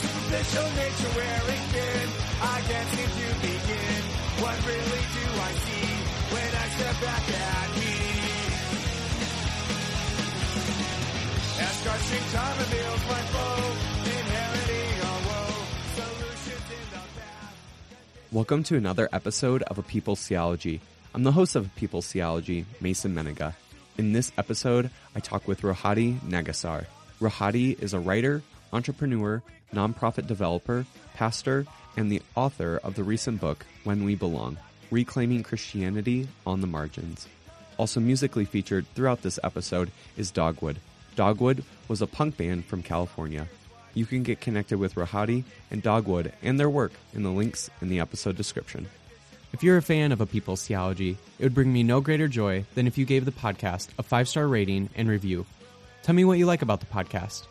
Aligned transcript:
Superficial 0.00 0.68
nature 0.78 1.12
wearing 1.16 1.64
thin. 1.74 2.08
I 2.42 2.60
can't 2.68 2.88
seem 2.94 3.10
to 3.18 3.28
begin. 3.42 4.02
What 4.42 4.56
really 4.66 5.04
do 5.16 5.24
I 5.48 5.50
see 5.64 5.90
when 6.32 6.50
I 6.54 6.66
step 6.76 6.96
back 7.02 7.24
at 7.34 7.68
me? 7.82 7.94
As 11.66 11.76
crushing 11.82 12.26
time 12.32 12.56
reveals 12.62 13.02
my 13.10 13.19
Welcome 18.32 18.62
to 18.64 18.76
another 18.76 19.08
episode 19.12 19.64
of 19.64 19.78
A 19.78 19.82
People's 19.82 20.24
Theology. 20.24 20.80
I'm 21.12 21.24
the 21.24 21.32
host 21.32 21.56
of 21.56 21.66
A 21.66 21.70
People's 21.70 22.12
Theology, 22.12 22.64
Mason 22.80 23.12
Mennenga. 23.12 23.54
In 23.98 24.12
this 24.12 24.30
episode, 24.38 24.88
I 25.16 25.18
talk 25.18 25.48
with 25.48 25.62
Rohadi 25.62 26.20
Nagassar. 26.20 26.84
Rohadi 27.20 27.76
is 27.82 27.92
a 27.92 27.98
writer, 27.98 28.44
entrepreneur, 28.72 29.42
nonprofit 29.74 30.28
developer, 30.28 30.86
pastor, 31.14 31.66
and 31.96 32.08
the 32.08 32.22
author 32.36 32.78
of 32.84 32.94
the 32.94 33.02
recent 33.02 33.40
book, 33.40 33.66
When 33.82 34.04
We 34.04 34.14
Belong 34.14 34.58
Reclaiming 34.92 35.42
Christianity 35.42 36.28
on 36.46 36.60
the 36.60 36.68
Margins. 36.68 37.26
Also 37.78 37.98
musically 37.98 38.44
featured 38.44 38.86
throughout 38.94 39.22
this 39.22 39.40
episode 39.42 39.90
is 40.16 40.30
Dogwood. 40.30 40.78
Dogwood 41.16 41.64
was 41.88 42.00
a 42.00 42.06
punk 42.06 42.36
band 42.36 42.64
from 42.64 42.84
California. 42.84 43.48
You 43.94 44.06
can 44.06 44.22
get 44.22 44.40
connected 44.40 44.78
with 44.78 44.94
Rohadi 44.94 45.44
and 45.70 45.82
Dogwood 45.82 46.32
and 46.42 46.58
their 46.58 46.70
work 46.70 46.92
in 47.14 47.22
the 47.22 47.30
links 47.30 47.70
in 47.80 47.88
the 47.88 48.00
episode 48.00 48.36
description. 48.36 48.86
If 49.52 49.64
you're 49.64 49.76
a 49.76 49.82
fan 49.82 50.12
of 50.12 50.20
A 50.20 50.26
People's 50.26 50.64
Theology, 50.66 51.16
it 51.38 51.44
would 51.44 51.54
bring 51.54 51.72
me 51.72 51.82
no 51.82 52.00
greater 52.00 52.28
joy 52.28 52.64
than 52.74 52.86
if 52.86 52.96
you 52.96 53.04
gave 53.04 53.24
the 53.24 53.32
podcast 53.32 53.88
a 53.98 54.02
five 54.02 54.28
star 54.28 54.46
rating 54.46 54.88
and 54.94 55.08
review. 55.08 55.44
Tell 56.02 56.14
me 56.14 56.24
what 56.24 56.38
you 56.38 56.46
like 56.46 56.62
about 56.62 56.80
the 56.80 56.86
podcast. 56.86 57.46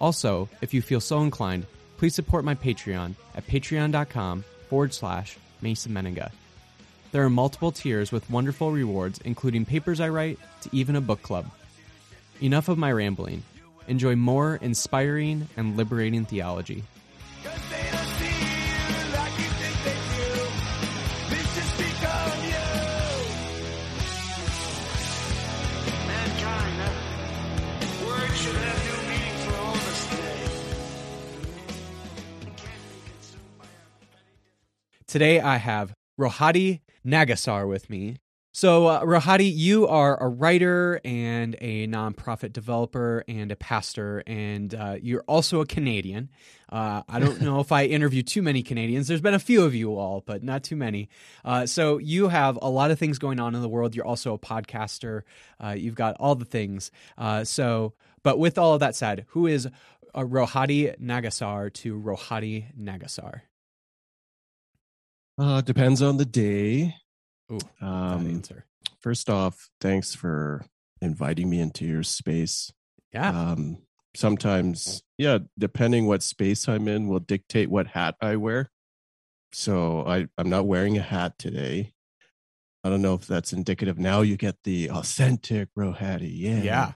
Also, 0.00 0.48
if 0.60 0.74
you 0.74 0.82
feel 0.82 1.00
so 1.00 1.20
inclined, 1.20 1.66
please 1.98 2.14
support 2.14 2.44
my 2.44 2.54
Patreon 2.54 3.14
at 3.36 3.46
patreon.com 3.46 4.44
forward 4.68 4.94
slash 4.94 5.36
Mason 5.60 5.92
Mennenga. 5.92 6.32
There 7.12 7.22
are 7.22 7.30
multiple 7.30 7.70
tiers 7.70 8.10
with 8.10 8.28
wonderful 8.30 8.72
rewards, 8.72 9.20
including 9.24 9.66
papers 9.66 10.00
I 10.00 10.08
write 10.08 10.38
to 10.62 10.70
even 10.72 10.96
a 10.96 11.00
book 11.02 11.22
club. 11.22 11.46
Enough 12.40 12.68
of 12.68 12.78
my 12.78 12.90
rambling. 12.90 13.42
Enjoy 13.88 14.16
more 14.16 14.56
inspiring 14.56 15.48
and 15.56 15.76
liberating 15.76 16.24
theology. 16.24 16.84
Today 35.06 35.40
I 35.40 35.58
have 35.58 35.92
Rohadi 36.18 36.80
Nagassar 37.04 37.68
with 37.68 37.90
me. 37.90 38.16
So, 38.54 38.86
uh, 38.86 39.02
Rohadi, 39.02 39.50
you 39.50 39.88
are 39.88 40.22
a 40.22 40.28
writer 40.28 41.00
and 41.06 41.56
a 41.62 41.86
nonprofit 41.86 42.52
developer 42.52 43.24
and 43.26 43.50
a 43.50 43.56
pastor, 43.56 44.22
and 44.26 44.74
uh, 44.74 44.96
you're 45.00 45.24
also 45.26 45.62
a 45.62 45.66
Canadian. 45.66 46.28
Uh, 46.68 47.02
I 47.08 47.18
don't 47.18 47.40
know 47.40 47.60
if 47.60 47.72
I 47.72 47.86
interview 47.86 48.22
too 48.22 48.42
many 48.42 48.62
Canadians. 48.62 49.08
There's 49.08 49.22
been 49.22 49.32
a 49.32 49.38
few 49.38 49.64
of 49.64 49.74
you 49.74 49.96
all, 49.96 50.22
but 50.26 50.42
not 50.42 50.64
too 50.64 50.76
many. 50.76 51.08
Uh, 51.46 51.64
so, 51.64 51.96
you 51.96 52.28
have 52.28 52.58
a 52.60 52.68
lot 52.68 52.90
of 52.90 52.98
things 52.98 53.18
going 53.18 53.40
on 53.40 53.54
in 53.54 53.62
the 53.62 53.70
world. 53.70 53.96
You're 53.96 54.06
also 54.06 54.34
a 54.34 54.38
podcaster. 54.38 55.22
Uh, 55.58 55.70
you've 55.70 55.94
got 55.94 56.16
all 56.20 56.34
the 56.34 56.44
things. 56.44 56.90
Uh, 57.16 57.44
so, 57.44 57.94
but 58.22 58.38
with 58.38 58.58
all 58.58 58.74
of 58.74 58.80
that 58.80 58.94
said, 58.94 59.24
who 59.28 59.46
is 59.46 59.66
uh, 60.14 60.20
Rohadi 60.20 61.00
Nagassar 61.00 61.72
to 61.72 61.98
Rohadi 61.98 62.66
Nagassar? 62.78 63.40
Uh, 65.38 65.62
depends 65.62 66.02
on 66.02 66.18
the 66.18 66.26
day. 66.26 66.96
Ooh, 67.52 67.58
Um, 67.80 68.26
answer. 68.26 68.64
first 69.00 69.28
off, 69.28 69.68
thanks 69.80 70.14
for 70.14 70.64
inviting 71.00 71.50
me 71.50 71.60
into 71.60 71.84
your 71.84 72.02
space. 72.02 72.72
Yeah. 73.12 73.28
Um, 73.28 73.78
sometimes, 74.14 75.02
yeah, 75.18 75.38
depending 75.58 76.06
what 76.06 76.22
space 76.22 76.68
I'm 76.68 76.88
in, 76.88 77.08
will 77.08 77.20
dictate 77.20 77.70
what 77.70 77.88
hat 77.88 78.16
I 78.20 78.36
wear. 78.36 78.70
So 79.52 80.06
I, 80.06 80.28
I'm 80.38 80.48
not 80.48 80.66
wearing 80.66 80.96
a 80.96 81.02
hat 81.02 81.38
today. 81.38 81.92
I 82.84 82.88
don't 82.88 83.02
know 83.02 83.14
if 83.14 83.26
that's 83.26 83.52
indicative. 83.52 83.98
Now 83.98 84.22
you 84.22 84.36
get 84.36 84.56
the 84.64 84.90
authentic 84.90 85.68
Rohadi. 85.78 86.32
Yeah. 86.34 86.92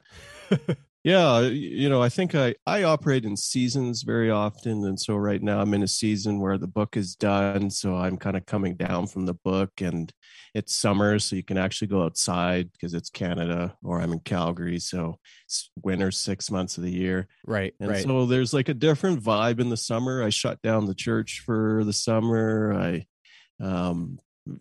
yeah. 0.50 0.56
Yeah, 1.06 1.42
you 1.42 1.88
know, 1.88 2.02
I 2.02 2.08
think 2.08 2.34
I 2.34 2.56
I 2.66 2.82
operate 2.82 3.24
in 3.24 3.36
seasons 3.36 4.02
very 4.02 4.28
often, 4.28 4.84
and 4.84 4.98
so 4.98 5.14
right 5.14 5.40
now 5.40 5.60
I'm 5.60 5.72
in 5.72 5.84
a 5.84 5.88
season 5.88 6.40
where 6.40 6.58
the 6.58 6.66
book 6.66 6.96
is 6.96 7.14
done, 7.14 7.70
so 7.70 7.94
I'm 7.94 8.16
kind 8.16 8.36
of 8.36 8.44
coming 8.46 8.74
down 8.74 9.06
from 9.06 9.24
the 9.26 9.34
book, 9.34 9.80
and 9.80 10.12
it's 10.52 10.74
summer, 10.74 11.20
so 11.20 11.36
you 11.36 11.44
can 11.44 11.58
actually 11.58 11.86
go 11.86 12.02
outside 12.02 12.72
because 12.72 12.92
it's 12.92 13.08
Canada, 13.08 13.76
or 13.84 14.00
I'm 14.00 14.12
in 14.14 14.18
Calgary, 14.20 14.80
so 14.80 15.20
it's 15.44 15.70
winter 15.80 16.10
six 16.10 16.50
months 16.50 16.76
of 16.76 16.82
the 16.82 16.90
year, 16.90 17.28
Right. 17.44 17.74
and 17.78 17.96
right. 17.96 17.96
so 17.96 18.26
there's 18.26 18.52
like 18.52 18.68
a 18.68 18.74
different 18.74 19.22
vibe 19.22 19.60
in 19.60 19.68
the 19.70 19.76
summer. 19.76 20.24
I 20.24 20.30
shut 20.30 20.60
down 20.62 20.86
the 20.86 20.94
church 20.94 21.40
for 21.46 21.84
the 21.84 21.92
summer. 21.92 22.74
I 22.74 23.06
um 23.60 24.18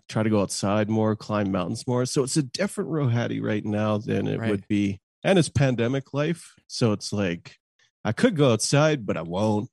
try 0.09 0.23
to 0.23 0.29
go 0.31 0.41
outside 0.41 0.89
more, 0.89 1.15
climb 1.15 1.51
mountains 1.51 1.87
more, 1.87 2.05
so 2.05 2.23
it's 2.23 2.37
a 2.37 2.43
different 2.43 2.89
Rohadi 2.91 3.41
right 3.41 3.65
now 3.65 3.97
than 3.99 4.27
it 4.27 4.41
Right. 4.41 4.43
would 4.43 4.67
be 4.67 5.01
and 5.25 5.39
it's 5.39 5.49
pandemic 5.49 6.13
life 6.13 6.53
so 6.67 6.91
it's 6.91 7.11
like 7.11 7.57
i 8.05 8.11
could 8.11 8.35
go 8.35 8.53
outside 8.53 9.05
but 9.05 9.17
i 9.17 9.21
won't 9.21 9.69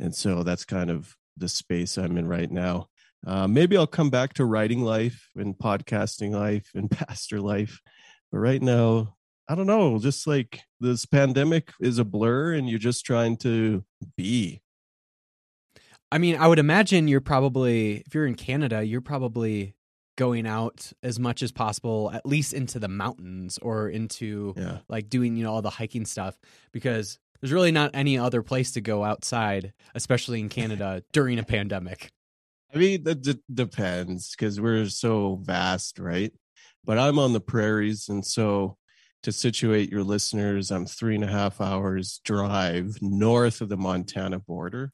and 0.00 0.14
so 0.14 0.42
that's 0.42 0.64
kind 0.64 0.90
of 0.90 1.14
the 1.36 1.48
space 1.48 1.96
i'm 1.96 2.16
in 2.16 2.26
right 2.26 2.50
now. 2.50 2.88
Uh, 3.26 3.46
maybe 3.46 3.76
i'll 3.76 3.86
come 3.86 4.10
back 4.10 4.34
to 4.34 4.44
writing 4.44 4.82
life 4.82 5.28
and 5.36 5.56
podcasting 5.56 6.32
life 6.32 6.70
and 6.74 6.90
pastor 7.08 7.40
life 7.40 7.80
but 8.32 8.38
right 8.38 8.62
now 8.62 9.14
i 9.48 9.54
don't 9.54 9.66
know 9.66 9.98
just 9.98 10.26
like 10.26 10.60
this 10.84 11.06
pandemic 11.06 11.72
is 11.80 11.98
a 11.98 12.04
blur 12.04 12.52
and 12.52 12.68
you're 12.68 12.78
just 12.78 13.04
trying 13.04 13.36
to 13.38 13.82
be. 14.16 14.60
I 16.12 16.18
mean, 16.18 16.36
I 16.36 16.46
would 16.46 16.58
imagine 16.60 17.08
you're 17.08 17.20
probably, 17.20 18.04
if 18.06 18.14
you're 18.14 18.26
in 18.26 18.36
Canada, 18.36 18.84
you're 18.84 19.00
probably 19.00 19.74
going 20.16 20.46
out 20.46 20.92
as 21.02 21.18
much 21.18 21.42
as 21.42 21.52
possible, 21.52 22.10
at 22.12 22.26
least 22.26 22.52
into 22.52 22.78
the 22.78 22.88
mountains 22.88 23.58
or 23.58 23.88
into 23.88 24.54
yeah 24.56 24.78
like 24.88 25.08
doing, 25.08 25.36
you 25.36 25.44
know, 25.44 25.52
all 25.52 25.62
the 25.62 25.70
hiking 25.70 26.04
stuff 26.04 26.36
because 26.72 27.18
there's 27.40 27.52
really 27.52 27.72
not 27.72 27.90
any 27.92 28.16
other 28.18 28.42
place 28.42 28.72
to 28.72 28.80
go 28.80 29.04
outside, 29.04 29.72
especially 29.94 30.40
in 30.40 30.48
Canada 30.48 31.02
during 31.12 31.38
a 31.38 31.44
pandemic. 31.44 32.10
I 32.74 32.78
mean, 32.78 33.04
that 33.04 33.22
d- 33.22 33.42
depends 33.52 34.30
because 34.30 34.60
we're 34.60 34.86
so 34.86 35.36
vast, 35.42 35.98
right? 35.98 36.32
But 36.84 36.98
I'm 36.98 37.18
on 37.18 37.32
the 37.32 37.40
prairies. 37.40 38.08
And 38.08 38.24
so 38.24 38.76
to 39.22 39.32
situate 39.32 39.90
your 39.90 40.02
listeners, 40.02 40.70
I'm 40.70 40.86
three 40.86 41.14
and 41.14 41.24
a 41.24 41.28
half 41.28 41.60
hours 41.60 42.20
drive 42.24 42.98
north 43.00 43.60
of 43.60 43.68
the 43.68 43.76
Montana 43.76 44.38
border. 44.38 44.92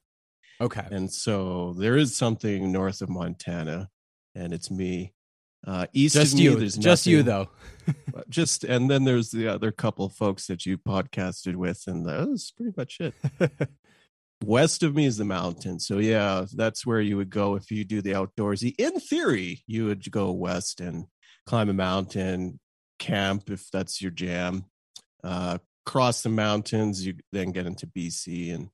Okay. 0.61 0.87
And 0.91 1.13
so 1.13 1.75
there 1.79 1.97
is 1.97 2.17
something 2.17 2.71
north 2.71 3.01
of 3.01 3.09
Montana, 3.09 3.89
and 4.35 4.53
it's 4.53 4.71
me. 4.71 5.13
Uh, 5.67 5.87
east 5.93 6.15
Just 6.15 6.33
of 6.33 6.39
me, 6.39 6.45
you. 6.45 6.57
there's 6.57 6.77
Just 6.77 7.07
you, 7.07 7.23
though. 7.23 7.49
Just 8.29 8.65
and 8.65 8.91
then 8.91 9.05
there's 9.05 9.31
the 9.31 9.49
other 9.49 9.73
couple 9.73 10.07
of 10.07 10.15
folks 10.15 10.47
that 10.47 10.65
you 10.65 10.79
podcasted 10.79 11.55
with, 11.55 11.83
and 11.87 12.07
that's 12.07 12.51
pretty 12.51 12.73
much 12.77 12.99
it. 13.01 13.15
West 14.45 14.83
of 14.83 14.95
me 14.95 15.05
is 15.05 15.19
the 15.19 15.25
mountain. 15.25 15.79
So 15.79 15.99
yeah, 15.99 16.47
that's 16.55 16.87
where 16.87 17.01
you 17.01 17.19
would 17.19 17.29
go 17.29 17.57
if 17.57 17.71
you 17.71 17.85
do 17.85 18.01
the 18.01 18.13
outdoorsy. 18.13 18.75
In 18.79 18.99
theory, 18.99 19.63
you 19.67 19.85
would 19.87 20.11
go 20.11 20.33
west 20.33 20.81
and 20.81 21.05
climb 21.45 21.69
a 21.69 21.75
mountain, 21.75 22.59
camp 22.99 23.51
if 23.51 23.71
that's 23.71 24.01
your 24.01 24.11
jam. 24.11 24.65
Uh, 25.23 25.59
cross 25.85 26.23
the 26.23 26.31
mountains, 26.31 27.05
you 27.05 27.15
then 27.33 27.53
get 27.53 27.67
into 27.67 27.87
BC 27.87 28.55
and 28.55 28.71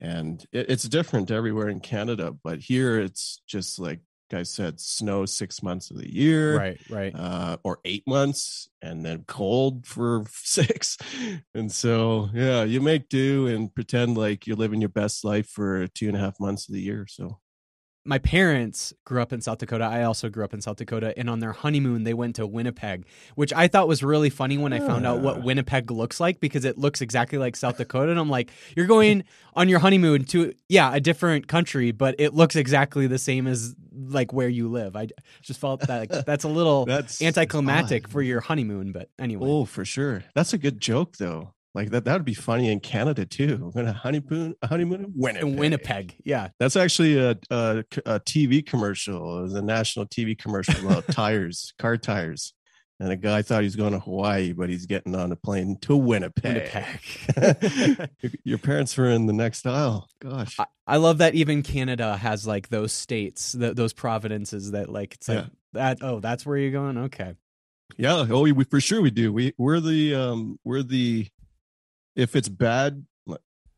and 0.00 0.46
it, 0.52 0.70
it's 0.70 0.84
different 0.84 1.30
everywhere 1.30 1.68
in 1.68 1.80
Canada, 1.80 2.34
but 2.42 2.60
here 2.60 2.98
it's 2.98 3.42
just 3.46 3.78
like 3.78 4.00
I 4.34 4.42
said, 4.42 4.80
snow 4.80 5.26
six 5.26 5.62
months 5.62 5.90
of 5.90 5.98
the 5.98 6.12
year 6.12 6.58
Right, 6.58 6.80
right. 6.88 7.14
uh, 7.14 7.56
or 7.64 7.80
eight 7.84 8.06
months 8.06 8.68
and 8.82 9.04
then 9.04 9.24
cold 9.26 9.86
for 9.86 10.24
six. 10.30 10.96
And 11.54 11.70
so, 11.70 12.28
yeah, 12.32 12.64
you 12.64 12.80
make 12.80 13.08
do 13.08 13.46
and 13.46 13.74
pretend 13.74 14.16
like 14.16 14.46
you're 14.46 14.56
living 14.56 14.80
your 14.80 14.88
best 14.88 15.24
life 15.24 15.48
for 15.48 15.86
two 15.88 16.08
and 16.08 16.16
a 16.16 16.20
half 16.20 16.38
months 16.40 16.68
of 16.68 16.74
the 16.74 16.80
year. 16.80 17.06
So, 17.08 17.38
my 18.04 18.18
parents 18.18 18.94
grew 19.04 19.20
up 19.20 19.32
in 19.32 19.40
South 19.42 19.58
Dakota. 19.58 19.84
I 19.84 20.04
also 20.04 20.28
grew 20.30 20.42
up 20.42 20.54
in 20.54 20.60
South 20.62 20.76
Dakota, 20.76 21.12
and 21.18 21.28
on 21.28 21.40
their 21.40 21.52
honeymoon, 21.52 22.04
they 22.04 22.14
went 22.14 22.36
to 22.36 22.46
Winnipeg, 22.46 23.04
which 23.34 23.52
I 23.52 23.68
thought 23.68 23.88
was 23.88 24.02
really 24.02 24.30
funny 24.30 24.56
when 24.56 24.72
I 24.72 24.78
found 24.80 25.06
out 25.06 25.20
what 25.20 25.36
Ah. 25.36 25.40
Winnipeg 25.40 25.90
looks 25.90 26.18
like 26.18 26.40
because 26.40 26.64
it 26.64 26.78
looks 26.78 27.00
exactly 27.02 27.36
like 27.38 27.56
South 27.56 27.76
Dakota. 27.76 28.10
And 28.10 28.18
I'm 28.18 28.30
like, 28.30 28.50
you're 28.74 28.86
going 28.86 29.24
on 29.54 29.68
your 29.68 29.80
honeymoon 29.80 30.24
to 30.26 30.54
yeah 30.68 30.94
a 30.94 31.00
different 31.00 31.46
country, 31.46 31.92
but 31.92 32.14
it 32.18 32.32
looks 32.34 32.56
exactly 32.56 33.06
the 33.06 33.18
same 33.18 33.46
as 33.46 33.74
like 33.92 34.32
where 34.32 34.48
you 34.48 34.68
live. 34.68 34.96
I 34.96 35.08
just 35.42 35.60
felt 35.60 35.80
that 35.80 36.10
like, 36.10 36.24
that's 36.24 36.44
a 36.44 36.48
little 36.48 36.86
That's 36.86 37.20
anticlimactic 37.20 38.04
odd. 38.06 38.12
for 38.12 38.22
your 38.22 38.40
honeymoon, 38.40 38.92
but 38.92 39.10
anyway. 39.18 39.46
Oh, 39.48 39.64
for 39.66 39.84
sure. 39.84 40.24
That's 40.34 40.52
a 40.54 40.58
good 40.58 40.80
joke, 40.80 41.18
though. 41.18 41.52
Like 41.74 41.90
that, 41.90 42.04
that 42.06 42.14
would 42.14 42.24
be 42.24 42.34
funny 42.34 42.70
in 42.72 42.80
Canada 42.80 43.24
too. 43.24 43.58
We're 43.62 43.82
gonna 43.82 43.92
honeymoon, 43.92 44.54
a 44.62 44.66
honeymoon 44.66 45.04
in 45.04 45.12
Winnipeg. 45.14 45.42
in 45.48 45.56
Winnipeg, 45.56 46.14
yeah. 46.24 46.48
That's 46.58 46.74
actually 46.76 47.16
a, 47.18 47.30
a, 47.50 47.84
a 48.06 48.20
TV 48.20 48.64
commercial. 48.66 49.38
It 49.38 49.42
was 49.42 49.54
a 49.54 49.62
national 49.62 50.06
TV 50.06 50.36
commercial 50.36 50.84
about 50.84 51.06
tires, 51.12 51.72
car 51.78 51.96
tires. 51.96 52.52
And 52.98 53.10
a 53.10 53.16
guy 53.16 53.40
thought 53.40 53.60
he 53.60 53.64
was 53.64 53.76
going 53.76 53.92
to 53.94 53.98
Hawaii, 53.98 54.52
but 54.52 54.68
he's 54.68 54.84
getting 54.84 55.14
on 55.16 55.32
a 55.32 55.36
plane 55.36 55.78
to 55.82 55.96
Winnipeg. 55.96 56.70
Winnipeg. 57.34 58.10
your, 58.20 58.30
your 58.44 58.58
parents 58.58 58.94
were 58.94 59.08
in 59.08 59.24
the 59.24 59.32
next 59.32 59.66
aisle. 59.66 60.06
Gosh. 60.20 60.56
I, 60.58 60.66
I 60.86 60.96
love 60.98 61.16
that 61.18 61.34
even 61.34 61.62
Canada 61.62 62.16
has 62.18 62.46
like 62.46 62.68
those 62.68 62.92
states, 62.92 63.52
th- 63.52 63.74
those 63.74 63.94
providences 63.94 64.72
that 64.72 64.90
like 64.90 65.14
it's 65.14 65.28
like 65.28 65.38
Yeah. 65.38 65.46
that. 65.72 65.98
Oh, 66.02 66.20
that's 66.20 66.44
where 66.44 66.58
you're 66.58 66.72
going. 66.72 66.98
Okay. 66.98 67.36
Yeah. 67.96 68.26
Oh, 68.28 68.42
we, 68.42 68.52
we 68.52 68.64
for 68.64 68.80
sure 68.82 69.00
we 69.00 69.10
do. 69.10 69.32
We 69.32 69.54
we're 69.56 69.80
the 69.80 70.14
um 70.14 70.58
we're 70.64 70.82
the 70.82 71.26
if 72.20 72.36
it's 72.36 72.48
bad, 72.48 73.06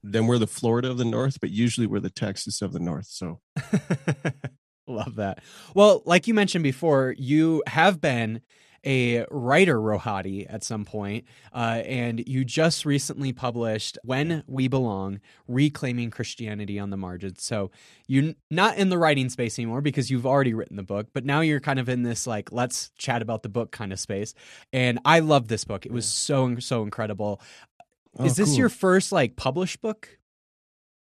then 0.02 0.26
we're 0.26 0.38
the 0.38 0.48
Florida 0.48 0.90
of 0.90 0.98
the 0.98 1.04
North, 1.04 1.40
but 1.40 1.50
usually 1.50 1.86
we're 1.86 2.00
the 2.00 2.10
Texas 2.10 2.60
of 2.60 2.72
the 2.72 2.80
North. 2.80 3.06
So 3.06 3.40
love 4.88 5.14
that. 5.16 5.42
Well, 5.74 6.02
like 6.04 6.26
you 6.26 6.34
mentioned 6.34 6.64
before, 6.64 7.14
you 7.16 7.62
have 7.68 8.00
been 8.00 8.40
a 8.84 9.24
writer, 9.30 9.78
Rohadi 9.78 10.46
at 10.52 10.64
some 10.64 10.84
point, 10.84 11.24
uh, 11.54 11.82
and 11.84 12.26
you 12.26 12.44
just 12.44 12.84
recently 12.84 13.32
published 13.32 13.98
"When 14.02 14.42
We 14.46 14.68
Belong: 14.68 15.20
Reclaiming 15.46 16.10
Christianity 16.10 16.78
on 16.78 16.90
the 16.90 16.96
Margins." 16.96 17.42
So 17.44 17.70
you're 18.06 18.34
not 18.50 18.76
in 18.78 18.88
the 18.88 18.98
writing 18.98 19.28
space 19.28 19.58
anymore 19.58 19.80
because 19.80 20.10
you've 20.10 20.26
already 20.26 20.54
written 20.54 20.76
the 20.76 20.82
book, 20.82 21.08
but 21.12 21.24
now 21.24 21.40
you're 21.40 21.60
kind 21.60 21.78
of 21.78 21.88
in 21.88 22.02
this 22.02 22.26
like 22.26 22.50
let's 22.52 22.90
chat 22.98 23.22
about 23.22 23.42
the 23.42 23.48
book 23.48 23.70
kind 23.70 23.92
of 23.92 24.00
space. 24.00 24.34
And 24.72 24.98
I 25.04 25.20
love 25.20 25.48
this 25.48 25.64
book; 25.64 25.86
it 25.86 25.92
was 25.92 26.06
so 26.06 26.58
so 26.58 26.82
incredible. 26.82 27.40
Oh, 28.18 28.24
Is 28.24 28.36
this 28.36 28.50
cool. 28.50 28.58
your 28.58 28.68
first 28.68 29.12
like 29.12 29.36
published 29.36 29.80
book? 29.80 30.18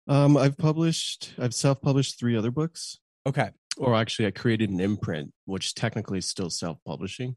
um 0.07 0.35
I've 0.35 0.57
published 0.57 1.33
I've 1.39 1.53
self-published 1.53 2.19
three 2.19 2.35
other 2.35 2.51
books. 2.51 2.97
Okay. 3.25 3.49
Or 3.77 3.95
actually 3.95 4.27
I 4.27 4.31
created 4.31 4.69
an 4.69 4.79
imprint, 4.79 5.31
which 5.45 5.75
technically 5.75 6.17
is 6.19 6.27
still 6.27 6.49
self-publishing. 6.49 7.35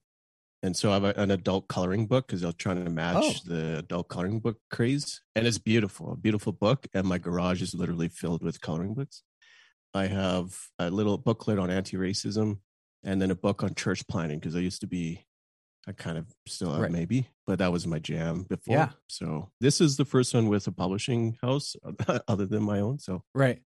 And 0.63 0.77
so 0.77 0.91
I 0.91 0.95
have 0.95 1.05
a, 1.05 1.15
an 1.17 1.31
adult 1.31 1.69
coloring 1.69 2.07
book 2.07 2.27
because 2.27 2.43
I 2.43 2.47
was 2.47 2.57
trying 2.57 2.83
to 2.85 2.91
match 2.91 3.23
Oh. 3.25 3.33
the 3.47 3.79
adult 3.79 4.09
coloring 4.09 4.41
book 4.41 4.57
craze. 4.71 5.21
And 5.37 5.47
it's 5.47 5.59
beautiful, 5.59 6.13
a 6.13 6.17
beautiful 6.17 6.53
book. 6.53 6.87
And 6.95 7.07
my 7.07 7.19
garage 7.19 7.63
is 7.63 7.75
literally 7.75 8.09
filled 8.09 8.43
with 8.43 8.61
coloring 8.61 8.95
books. 8.95 9.23
I 9.95 10.07
have 10.07 10.57
a 10.79 10.91
little 10.91 11.19
booklet 11.19 11.59
on 11.59 11.71
anti-racism 11.71 12.59
and 13.05 13.23
then 13.23 13.31
a 13.31 13.35
book 13.37 13.63
on 13.63 13.75
church 13.75 14.07
planning 14.09 14.39
because 14.41 14.57
I 14.57 14.61
used 14.61 14.81
to 14.81 14.87
be 14.87 15.26
I 15.89 15.93
kind 15.93 16.19
of 16.19 16.27
still 16.47 16.75
am 16.75 16.81
Right. 16.83 16.91
maybe, 16.91 17.29
but 17.47 17.59
that 17.61 17.71
was 17.73 17.87
my 17.87 17.99
jam 18.01 18.43
before. 18.43 18.75
Yeah. 18.77 18.89
So 19.09 19.51
this 19.61 19.81
is 19.81 19.97
the 19.97 20.05
first 20.05 20.35
one 20.35 20.49
with 20.49 20.67
a 20.67 20.73
publishing 20.73 21.39
house 21.43 21.77
other 22.29 22.47
than 22.47 22.63
my 22.65 22.81
own. 22.81 22.99
So 22.99 23.23
Right. 23.35 23.63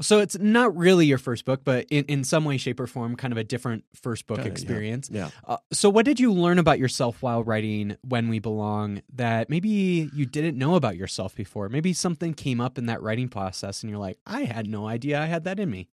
So 0.00 0.20
it's 0.20 0.38
not 0.38 0.74
really 0.76 1.04
your 1.06 1.18
first 1.18 1.44
book, 1.44 1.62
but 1.64 1.86
in, 1.90 2.04
in 2.06 2.24
some 2.24 2.44
way, 2.44 2.56
shape, 2.56 2.80
or 2.80 2.86
form, 2.86 3.14
kind 3.14 3.30
of 3.30 3.36
a 3.38 3.44
different 3.44 3.84
first 3.94 4.26
book 4.26 4.38
Kinda, 4.38 4.48
yeah. 4.48 4.52
experience. 4.52 5.10
yeah. 5.12 5.30
Uh, 5.46 5.58
so, 5.70 5.90
what 5.90 6.06
did 6.06 6.18
you 6.18 6.32
learn 6.32 6.58
about 6.58 6.78
yourself 6.78 7.22
while 7.22 7.44
writing 7.44 7.96
When 8.02 8.28
We 8.30 8.38
Belong 8.38 9.02
that 9.14 9.50
maybe 9.50 9.68
you 10.14 10.24
didn't 10.24 10.56
know 10.56 10.76
about 10.76 10.96
yourself 10.96 11.34
before? 11.36 11.68
Maybe 11.68 11.92
something 11.92 12.32
came 12.32 12.58
up 12.60 12.78
in 12.78 12.86
that 12.86 13.02
writing 13.02 13.28
process 13.28 13.82
and 13.82 13.90
you're 13.90 13.98
like, 13.98 14.18
I 14.26 14.44
had 14.44 14.66
no 14.66 14.86
idea 14.88 15.20
I 15.20 15.26
had 15.26 15.44
that 15.44 15.60
in 15.60 15.70
me. 15.70 15.88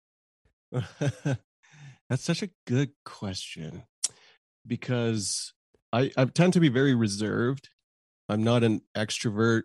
That's 2.09 2.23
such 2.23 2.43
a 2.43 2.51
good 2.67 2.91
question 3.05 3.83
because 4.67 5.53
I, 5.93 6.11
I 6.17 6.25
tend 6.27 6.53
to 6.55 6.61
be 6.61 6.69
very 6.69 6.95
reserved. 6.95 7.71
I'm 8.29 8.43
not 8.43 8.65
an 8.65 8.83
extrovert. 8.97 9.63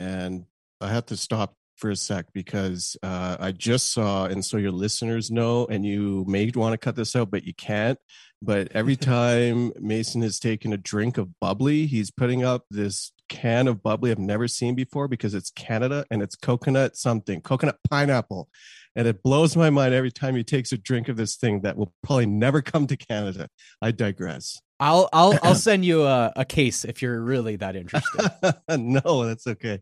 And 0.00 0.46
I 0.80 0.88
have 0.90 1.06
to 1.06 1.16
stop 1.16 1.56
for 1.78 1.90
a 1.90 1.96
sec 1.96 2.26
because 2.32 2.96
uh, 3.02 3.36
I 3.38 3.52
just 3.52 3.92
saw, 3.92 4.26
and 4.26 4.44
so 4.44 4.56
your 4.56 4.72
listeners 4.72 5.30
know, 5.30 5.66
and 5.66 5.84
you 5.84 6.24
may 6.28 6.50
want 6.54 6.72
to 6.72 6.78
cut 6.78 6.96
this 6.96 7.16
out, 7.16 7.30
but 7.30 7.44
you 7.44 7.54
can't. 7.54 7.98
But 8.42 8.68
every 8.72 8.96
time 9.14 9.72
Mason 9.80 10.22
has 10.22 10.38
taken 10.38 10.72
a 10.72 10.76
drink 10.76 11.18
of 11.18 11.38
bubbly, 11.40 11.86
he's 11.86 12.10
putting 12.10 12.44
up 12.44 12.64
this 12.70 13.12
can 13.28 13.68
of 13.68 13.82
bubbly 13.82 14.10
I've 14.10 14.18
never 14.18 14.48
seen 14.48 14.74
before 14.74 15.06
because 15.06 15.34
it's 15.34 15.50
Canada 15.50 16.04
and 16.10 16.22
it's 16.22 16.34
coconut 16.34 16.96
something, 16.96 17.40
coconut 17.40 17.78
pineapple. 17.88 18.48
And 18.96 19.06
it 19.06 19.22
blows 19.22 19.56
my 19.56 19.70
mind 19.70 19.94
every 19.94 20.10
time 20.10 20.34
he 20.34 20.42
takes 20.42 20.72
a 20.72 20.78
drink 20.78 21.08
of 21.08 21.16
this 21.16 21.36
thing 21.36 21.60
that 21.60 21.76
will 21.76 21.92
probably 22.02 22.26
never 22.26 22.62
come 22.62 22.86
to 22.88 22.96
Canada. 22.96 23.48
I 23.80 23.92
digress. 23.92 24.60
I'll 24.80 25.08
I'll 25.12 25.38
I'll 25.42 25.54
send 25.68 25.84
you 25.84 26.04
a, 26.04 26.32
a 26.36 26.44
case 26.44 26.84
if 26.84 27.02
you're 27.02 27.20
really 27.20 27.56
that 27.56 27.76
interested. 27.76 28.30
no, 28.78 29.24
that's 29.24 29.46
okay. 29.46 29.80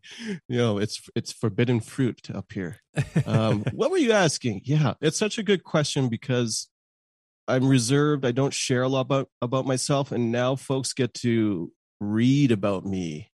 You 0.49 0.59
know, 0.59 0.79
it's 0.79 1.01
it's 1.15 1.33
forbidden 1.33 1.81
fruit 1.81 2.31
up 2.35 2.53
here. 2.53 2.79
Um, 3.27 3.65
what 3.73 3.91
were 3.91 3.99
you 3.99 4.13
asking? 4.13 4.63
Yeah, 4.65 4.95
it's 5.01 5.19
such 5.19 5.39
a 5.39 5.43
good 5.43 5.65
question 5.65 6.09
because 6.09 6.69
I'm 7.49 7.69
reserved. 7.69 8.25
I 8.25 8.33
don't 8.33 8.55
share 8.55 8.83
a 8.83 8.89
lot 8.89 9.03
about 9.03 9.29
about 9.43 9.67
myself, 9.67 10.13
and 10.13 10.33
now 10.33 10.57
folks 10.57 10.93
get 10.93 11.15
to 11.15 11.73
read 12.01 12.53
about 12.53 12.85
me 12.85 13.31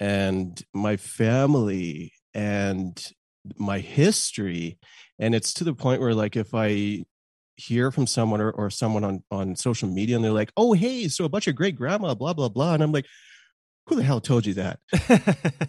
and 0.00 0.60
my 0.74 0.96
family 0.96 2.12
and 2.34 3.12
my 3.56 3.78
history, 3.80 4.78
and 5.18 5.34
it's 5.34 5.52
to 5.54 5.64
the 5.64 5.74
point 5.74 6.00
where, 6.00 6.14
like, 6.14 6.36
if 6.36 6.54
I 6.54 7.04
hear 7.66 7.90
from 7.90 8.06
someone 8.06 8.40
or, 8.40 8.50
or 8.50 8.70
someone 8.70 9.04
on 9.04 9.22
on 9.30 9.56
social 9.56 9.88
media 9.88 10.16
and 10.16 10.24
they're 10.24 10.32
like 10.32 10.52
oh 10.56 10.72
hey 10.72 11.08
so 11.08 11.24
about 11.24 11.46
your 11.46 11.52
great 11.52 11.76
grandma 11.76 12.14
blah 12.14 12.32
blah 12.32 12.48
blah 12.48 12.74
and 12.74 12.82
i'm 12.82 12.92
like 12.92 13.06
who 13.86 13.96
the 13.96 14.02
hell 14.02 14.20
told 14.20 14.46
you 14.46 14.54
that? 14.54 14.78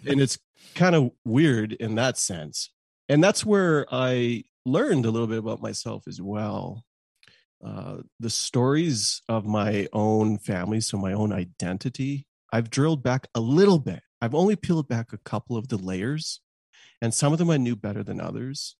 And 0.06 0.20
it's 0.20 0.38
kind 0.74 0.94
of 0.94 1.10
weird 1.24 1.72
in 1.72 1.96
that 1.96 2.18
sense. 2.18 2.70
And 3.08 3.22
that's 3.22 3.44
where 3.44 3.86
i 3.90 4.44
learned 4.66 5.04
a 5.04 5.10
little 5.10 5.26
bit 5.26 5.38
about 5.38 5.60
myself 5.60 6.04
as 6.08 6.22
well. 6.22 6.84
Uh, 7.64 7.98
the 8.20 8.30
stories 8.30 9.22
of 9.28 9.46
my 9.46 9.88
own 9.92 10.38
family 10.38 10.80
so 10.80 10.98
my 10.98 11.14
own 11.14 11.32
identity 11.32 12.26
i've 12.52 12.68
drilled 12.68 13.02
back 13.02 13.26
a 13.34 13.40
little 13.40 13.78
bit. 13.78 14.00
I've 14.20 14.34
only 14.34 14.54
peeled 14.56 14.88
back 14.88 15.12
a 15.12 15.18
couple 15.18 15.56
of 15.56 15.68
the 15.68 15.78
layers 15.78 16.40
and 17.00 17.14
some 17.14 17.32
of 17.32 17.38
them 17.38 17.50
i 17.50 17.56
knew 17.56 17.74
better 17.74 18.02
than 18.02 18.20
others 18.20 18.76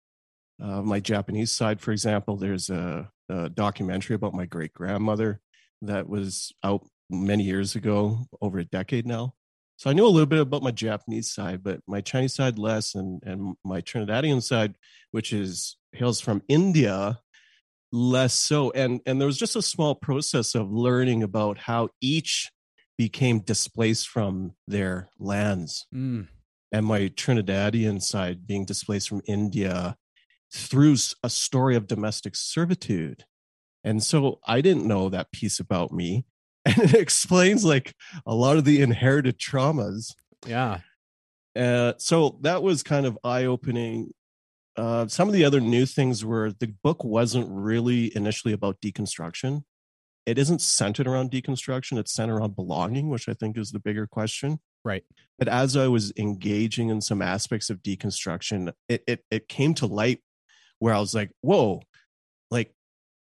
uh, 0.63 0.83
my 0.83 1.01
japanese 1.01 1.51
side 1.51 1.81
for 1.81 1.93
example 1.93 2.37
there's 2.37 2.71
a, 2.71 3.09
a 3.29 3.49
documentary 3.51 4.15
about 4.15 4.35
my 4.35 4.47
great 4.47 4.73
grandmother 4.73 5.41
that 5.83 6.09
was 6.09 6.53
out 6.63 6.87
many 7.11 7.45
years 7.45 7.75
ago 7.75 8.27
over 8.41 8.59
a 8.59 8.65
decade 8.65 9.07
now. 9.07 9.35
So 9.77 9.91
I 9.91 9.93
knew 9.93 10.07
a 10.07 10.09
little 10.09 10.27
bit 10.27 10.41
about 10.41 10.63
my 10.63 10.71
Japanese 10.71 11.33
side, 11.33 11.63
but 11.63 11.81
my 11.87 12.01
Chinese 12.01 12.35
side 12.35 12.59
less, 12.59 12.95
and 12.95 13.21
and 13.25 13.57
my 13.65 13.81
Trinidadian 13.81 14.43
side, 14.43 14.75
which 15.11 15.33
is 15.33 15.77
hails 15.93 16.21
from 16.21 16.43
India, 16.49 17.19
less 17.91 18.35
so. 18.35 18.71
And 18.71 19.01
and 19.05 19.21
there 19.21 19.27
was 19.27 19.39
just 19.39 19.57
a 19.57 19.63
small 19.63 19.95
process 19.95 20.55
of 20.55 20.71
learning 20.71 21.23
about 21.23 21.59
how 21.59 21.89
each 22.01 22.51
became 22.97 23.41
displaced 23.41 24.09
from 24.09 24.55
their 24.69 25.09
lands, 25.19 25.87
Mm, 25.93 26.29
and 26.71 26.87
my 26.87 27.09
Trinidadian 27.09 28.01
side 28.01 28.47
being 28.47 28.65
displaced 28.65 29.09
from 29.09 29.23
India 29.27 29.97
through 30.55 30.97
a 31.23 31.29
story 31.29 31.77
of 31.77 31.87
domestic 31.87 32.37
servitude. 32.37 33.25
And 33.83 34.03
so 34.03 34.41
I 34.47 34.61
didn't 34.61 34.87
know 34.87 35.09
that 35.09 35.33
piece 35.33 35.61
about 35.61 35.93
me. 35.93 36.25
And 36.67 36.79
it 36.79 36.95
explains 36.95 37.63
like 37.63 37.95
a 38.25 38.35
lot 38.35 38.57
of 38.57 38.65
the 38.65 38.81
inherited 38.81 39.39
traumas 39.39 40.15
yeah. 40.47 40.81
uh, 41.57 41.95
so 41.99 42.39
that 42.43 42.63
was 42.63 42.83
kind 42.83 43.07
of 43.07 43.19
eye 43.25 43.45
opening. 43.45 44.13
Uh, 44.77 45.07
some 45.07 45.29
of 45.29 45.35
the 45.35 45.45
other 45.45 45.61
new 45.61 45.87
things 45.87 46.25
were 46.25 46.53
the 46.59 46.75
book 46.83 47.05
wasn't 47.05 47.49
really 47.51 48.15
initially 48.17 48.53
about 48.53 48.81
deconstruction. 48.81 49.63
It 50.27 50.39
isn't 50.39 50.63
centered 50.63 51.07
around 51.07 51.31
deconstruction, 51.31 51.99
it's 51.99 52.13
centered 52.13 52.39
around 52.39 52.57
belonging, 52.57 53.11
which 53.11 53.29
I 53.29 53.35
think 53.35 53.59
is 53.59 53.73
the 53.73 53.79
bigger 53.79 54.07
question. 54.07 54.59
Right. 54.85 55.05
But 55.39 55.49
as 55.49 55.77
I 55.77 55.89
was 55.89 56.13
engaging 56.17 56.89
in 56.89 57.01
some 57.01 57.23
aspects 57.23 57.71
of 57.71 57.83
deconstruction, 57.83 58.73
it, 58.89 59.05
it, 59.07 59.25
it 59.31 59.49
came 59.49 59.75
to 59.75 59.87
light 59.87 60.21
where 60.79 60.95
I 60.95 61.01
was 61.01 61.15
like, 61.15 61.31
whoa, 61.41 61.83
like 62.51 62.73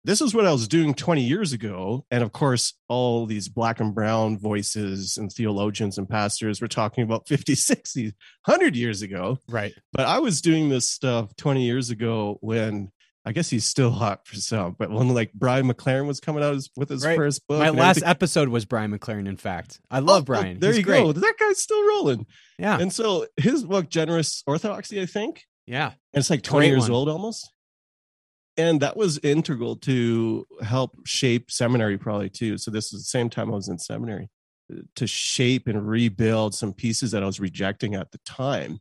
this 0.05 0.21
is 0.21 0.33
what 0.35 0.47
I 0.47 0.53
was 0.53 0.69
doing 0.69 0.95
20 0.95 1.23
years 1.23 1.53
ago. 1.53 2.07
And 2.11 2.23
of 2.23 2.33
course, 2.33 2.75
all 2.89 3.27
these 3.27 3.49
black 3.49 3.81
and 3.81 3.95
brown 3.95 4.39
voices 4.39 5.17
and 5.17 5.31
theologians 5.31 5.99
and 5.99 6.09
pastors 6.09 6.61
were 6.61 6.69
talking 6.69 7.05
about 7.05 7.27
50, 7.29 7.55
60, 7.55 8.05
100 8.45 8.77
years 8.77 9.03
ago. 9.03 9.39
Right. 9.49 9.75
But 9.93 10.07
I 10.07 10.21
was 10.21 10.41
doing 10.41 10.69
this 10.69 10.89
stuff 10.89 11.35
20 11.37 11.65
years 11.65 11.91
ago 11.91 12.39
when 12.41 12.91
I 13.27 13.33
guess 13.33 13.51
he's 13.51 13.67
still 13.67 13.91
hot 13.91 14.27
for 14.27 14.37
some, 14.37 14.75
but 14.79 14.91
when 14.91 15.11
like 15.13 15.33
Brian 15.35 15.71
McLaren 15.71 16.07
was 16.07 16.19
coming 16.21 16.43
out 16.43 16.57
with 16.77 16.89
his 16.89 17.05
Right. 17.05 17.17
first 17.17 17.47
book. 17.47 17.59
My 17.59 17.69
last 17.69 17.99
everything- 17.99 18.09
episode 18.09 18.49
was 18.49 18.65
Brian 18.65 18.97
McLaren. 18.97 19.29
In 19.29 19.37
fact, 19.37 19.81
I 19.91 19.99
oh, 19.99 20.03
love 20.03 20.23
Oh, 20.23 20.25
Brian. 20.27 20.61
There 20.61 20.71
He's 20.71 20.79
you 20.79 20.85
great. 20.85 21.03
go. 21.03 21.13
That 21.13 21.35
guy's 21.39 21.59
still 21.59 21.87
rolling. 21.87 22.25
Yeah. 22.59 22.79
And 22.81 22.91
so 22.91 23.27
his 23.37 23.65
book, 23.65 23.91
Generous 23.91 24.43
Orthodoxy, 24.47 25.03
I 25.03 25.07
think, 25.07 25.45
Yeah. 25.69 25.87
and 25.87 26.21
it's 26.21 26.31
like 26.31 26.43
20 26.43 26.67
Great 26.67 26.75
years 26.75 26.83
one. 26.83 26.93
old 26.93 27.09
almost. 27.09 27.51
And 28.57 28.81
that 28.81 28.97
was 28.97 29.19
integral 29.19 29.77
to 29.77 30.45
help 30.63 31.07
shape 31.07 31.51
seminary, 31.51 31.97
probably 31.97 32.29
too. 32.29 32.59
So, 32.59 32.73
this 32.73 32.93
is 32.93 33.03
the 33.03 33.09
same 33.09 33.31
time 33.31 33.53
I 33.53 33.55
was 33.55 33.69
in 33.69 33.79
seminary 33.79 34.31
to 34.97 35.07
shape 35.07 35.69
and 35.69 35.89
rebuild 35.89 36.55
some 36.55 36.73
pieces 36.73 37.13
that 37.13 37.23
I 37.23 37.27
was 37.27 37.41
rejecting 37.41 37.95
at 37.95 38.11
the 38.11 38.19
time. 38.25 38.81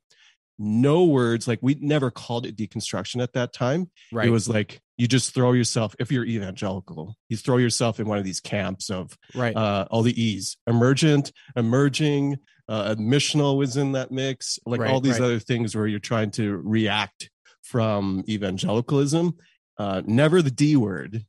No 0.60 1.06
words, 1.06 1.48
like 1.48 1.60
we 1.62 1.76
never 1.80 2.10
called 2.10 2.46
it 2.46 2.58
deconstruction 2.58 3.22
at 3.22 3.34
that 3.34 3.54
time. 3.54 3.92
Right. 4.12 4.28
It 4.28 4.32
was 4.32 4.50
like 4.50 4.82
you 4.98 5.08
just 5.08 5.36
throw 5.36 5.54
yourself, 5.54 5.96
if 6.00 6.12
you're 6.12 6.26
evangelical, 6.26 7.16
you 7.30 7.38
throw 7.38 7.58
yourself 7.58 8.00
in 8.00 8.08
one 8.08 8.18
of 8.18 8.24
these 8.24 8.40
camps 8.40 8.90
of 8.90 9.16
right. 9.36 9.56
uh, 9.56 9.86
all 9.92 10.02
the 10.02 10.20
E's 10.20 10.58
emergent, 10.66 11.32
emerging, 11.56 12.38
uh, 12.70 12.96
missional 12.96 13.58
was 13.58 13.78
in 13.78 13.94
that 13.94 14.12
mix, 14.12 14.60
like 14.66 14.82
Right, 14.82 14.92
all 14.92 15.00
these 15.00 15.20
right. 15.20 15.26
other 15.26 15.40
things 15.40 15.76
where 15.76 15.88
you're 15.88 16.00
trying 16.00 16.32
to 16.32 16.58
react 16.58 17.30
from 17.64 18.24
evangelicalism. 18.28 19.36
Uh, 19.78 20.02
never 20.06 20.42
the 20.42 20.52
D 20.52 20.76
word, 20.76 21.26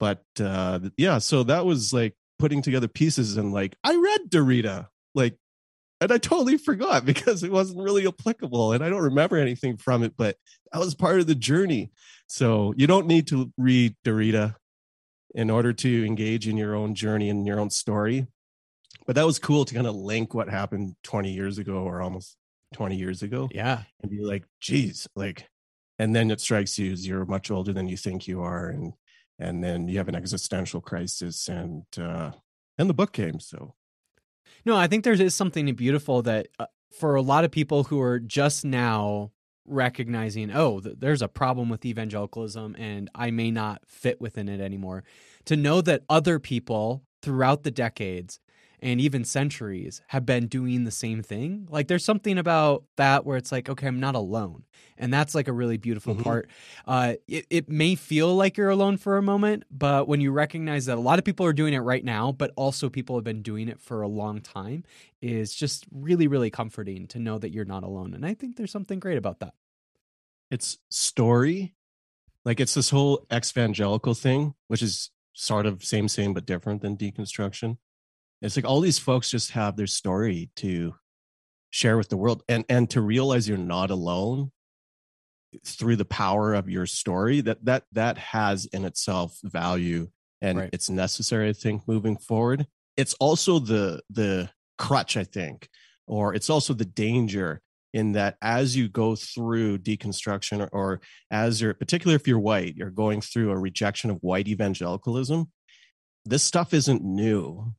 but 0.00 0.24
uh, 0.40 0.80
yeah, 0.96 1.18
so 1.18 1.44
that 1.44 1.64
was 1.64 1.92
like 1.92 2.14
putting 2.38 2.60
together 2.60 2.88
pieces 2.88 3.36
and 3.36 3.52
like 3.52 3.76
I 3.84 3.94
read 3.94 4.22
Derrida, 4.28 4.88
like, 5.14 5.36
and 6.00 6.10
I 6.10 6.18
totally 6.18 6.58
forgot 6.58 7.04
because 7.06 7.44
it 7.44 7.52
wasn't 7.52 7.82
really 7.82 8.06
applicable 8.06 8.72
and 8.72 8.84
I 8.84 8.90
don't 8.90 9.02
remember 9.02 9.36
anything 9.36 9.76
from 9.76 10.02
it, 10.02 10.14
but 10.16 10.36
that 10.72 10.80
was 10.80 10.94
part 10.94 11.20
of 11.20 11.28
the 11.28 11.36
journey. 11.36 11.92
So 12.26 12.74
you 12.76 12.86
don't 12.86 13.06
need 13.06 13.28
to 13.28 13.52
read 13.56 13.94
Derrida 14.04 14.56
in 15.34 15.50
order 15.50 15.72
to 15.72 16.04
engage 16.04 16.48
in 16.48 16.56
your 16.56 16.74
own 16.74 16.94
journey 16.94 17.30
and 17.30 17.46
your 17.46 17.60
own 17.60 17.70
story. 17.70 18.26
But 19.12 19.20
that 19.20 19.26
was 19.26 19.38
cool 19.38 19.66
to 19.66 19.74
kind 19.74 19.86
of 19.86 19.94
link 19.94 20.32
what 20.32 20.48
happened 20.48 20.96
20 21.02 21.30
years 21.30 21.58
ago 21.58 21.74
or 21.74 22.00
almost 22.00 22.38
20 22.72 22.96
years 22.96 23.22
ago 23.22 23.46
yeah. 23.52 23.82
and 24.00 24.10
be 24.10 24.22
like, 24.22 24.44
geez, 24.58 25.06
like, 25.14 25.50
and 25.98 26.16
then 26.16 26.30
it 26.30 26.40
strikes 26.40 26.78
you 26.78 26.92
as 26.92 27.06
you're 27.06 27.26
much 27.26 27.50
older 27.50 27.74
than 27.74 27.88
you 27.88 27.98
think 27.98 28.26
you 28.26 28.40
are. 28.40 28.70
And, 28.70 28.94
and 29.38 29.62
then 29.62 29.86
you 29.86 29.98
have 29.98 30.08
an 30.08 30.14
existential 30.14 30.80
crisis 30.80 31.46
and, 31.48 31.84
uh, 31.98 32.30
and 32.78 32.88
the 32.88 32.94
book 32.94 33.12
came. 33.12 33.38
So 33.38 33.74
No, 34.64 34.78
I 34.78 34.86
think 34.86 35.04
there 35.04 35.12
is 35.12 35.34
something 35.34 35.70
beautiful 35.74 36.22
that 36.22 36.48
uh, 36.58 36.64
for 36.98 37.14
a 37.14 37.20
lot 37.20 37.44
of 37.44 37.50
people 37.50 37.84
who 37.84 38.00
are 38.00 38.18
just 38.18 38.64
now 38.64 39.30
recognizing, 39.66 40.50
oh, 40.50 40.80
th- 40.80 40.96
there's 40.98 41.20
a 41.20 41.28
problem 41.28 41.68
with 41.68 41.84
evangelicalism 41.84 42.76
and 42.78 43.10
I 43.14 43.30
may 43.30 43.50
not 43.50 43.82
fit 43.86 44.22
within 44.22 44.48
it 44.48 44.62
anymore, 44.62 45.04
to 45.44 45.54
know 45.54 45.82
that 45.82 46.04
other 46.08 46.38
people 46.38 47.04
throughout 47.20 47.62
the 47.62 47.70
decades 47.70 48.40
and 48.82 49.00
even 49.00 49.24
centuries 49.24 50.02
have 50.08 50.26
been 50.26 50.48
doing 50.48 50.84
the 50.84 50.90
same 50.90 51.22
thing. 51.22 51.66
Like 51.70 51.86
there's 51.88 52.04
something 52.04 52.36
about 52.36 52.84
that 52.96 53.24
where 53.24 53.36
it's 53.38 53.52
like, 53.52 53.68
okay, 53.70 53.86
I'm 53.86 54.00
not 54.00 54.14
alone. 54.16 54.64
And 54.98 55.14
that's 55.14 55.34
like 55.34 55.48
a 55.48 55.52
really 55.52 55.76
beautiful 55.78 56.14
Mhm. 56.16 56.22
part. 56.24 56.50
Uh, 56.86 57.14
it, 57.28 57.46
it 57.48 57.68
may 57.70 57.94
feel 57.94 58.34
like 58.34 58.56
you're 58.56 58.68
alone 58.70 58.96
for 58.96 59.16
a 59.16 59.22
moment, 59.22 59.64
but 59.70 60.08
when 60.08 60.20
you 60.20 60.32
recognize 60.32 60.86
that 60.86 60.98
a 60.98 61.00
lot 61.00 61.18
of 61.18 61.24
people 61.24 61.46
are 61.46 61.52
doing 61.52 61.72
it 61.74 61.78
right 61.78 62.04
now, 62.04 62.32
but 62.32 62.52
also 62.56 62.90
people 62.90 63.16
have 63.16 63.24
been 63.24 63.40
doing 63.42 63.68
it 63.68 63.80
for 63.80 64.02
a 64.02 64.08
long 64.08 64.40
time, 64.40 64.84
is 65.20 65.54
just 65.54 65.86
really, 65.92 66.26
really 66.26 66.50
comforting 66.50 67.06
to 67.06 67.18
know 67.20 67.38
that 67.38 67.52
you're 67.52 67.64
not 67.64 67.84
alone. 67.84 68.12
And 68.14 68.26
I 68.26 68.34
think 68.34 68.56
there's 68.56 68.72
something 68.72 68.98
great 69.00 69.16
about 69.18 69.38
that. 69.40 69.54
it's 70.50 70.76
story. 70.90 71.74
Like 72.44 72.58
it's 72.60 72.74
this 72.74 72.90
whole 72.90 73.24
evangelical 73.32 74.14
thing, 74.14 74.54
which 74.66 74.82
is 74.82 75.10
sort 75.32 75.64
of 75.66 75.84
same, 75.84 76.08
same, 76.08 76.34
but 76.34 76.44
different 76.44 76.82
than 76.82 76.96
deconstruction. 76.96 77.78
It's 78.42 78.56
like 78.56 78.64
all 78.64 78.80
these 78.80 78.98
folks 78.98 79.30
just 79.30 79.52
have 79.52 79.76
their 79.76 79.86
story 79.86 80.50
to 80.56 80.94
share 81.70 81.96
with 81.96 82.08
the 82.08 82.16
world 82.16 82.42
and 82.48 82.64
and 82.68 82.88
to 82.90 83.00
realize 83.00 83.48
you're 83.48 83.56
not 83.56 83.90
alone 83.90 84.50
through 85.64 85.96
the 85.96 86.04
power 86.04 86.54
of 86.54 86.68
your 86.68 86.86
story 86.86 87.40
that 87.40 87.64
that 87.64 87.84
that 87.92 88.18
has 88.18 88.66
in 88.66 88.84
itself 88.84 89.38
value 89.42 90.08
and 90.42 90.58
Right. 90.58 90.70
it's 90.72 90.90
necessary 90.90 91.48
i 91.48 91.52
think 91.52 91.88
moving 91.88 92.16
forward 92.16 92.66
it's 92.96 93.14
also 93.14 93.58
the 93.58 94.02
the 94.10 94.50
crutch 94.78 95.16
i 95.16 95.24
think 95.24 95.68
or 96.06 96.34
it's 96.34 96.50
also 96.50 96.74
the 96.74 96.84
danger 96.84 97.62
in 97.94 98.12
that 98.12 98.36
as 98.42 98.76
you 98.76 98.88
go 98.88 99.14
through 99.14 99.78
deconstruction 99.78 100.60
or, 100.60 100.68
or 100.72 101.00
as 101.30 101.60
you're 101.60 101.74
particularly 101.74 102.16
if 102.16 102.28
you're 102.28 102.38
white 102.38 102.76
you're 102.76 102.90
going 102.90 103.20
through 103.22 103.50
a 103.50 103.58
rejection 103.58 104.10
of 104.10 104.18
white 104.22 104.48
evangelicalism 104.48 105.50
this 106.26 106.42
stuff 106.42 106.74
isn't 106.74 107.02
new 107.02 107.72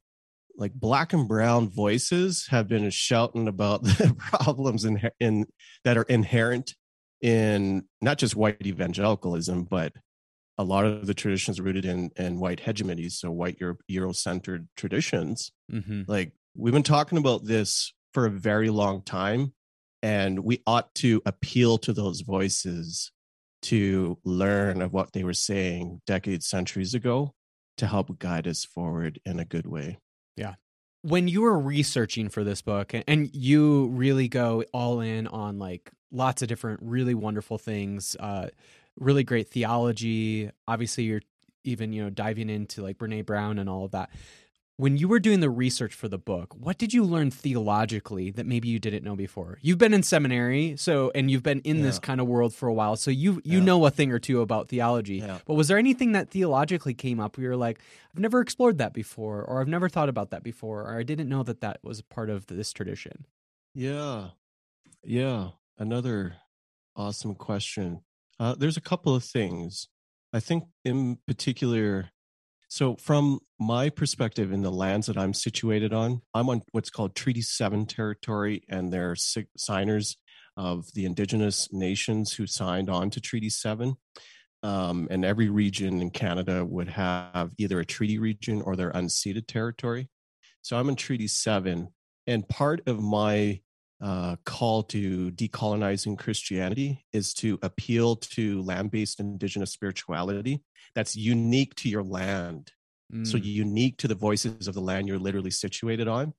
like 0.56 0.74
black 0.74 1.14
and 1.14 1.28
brown 1.28 1.70
voices 1.70 2.46
have 2.50 2.68
been 2.68 2.90
shouting 2.90 3.48
about 3.48 3.84
the 3.84 4.16
problems 4.18 4.86
in, 4.86 5.02
in 5.20 5.46
that 5.84 5.98
are 5.98 6.04
inherent 6.04 6.76
in 7.22 7.84
not 8.02 8.18
just 8.18 8.36
white 8.36 8.66
evangelicalism 8.66 9.64
but 9.64 9.94
a 10.58 10.64
lot 10.64 10.86
of 10.86 11.08
the 11.08 11.14
traditions 11.14 11.60
rooted 11.60 11.86
in 11.86 12.12
in 12.18 12.40
white 12.40 12.60
hegemony 12.60 13.10
so 13.10 13.32
white 13.32 13.58
Euro- 13.60 13.78
euro-centered 13.88 14.68
traditions 14.78 15.52
Mm-hmm. 15.72 16.02
like 16.08 16.34
we've 16.56 16.74
been 16.74 16.84
talking 16.84 17.18
about 17.18 17.46
this 17.46 17.94
for 18.14 18.26
a 18.26 18.30
very 18.30 18.70
long 18.70 19.02
time 19.02 19.54
and 20.04 20.40
we 20.40 20.62
ought 20.68 20.94
to 20.96 21.22
appeal 21.26 21.78
to 21.80 21.94
those 21.94 22.22
voices 22.22 23.12
to 23.64 24.20
learn 24.26 24.82
of 24.82 24.92
what 24.92 25.14
they 25.14 25.24
were 25.24 25.34
saying 25.34 26.02
decades 26.06 26.48
centuries 26.48 26.94
ago 26.94 27.34
to 27.78 27.88
help 27.88 28.20
guide 28.20 28.46
us 28.48 28.66
forward 28.66 29.20
in 29.26 29.40
a 29.40 29.46
good 29.46 29.66
way 29.66 29.98
when 31.04 31.28
you 31.28 31.42
were 31.42 31.60
researching 31.60 32.30
for 32.30 32.44
this 32.44 32.62
book 32.62 32.94
and 33.08 33.36
you 33.36 33.88
really 33.88 34.28
go 34.28 34.64
all 34.74 35.02
in 35.02 35.28
on 35.28 35.60
like 35.60 35.92
lots 36.12 36.42
of 36.42 36.48
different 36.48 36.80
really 36.82 37.14
wonderful 37.14 37.58
things 37.58 38.16
uh 38.20 38.48
really 39.00 39.24
great 39.24 39.50
theology 39.50 40.50
obviously 40.68 41.04
you're 41.04 41.22
even 41.64 41.94
you 41.94 42.04
know 42.04 42.10
diving 42.10 42.50
into 42.50 42.82
like 42.82 42.98
brene 42.98 43.26
brown 43.26 43.60
and 43.60 43.70
all 43.70 43.86
of 43.86 43.92
that 43.92 44.10
when 44.84 44.98
you 44.98 45.08
were 45.08 45.20
doing 45.20 45.40
the 45.40 45.50
research 45.50 45.94
for 45.94 46.10
the 46.10 46.18
book 46.18 46.54
what 46.58 46.78
did 46.78 46.94
you 46.94 47.06
learn 47.06 47.32
theologically 47.32 48.32
that 48.32 48.46
maybe 48.46 48.68
you 48.68 48.80
didn't 48.80 49.04
know 49.04 49.16
before? 49.16 49.58
You've 49.62 49.78
been 49.78 49.94
in 49.94 50.04
seminary 50.04 50.76
so 50.78 51.10
and 51.16 51.32
you've 51.32 51.42
been 51.44 51.62
in 51.62 51.82
this 51.84 52.00
kind 52.00 52.20
of 52.20 52.28
world 52.28 52.54
for 52.54 52.68
a 52.68 52.74
while 52.74 52.98
so 52.98 53.10
you 53.10 53.42
you 53.46 53.60
Yeah. 53.60 53.64
know 53.64 53.86
a 53.86 53.92
thing 53.92 54.12
or 54.12 54.20
two 54.20 54.42
about 54.42 54.68
theology. 54.68 55.20
Yeah. 55.20 55.40
but 55.46 55.54
was 55.54 55.70
there 55.70 55.78
anything 55.78 56.12
that 56.12 56.30
theologically 56.32 56.94
came 56.94 57.20
up 57.22 57.38
where 57.38 57.44
you're 57.46 57.56
like, 57.56 57.80
I've 58.14 58.20
never 58.20 58.42
explored 58.42 58.78
that 58.80 58.94
before, 58.94 59.42
or 59.44 59.62
I've 59.62 59.68
never 59.70 59.88
thought 59.88 60.10
about 60.10 60.32
that 60.32 60.44
before, 60.44 60.82
or 60.82 61.00
I 61.00 61.04
didn't 61.04 61.30
know 61.30 61.44
that 61.44 61.62
that 61.62 61.78
was 61.82 62.02
part 62.02 62.30
of 62.30 62.48
this 62.48 62.74
tradition? 62.74 63.26
yeah. 63.74 64.30
Yeah. 65.06 65.50
Another 65.78 66.36
awesome 66.96 67.36
question. 67.36 68.02
Uh, 68.40 68.56
there's 68.58 68.78
a 68.78 68.82
couple 68.92 69.16
of 69.16 69.24
things. 69.24 69.88
I 70.34 70.40
think 70.40 70.64
in 70.84 71.18
particular 71.28 72.10
so 72.74 72.96
from 72.96 73.40
my 73.60 73.88
perspective 73.88 74.52
in 74.52 74.64
the 74.64 74.72
lands 74.72 75.06
that 75.06 75.16
i'm 75.16 75.34
situated 75.34 75.94
on 75.94 76.20
i'm 76.34 76.50
on 76.50 76.60
what's 76.72 76.90
called 76.90 77.14
treaty 77.14 77.42
7 77.42 77.86
territory 77.86 78.64
and 78.68 78.92
there 78.92 79.12
are 79.12 79.16
signers 79.16 80.18
of 80.58 80.92
the 80.96 81.06
indigenous 81.06 81.72
nations 81.72 82.34
who 82.34 82.48
signed 82.48 82.90
on 82.90 83.12
to 83.12 83.22
treaty 83.22 83.50
7 83.50 83.94
um, 84.64 85.08
and 85.12 85.24
every 85.24 85.50
region 85.50 86.02
in 86.02 86.10
canada 86.10 86.66
would 86.66 86.88
have 86.88 87.52
either 87.60 87.80
a 87.80 87.86
treaty 87.86 88.18
region 88.18 88.60
or 88.64 88.76
their 88.76 88.92
unceded 88.92 89.46
territory. 89.46 90.10
So 90.64 90.76
i'm 90.76 90.90
in 90.90 90.96
treaty 90.96 91.28
7 91.28 91.90
and 92.26 92.50
part 92.50 92.88
of 92.88 93.00
my 93.00 93.62
uh, 94.04 94.38
call 94.46 94.84
to 94.84 95.32
decolonizing 95.32 96.20
Christianity 96.20 97.06
is 97.14 97.34
to 97.36 97.60
appeal 97.64 98.18
to 98.18 98.62
land 98.64 98.92
based 98.92 99.22
indigenous 99.22 99.74
spirituality 99.74 100.64
that's 100.96 101.16
unique 101.18 101.76
to 101.78 101.90
your 101.90 102.04
land. 102.04 102.74
So, 103.26 103.38
Mm, 103.38 103.44
unique 103.46 103.98
to 104.00 104.10
the 104.10 104.16
voices 104.16 104.68
of 104.68 104.74
the 104.76 104.82
land 104.82 105.08
you're 105.08 105.20
literally 105.20 105.52
situated 105.52 106.10
on. 106.10 106.34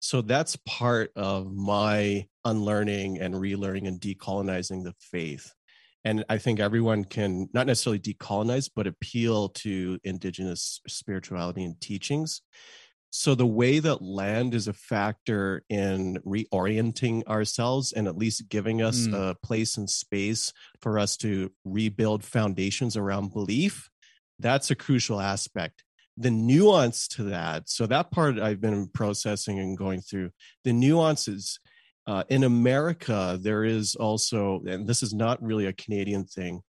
So, 0.00 0.22
that's 0.22 0.56
part 0.66 1.12
of 1.16 1.52
my 1.52 2.26
unlearning 2.46 3.20
and 3.20 3.34
relearning 3.34 3.86
and 3.86 4.00
decolonizing 4.00 4.84
the 4.84 4.94
faith. 4.98 5.52
And 6.04 6.24
I 6.30 6.38
think 6.38 6.60
everyone 6.60 7.04
can 7.04 7.48
not 7.52 7.66
necessarily 7.66 8.00
decolonize, 8.00 8.70
but 8.74 8.86
appeal 8.86 9.50
to 9.50 9.98
indigenous 10.02 10.80
spirituality 10.88 11.62
and 11.62 11.78
teachings. 11.80 12.40
So 13.10 13.34
the 13.34 13.46
way 13.46 13.80
that 13.80 14.02
land 14.02 14.54
is 14.54 14.68
a 14.68 14.72
factor 14.72 15.64
in 15.68 16.18
reorienting 16.24 17.26
ourselves 17.26 17.92
and 17.92 18.06
at 18.06 18.16
least 18.16 18.48
giving 18.48 18.82
us 18.82 19.06
Mm. 19.08 19.14
a 19.30 19.34
place 19.34 19.76
and 19.76 19.90
space 19.90 20.52
for 20.80 20.98
us 20.98 21.16
to 21.18 21.50
rebuild 21.64 22.22
foundations 22.24 22.96
around 22.96 23.32
belief, 23.32 23.90
that's 24.38 24.70
a 24.70 24.74
crucial 24.76 25.20
aspect 25.20 25.84
the 26.16 26.30
nuance 26.30 27.06
to 27.08 27.22
that 27.22 27.68
so 27.68 27.86
that 27.86 28.10
part 28.10 28.38
i've 28.38 28.60
been 28.60 28.88
processing 28.88 29.58
and 29.58 29.78
going 29.78 30.00
through 30.00 30.28
the 30.64 30.72
nuances 30.72 31.60
uh, 32.06 32.24
in 32.28 32.42
america 32.44 33.38
there 33.40 33.64
is 33.64 33.94
also 33.94 34.60
and 34.66 34.86
this 34.86 35.02
is 35.02 35.14
not 35.14 35.40
really 35.42 35.66
a 35.66 35.72
canadian 35.72 36.24
thing 36.24 36.60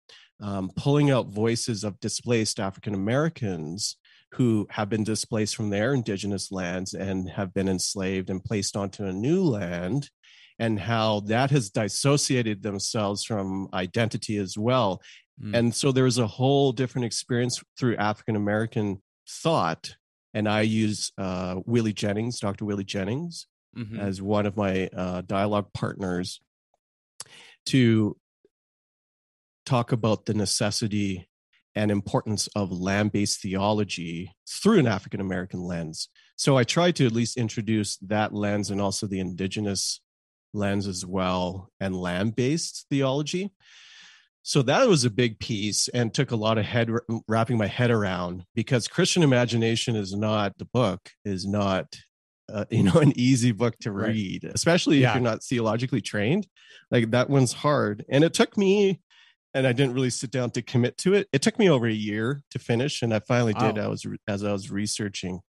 um, 0.41 0.71
pulling 0.77 1.11
out 1.11 1.29
voices 1.29 1.85
of 1.85 1.99
displaced 2.01 2.61
african 2.61 2.95
americans 2.95 3.97
who 4.33 4.67
have 4.71 4.89
been 4.89 5.05
displaced 5.05 5.57
from 5.57 5.71
their 5.71 5.93
indigenous 5.95 6.53
lands 6.53 6.95
and 6.95 7.29
have 7.31 7.53
been 7.53 7.69
enslaved 7.69 8.31
and 8.31 8.45
placed 8.45 8.77
onto 8.77 9.05
a 9.05 9.13
new 9.13 9.43
land 9.43 10.09
and 10.59 10.79
how 10.79 11.21
that 11.21 11.51
has 11.51 11.71
dissociated 11.71 12.63
themselves 12.63 13.25
from 13.25 13.69
identity 13.75 14.37
as 14.37 14.57
well 14.59 15.01
Mm. 15.43 15.57
and 15.57 15.75
so 15.75 15.91
there's 15.91 16.19
a 16.19 16.27
whole 16.27 16.71
different 16.71 17.07
experience 17.07 17.63
through 17.79 17.97
african 17.97 18.37
american 18.37 19.01
thought 19.27 19.97
and 20.35 20.47
i 20.47 20.61
use 20.61 21.13
uh, 21.17 21.59
willie 21.65 21.95
jennings 21.95 22.39
dr 22.41 22.63
willie 22.63 22.85
jennings 22.85 23.47
Mhm. 23.75 23.99
as 23.99 24.21
one 24.21 24.45
of 24.45 24.55
my 24.59 24.89
uh, 24.89 25.23
dialogue 25.23 25.69
partners 25.73 26.43
to 27.67 28.19
talk 29.65 29.93
about 29.93 30.27
the 30.27 30.35
necessity 30.35 31.27
and 31.81 31.91
importance 31.91 32.47
of 32.49 32.71
land 32.71 33.11
based 33.11 33.41
theology 33.41 34.31
through 34.47 34.79
an 34.79 34.87
African 34.87 35.19
American 35.19 35.61
lens. 35.63 36.11
So 36.37 36.59
I 36.59 36.63
tried 36.63 36.95
to 36.97 37.07
at 37.07 37.13
least 37.13 37.39
introduce 37.39 37.97
that 37.99 38.35
lens 38.35 38.71
and 38.71 38.83
also 38.83 39.07
the 39.07 39.19
indigenous 39.19 40.03
lens 40.53 40.87
as 40.87 41.07
well 41.07 41.71
and 41.81 41.97
land 41.97 42.37
based 42.37 42.85
theology. 42.91 43.51
So 44.43 44.61
that 44.63 44.89
was 44.89 45.07
a 45.07 45.11
big 45.11 45.39
piece 45.39 45.89
and 45.89 46.13
took 46.13 46.33
a 46.33 46.37
lot 46.37 46.59
of 46.59 46.67
head 46.67 46.91
wrapping 47.27 47.57
my 47.57 47.67
head 47.67 47.91
around 47.91 48.45
because 48.55 48.87
Christian 48.87 49.23
imagination 49.23 49.97
is 49.97 50.15
not 50.15 50.59
the 50.59 50.67
book 50.67 51.01
is 51.25 51.47
not 51.47 51.87
uh, 52.53 52.67
you 52.69 52.83
know 52.83 53.01
an 53.07 53.15
easy 53.17 53.53
book 53.53 53.79
to 53.81 53.91
Right. 53.91 54.09
read 54.09 54.45
especially 54.45 54.97
if 54.99 55.03
Yeah. 55.03 55.15
you're 55.15 55.23
not 55.23 55.43
theologically 55.43 56.03
trained 56.03 56.47
like 56.91 57.11
that 57.13 57.31
one's 57.31 57.55
hard 57.55 58.05
and 58.11 58.23
it 58.23 58.35
took 58.35 58.59
me 58.59 59.01
and 59.55 59.67
i 59.67 59.73
didn't 59.73 59.95
really 59.95 60.11
sit 60.11 60.31
down 60.31 60.51
to 60.51 60.63
commit 60.63 60.97
to 60.99 61.15
it. 61.15 61.29
It 61.33 61.43
took 61.43 61.59
me 61.59 61.69
over 61.69 61.87
a 61.87 61.93
year 61.93 62.43
to 62.51 62.59
finish 62.59 63.03
and 63.03 63.13
i 63.15 63.21
finally 63.21 63.55
did 63.55 63.79
i 63.79 63.89
was 63.89 64.07
as 64.29 64.45
i 64.45 64.53
was 64.53 64.71
researching. 64.71 65.41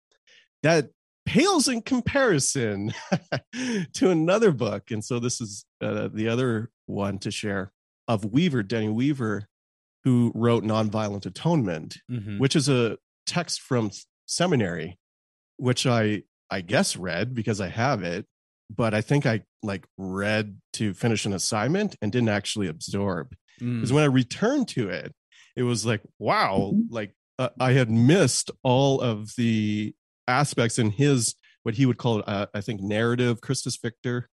That 0.63 0.89
pales 1.25 1.67
in 1.67 1.81
comparison 1.81 2.93
to 3.93 4.10
another 4.10 4.51
book 4.51 4.89
and 4.91 5.03
so 5.05 5.20
this 5.20 5.39
is 5.41 5.65
uh, 5.81 6.10
the 6.13 6.27
other 6.27 6.70
one 6.88 7.20
to 7.20 7.31
share 7.31 7.72
of 8.08 8.25
weaver 8.25 8.63
denny 8.63 8.89
weaver 8.89 9.48
who 10.03 10.31
wrote 10.34 10.63
nonviolent 10.63 11.25
atonement 11.27 11.98
Mhm. 12.10 12.39
which 12.39 12.55
is 12.55 12.67
a 12.70 12.98
text 13.27 13.62
from 13.62 13.91
seminary 14.25 14.98
which 15.58 15.86
i 15.86 16.24
i 16.50 16.62
guess 16.62 16.98
read 16.98 17.36
because 17.36 17.62
i 17.62 17.67
have 17.67 18.01
it 18.03 18.25
but 18.75 18.93
i 18.96 19.01
think 19.01 19.25
i 19.27 19.41
like 19.62 19.86
read 19.98 20.58
to 20.74 20.93
finish 20.96 21.25
an 21.25 21.34
assignment 21.34 21.96
and 22.01 22.12
didn't 22.12 22.29
actually 22.29 22.67
absorb 22.67 23.36
Mm. 23.62 23.77
because 23.77 23.94
when 23.94 24.03
i 24.03 24.08
returned 24.08 24.68
to 24.70 24.89
it 24.89 25.13
it 25.56 25.63
was 25.63 25.86
like 25.86 26.01
wow 26.20 26.74
like 26.89 27.13
uh, 27.39 27.50
i 27.60 27.74
had 27.74 27.89
missed 27.89 28.51
all 28.63 29.01
of 29.01 29.36
the 29.38 29.94
aspects 30.27 30.80
in 30.80 30.91
his 30.91 31.36
what 31.63 31.75
he 31.75 31.86
would 31.86 31.98
call 31.98 32.24
uh, 32.25 32.48
i 32.53 32.62
think 32.62 32.82
narrative 32.82 33.41
christus 33.41 33.77
victor 33.77 34.30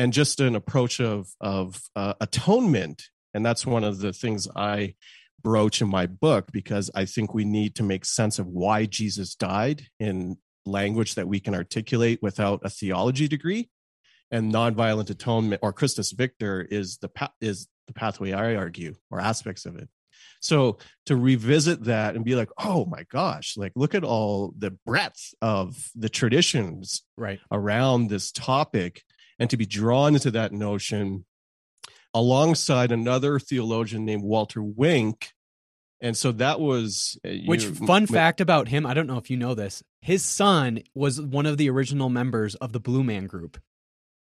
and 0.00 0.14
just 0.14 0.40
an 0.40 0.54
approach 0.54 0.98
of 0.98 1.28
of 1.42 1.78
uh, 1.94 2.14
atonement. 2.22 3.02
And 3.34 3.44
that's 3.44 3.66
one 3.66 3.84
of 3.84 3.98
the 3.98 4.14
things 4.14 4.48
i 4.56 4.94
broach 5.42 5.80
in 5.80 5.88
my 5.88 6.06
book 6.06 6.50
because 6.52 6.90
i 6.94 7.04
think 7.04 7.32
we 7.32 7.44
need 7.44 7.74
to 7.74 7.82
make 7.82 8.04
sense 8.04 8.38
of 8.38 8.46
why 8.46 8.84
jesus 8.84 9.34
died 9.34 9.86
in 9.98 10.36
language 10.66 11.14
that 11.14 11.26
we 11.26 11.40
can 11.40 11.54
articulate 11.54 12.18
without 12.20 12.60
a 12.62 12.70
theology 12.70 13.28
degree. 13.28 13.70
And 14.30 14.52
nonviolent 14.52 15.10
atonement 15.10 15.60
or 15.62 15.72
christus 15.72 16.12
victor 16.12 16.66
is 16.70 16.98
the 16.98 17.10
is 17.42 17.68
the 17.90 17.98
pathway 18.00 18.32
i 18.32 18.54
argue 18.54 18.94
or 19.10 19.20
aspects 19.20 19.66
of 19.66 19.76
it 19.76 19.88
so 20.40 20.78
to 21.06 21.16
revisit 21.16 21.84
that 21.84 22.14
and 22.14 22.24
be 22.24 22.34
like 22.34 22.48
oh 22.58 22.84
my 22.86 23.04
gosh 23.10 23.56
like 23.56 23.72
look 23.74 23.94
at 23.94 24.04
all 24.04 24.52
the 24.56 24.70
breadth 24.86 25.34
of 25.42 25.90
the 25.94 26.08
traditions 26.08 27.02
right. 27.16 27.40
around 27.50 28.08
this 28.08 28.30
topic 28.32 29.02
and 29.38 29.50
to 29.50 29.56
be 29.56 29.66
drawn 29.66 30.14
into 30.14 30.30
that 30.30 30.52
notion 30.52 31.24
alongside 32.14 32.92
another 32.92 33.38
theologian 33.38 34.04
named 34.04 34.22
Walter 34.22 34.62
Wink. 34.62 35.32
And 36.00 36.16
so 36.16 36.32
that 36.32 36.58
was 36.60 37.18
uh, 37.24 37.30
Which 37.46 37.64
you- 37.64 37.74
fun 37.74 38.02
m- 38.02 38.06
fact 38.08 38.40
about 38.40 38.68
him? 38.68 38.84
I 38.86 38.94
don't 38.94 39.06
know 39.06 39.18
if 39.18 39.30
you 39.30 39.36
know 39.36 39.54
this. 39.54 39.82
His 40.00 40.22
son 40.24 40.80
was 40.94 41.20
one 41.20 41.46
of 41.46 41.56
the 41.58 41.70
original 41.70 42.08
members 42.08 42.54
of 42.56 42.72
the 42.72 42.80
Blue 42.80 43.04
Man 43.04 43.26
Group. 43.26 43.58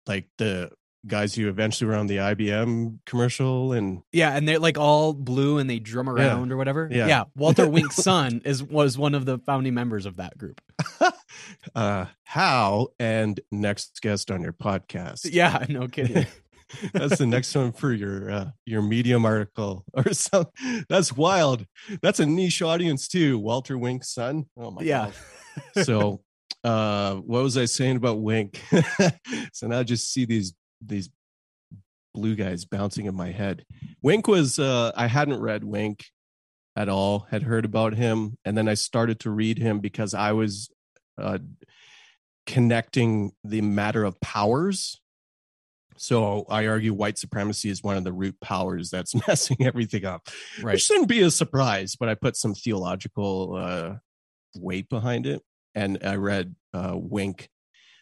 like 0.08 0.28
the 0.38 0.72
guys 1.08 1.34
who 1.34 1.50
eventually 1.50 1.90
were 1.90 1.96
on 1.96 2.08
the 2.08 2.18
IBM 2.18 3.00
commercial 3.06 3.74
and 3.74 4.04
Yeah, 4.12 4.36
and 4.36 4.48
they're 4.48 4.60
like 4.60 4.78
all 4.78 5.14
blue 5.14 5.58
and 5.58 5.70
they 5.70 5.80
drum 5.80 6.08
around 6.08 6.52
or 6.52 6.58
whatever. 6.58 6.88
Yeah. 6.92 7.24
Walter 7.36 7.68
Wink's 7.70 7.96
son 7.96 8.42
is 8.46 8.64
was 8.64 8.98
one 8.98 9.16
of 9.16 9.26
the 9.26 9.40
founding 9.40 9.74
members 9.74 10.06
of 10.06 10.18
that 10.18 10.38
group. 10.38 10.62
uh 11.76 12.06
how 12.24 12.90
and 13.00 13.40
next 13.52 14.02
guest 14.02 14.32
on 14.32 14.42
your 14.42 14.54
podcast. 14.54 15.28
Yeah, 15.32 15.66
no 15.70 15.88
kidding. 15.88 16.28
That's 16.94 17.18
the 17.18 17.26
next 17.26 17.54
one 17.54 17.74
for 17.74 17.92
your 17.92 18.32
uh, 18.32 18.50
your 18.66 18.82
medium 18.82 19.26
article 19.26 19.84
or 19.94 20.14
something. 20.14 20.86
That's 20.88 21.12
wild. 21.12 21.66
That's 22.02 22.20
a 22.20 22.26
niche 22.26 22.62
audience 22.62 23.08
too. 23.08 23.40
Walter 23.40 23.78
Wink's 23.78 24.14
son. 24.14 24.46
Oh 24.56 24.72
my 24.72 24.84
yeah. 24.84 25.12
god. 25.76 25.86
So 25.86 26.22
uh 26.64 27.16
what 27.16 27.42
was 27.42 27.58
I 27.58 27.66
saying 27.66 27.98
about 27.98 28.20
Wink? 28.20 28.62
so 29.52 29.68
now 29.68 29.80
I 29.80 29.84
just 29.84 30.14
see 30.14 30.26
these 30.26 30.54
these 30.86 31.10
blue 32.14 32.36
guys 32.36 32.66
bouncing 32.66 33.06
in 33.06 33.16
my 33.16 33.32
head. 33.32 33.66
Wink 34.02 34.28
was 34.28 34.60
uh 34.60 34.92
I 34.96 35.08
hadn't 35.08 35.40
read 35.40 35.64
Wink 35.64 36.06
at 36.76 36.90
all, 36.90 37.28
had 37.32 37.44
heard 37.44 37.66
about 37.66 37.94
him, 37.94 38.38
and 38.46 38.58
then 38.58 38.68
I 38.68 38.74
started 38.76 39.20
to 39.22 39.32
read 39.32 39.58
him 39.58 39.80
because 39.80 40.14
I 40.14 40.32
was 40.34 40.70
uh 41.18 41.40
connecting 42.46 43.32
the 43.44 43.62
matter 43.62 44.04
of 44.04 44.20
powers 44.20 45.02
so 46.02 46.46
I 46.50 46.66
argue 46.66 46.96
white 46.96 47.20
supremacy 47.20 47.70
is 47.70 47.84
one 47.84 47.96
of 47.96 48.04
the 48.04 48.12
root 48.12 48.40
powers 48.42 48.90
that's 48.90 49.14
messing 49.28 49.58
everything 49.62 50.04
up. 50.04 50.30
Right. 50.60 50.74
Which 50.74 50.84
shouldn't 50.84 51.08
be 51.08 51.22
a 51.22 51.30
surprise, 51.30 51.96
but 51.96 52.10
I 52.10 52.16
put 52.16 52.36
some 52.36 52.56
theological 52.56 53.56
uh, 53.56 53.96
weight 54.56 54.90
behind 54.90 55.28
it. 55.28 55.44
And 55.76 56.00
I 56.04 56.16
read 56.16 56.56
uh, 56.74 56.94
Wink 56.96 57.50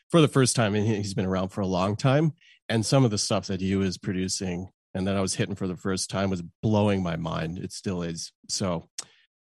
for 0.09 0.21
the 0.21 0.29
first 0.29 0.55
time, 0.55 0.75
and 0.75 0.87
he- 0.87 0.95
he's 0.95 1.13
been 1.13 1.25
around 1.25 1.49
for 1.49 1.59
a 1.59 1.67
long 1.67 1.97
time. 1.97 2.31
And 2.69 2.85
some 2.85 3.03
of 3.03 3.11
the 3.11 3.17
stuff 3.17 3.47
that 3.47 3.61
he 3.61 3.75
was 3.75 3.97
producing 3.97 4.69
and 4.93 5.07
that 5.07 5.17
I 5.17 5.21
was 5.21 5.35
hitting 5.35 5.55
for 5.55 5.67
the 5.67 5.75
first 5.75 6.09
time 6.09 6.29
was 6.29 6.43
blowing 6.61 7.03
my 7.03 7.15
mind. 7.15 7.57
It 7.57 7.71
still 7.71 8.03
is. 8.03 8.31
So, 8.47 8.87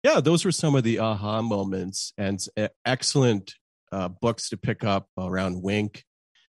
yeah, 0.02 0.20
those 0.20 0.44
were 0.44 0.52
some 0.52 0.74
of 0.74 0.84
the 0.84 0.98
aha 0.98 1.42
moments 1.42 2.12
and 2.18 2.38
excellent 2.84 3.54
uh, 3.90 4.08
books 4.08 4.50
to 4.50 4.56
pick 4.56 4.84
up 4.84 5.08
around 5.18 5.62
Wink 5.62 6.04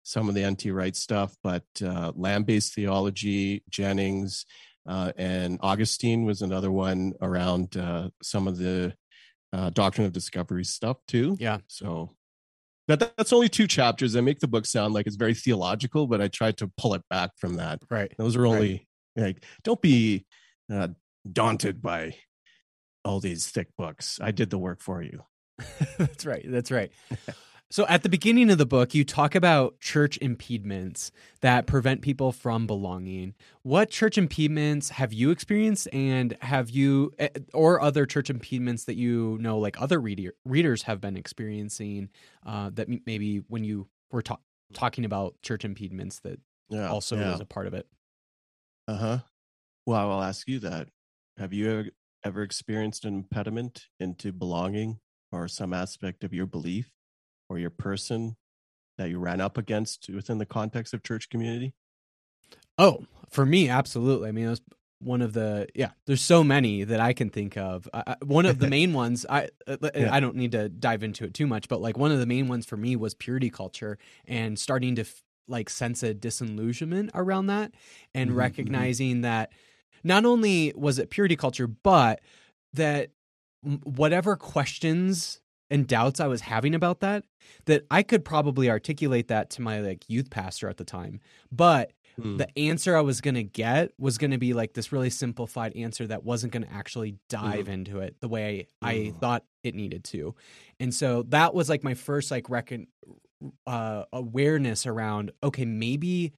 some 0.09 0.27
of 0.27 0.35
the 0.35 0.51
NT 0.51 0.67
Wright 0.73 0.97
stuff, 0.97 1.37
but 1.43 1.65
uh, 1.85 2.13
land 2.15 2.47
based 2.47 2.75
theology, 2.75 3.63
Jennings, 3.69 4.47
uh, 4.89 5.13
and 5.19 5.59
Augustine 5.61 6.25
was 6.25 6.41
another 6.41 6.71
one 6.71 7.13
around 7.21 7.77
uh, 7.77 8.09
some 8.23 8.49
of 8.49 8.57
the 8.57 8.95
uh, 9.53 9.69
doctrine 9.71 10.07
of 10.07 10.15
discovery 10.15 10.65
stuff 10.65 10.97
too. 11.07 11.37
Yeah. 11.39 11.59
So 11.67 12.17
that 12.89 13.17
that's 13.17 13.33
only 13.33 13.49
two 13.49 13.67
chapters. 13.67 14.17
I 14.17 14.21
make 14.21 14.41
the 14.41 14.49
book 14.49 14.67
sound 14.67 14.95
like 14.95 15.07
it's 15.07 15.17
very 15.17 15.35
theological, 15.35 16.07
but 16.07 16.21
I 16.21 16.29
tried 16.29 16.57
to 16.59 16.71
pull 16.77 16.95
it 16.95 17.03
back 17.11 17.31
from 17.37 17.57
that. 17.57 17.81
Right. 17.91 18.13
Those 18.19 18.35
are 18.35 18.47
only 18.47 18.89
like 19.17 19.45
don't 19.63 19.81
be 19.81 20.27
uh, 20.73 20.89
daunted 21.31 21.83
by 21.83 22.15
all 23.05 23.21
these 23.21 23.49
thick 23.49 23.69
books. 23.77 24.19
I 24.23 24.31
did 24.31 24.51
the 24.51 24.59
work 24.59 24.81
for 24.81 25.03
you. 25.03 25.23
That's 25.99 26.25
right. 26.25 26.45
That's 26.49 26.71
right. 26.71 26.91
So 27.71 27.87
at 27.87 28.03
the 28.03 28.09
beginning 28.09 28.49
of 28.51 28.57
the 28.57 28.65
book, 28.65 28.95
you 28.95 29.05
talk 29.05 29.35
about 29.35 29.79
church 29.79 30.17
impediments 30.23 31.13
that 31.43 31.67
prevent 31.67 32.01
people 32.01 32.33
from 32.33 32.67
belonging. 32.67 33.35
What 33.63 33.91
church 33.91 34.17
impediments 34.17 34.89
have 34.89 35.13
you 35.13 35.31
experienced, 35.31 35.87
and 35.93 36.35
have 36.41 36.71
you, 36.71 37.13
eh, 37.19 37.29
or 37.53 37.83
other 37.83 38.07
church 38.07 38.31
impediments 38.31 38.85
that 38.85 38.97
you 38.97 39.37
know, 39.39 39.59
like 39.59 39.81
other 39.83 40.01
reader, 40.01 40.33
readers 40.47 40.85
have 40.85 41.03
been 41.03 41.17
experiencing, 41.17 42.09
uh, 42.47 42.71
that 42.73 42.89
maybe 43.05 43.39
when 43.49 43.65
you 43.65 43.87
were 44.11 44.23
ta- 44.23 44.41
talking 44.73 45.05
about 45.05 45.35
church 45.43 45.63
impediments, 45.65 46.21
that 46.21 46.41
Yeah. 46.71 46.89
also 46.89 47.17
yeah. 47.17 47.33
was 47.33 47.41
a 47.41 47.45
part 47.47 47.67
of 47.67 47.75
it. 47.75 47.87
Uh 48.87 48.97
huh. 48.97 49.19
Well, 49.85 50.11
I'll 50.11 50.23
ask 50.23 50.49
you 50.49 50.59
that. 50.61 50.89
Have 51.37 51.53
you 51.53 51.71
ever, 51.71 51.89
ever 52.25 52.43
experienced 52.43 53.05
an 53.05 53.13
impediment 53.15 53.89
into 54.01 54.33
belonging 54.33 55.01
or 55.31 55.49
some 55.49 55.75
aspect 55.75 56.25
of 56.25 56.33
your 56.33 56.47
belief 56.47 56.91
or 57.49 57.59
your 57.59 57.71
person 57.71 58.37
that 58.99 59.11
you 59.11 59.19
ran 59.19 59.41
up 59.41 59.57
against 59.59 60.09
within 60.11 60.39
the 60.39 60.47
context 60.47 60.93
of 60.95 61.03
church 61.03 61.29
community? 61.31 61.75
Oh, 62.79 63.05
for 63.31 63.45
me, 63.45 63.69
absolutely. 63.69 64.29
I 64.29 64.33
mean, 64.33 64.47
it 64.47 64.51
was 64.51 64.63
one 65.01 65.23
of 65.23 65.33
the 65.33 65.69
yeah 65.77 65.91
there's 66.07 66.21
so 66.21 66.43
many 66.43 66.83
that 66.83 66.99
i 66.99 67.13
can 67.13 67.31
think 67.31 67.57
of 67.57 67.89
I, 67.95 68.17
one 68.25 68.47
of 68.47 68.59
the 68.59 68.67
main 68.69 68.93
ones 68.93 69.25
i 69.31 69.49
uh, 69.69 69.77
Yeah. 69.95 70.13
i 70.13 70.19
don't 70.19 70.35
need 70.35 70.51
to 70.51 70.69
dive 70.69 71.05
into 71.05 71.23
it 71.25 71.35
too 71.35 71.47
much 71.47 71.69
but 71.69 71.81
like 71.81 71.97
one 71.97 72.11
of 72.11 72.19
the 72.19 72.27
main 72.27 72.49
ones 72.49 72.67
for 72.67 72.77
me 72.77 72.97
was 72.97 73.15
purity 73.15 73.49
culture 73.49 73.97
and 74.27 74.59
starting 74.59 74.97
to 74.97 75.03
f- 75.03 75.23
like 75.47 75.71
sense 75.71 76.03
a 76.03 76.13
disillusionment 76.15 77.13
around 77.15 77.47
that 77.47 77.71
and 78.13 78.31
Mhm, 78.31 78.33
mhm. 78.33 78.39
recognizing 78.39 79.21
that 79.21 79.53
not 80.03 80.25
only 80.25 80.73
was 80.75 80.99
it 80.99 81.11
purity 81.11 81.37
culture 81.37 81.69
but 81.69 82.21
that 82.73 83.11
whatever 83.85 84.35
questions 84.35 85.41
and 85.71 85.87
doubts 85.87 86.21
i 86.21 86.27
was 86.27 86.41
having 86.43 86.75
about 86.75 87.01
that 87.01 87.25
that 87.67 87.85
i 87.91 88.03
could 88.03 88.25
probably 88.25 88.71
articulate 88.71 89.29
that 89.29 89.51
to 89.51 89.63
my 89.63 89.81
like 89.81 90.05
youth 90.09 90.31
pastor 90.31 90.69
at 90.69 90.77
the 90.77 90.85
time 90.85 91.21
but 91.53 91.93
Hmm. 92.21 92.37
the 92.37 92.59
answer 92.59 92.97
I 92.97 93.01
was 93.03 93.21
going 93.21 93.37
to 93.37 93.45
get 93.45 93.93
was 93.97 94.19
going 94.19 94.33
to 94.33 94.39
be 94.39 94.53
like 94.53 94.73
this 94.73 94.91
really 94.91 95.09
simplified 95.09 95.73
answer 95.77 96.05
that 96.09 96.25
wasn't 96.25 96.53
going 96.53 96.65
to 96.65 96.73
actually 96.73 97.15
dive 97.29 97.69
into 97.69 98.01
it 98.01 98.17
the 98.21 98.27
way 98.27 98.67
I 98.83 98.95
Mm. 98.95 99.21
thought 99.21 99.45
it 99.63 99.77
needed 99.77 100.03
to. 100.07 100.35
And 100.81 100.93
so 100.93 101.23
that 101.29 101.55
was 101.55 101.69
like 101.69 101.85
my 101.85 101.95
first 101.95 102.33
like 102.33 102.51
reckon 102.51 102.89
uh 103.69 104.05
awareness 104.13 104.85
around 104.85 105.31
okay, 105.45 105.65
maybe 105.65 106.33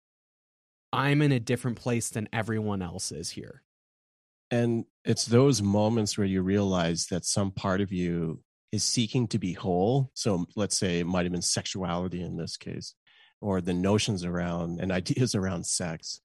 I'm 0.92 1.22
in 1.22 1.32
a 1.32 1.40
different 1.40 1.78
place 1.78 2.10
than 2.10 2.28
everyone 2.32 2.82
else 2.82 3.12
is 3.12 3.30
here. 3.30 3.62
And 4.50 4.84
it's 5.04 5.24
those 5.26 5.62
moments 5.62 6.18
where 6.18 6.26
you 6.26 6.42
realize 6.42 7.06
that 7.06 7.24
some 7.24 7.52
part 7.52 7.80
of 7.80 7.92
you 7.92 8.42
is 8.72 8.84
seeking 8.84 9.26
to 9.28 9.38
be 9.38 9.52
whole. 9.52 10.10
So 10.14 10.46
let's 10.56 10.78
say 10.78 11.00
it 11.00 11.06
might 11.06 11.24
have 11.24 11.32
been 11.32 11.42
sexuality 11.42 12.22
in 12.22 12.36
this 12.36 12.56
case, 12.56 12.94
or 13.40 13.60
the 13.60 13.74
notions 13.74 14.24
around 14.24 14.80
and 14.80 14.92
ideas 15.00 15.34
around 15.34 15.66
sex 15.66 16.20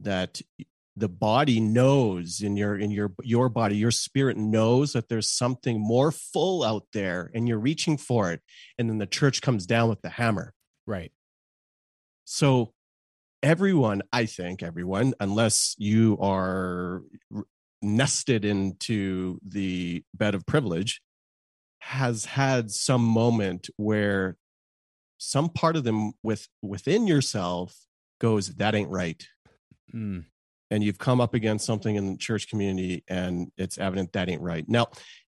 that 0.00 0.40
the 0.96 1.08
body 1.08 1.58
knows 1.58 2.42
in 2.42 2.56
your 2.56 2.76
in 2.76 2.90
your 2.90 3.12
your 3.22 3.48
body 3.48 3.76
your 3.76 3.90
spirit 3.90 4.36
knows 4.36 4.92
that 4.92 5.08
there's 5.08 5.28
something 5.28 5.80
more 5.80 6.12
full 6.12 6.62
out 6.62 6.84
there 6.92 7.30
and 7.34 7.48
you're 7.48 7.58
reaching 7.58 7.96
for 7.96 8.30
it 8.30 8.42
and 8.78 8.90
then 8.90 8.98
the 8.98 9.06
church 9.06 9.40
comes 9.40 9.64
down 9.64 9.88
with 9.88 10.02
the 10.02 10.10
hammer 10.10 10.52
Right. 10.86 11.12
so 12.24 12.74
everyone, 13.42 14.02
I 14.12 14.26
think 14.26 14.62
everyone, 14.62 15.14
unless 15.20 15.74
you 15.78 16.16
are 16.20 17.02
nested 17.82 18.44
into 18.44 19.38
the 19.46 20.04
bed 20.14 20.34
of 20.34 20.46
privilege, 20.46 21.02
has 21.82 22.24
had 22.24 22.70
some 22.70 23.02
moment 23.02 23.68
where 23.76 24.36
some 25.18 25.48
part 25.48 25.74
of 25.74 25.82
them 25.82 26.12
with 26.22 26.46
within 26.62 27.08
yourself 27.08 27.76
goes, 28.20 28.48
that 28.54 28.76
ain't 28.76 28.88
right. 28.88 29.26
Mm. 29.92 30.24
And 30.70 30.84
you've 30.84 30.98
come 30.98 31.20
up 31.20 31.34
against 31.34 31.66
something 31.66 31.96
in 31.96 32.12
the 32.12 32.18
church 32.18 32.48
community 32.48 33.02
and 33.08 33.50
it's 33.58 33.78
evident 33.78 34.12
that 34.12 34.28
ain't 34.28 34.42
right. 34.42 34.64
Now, 34.68 34.86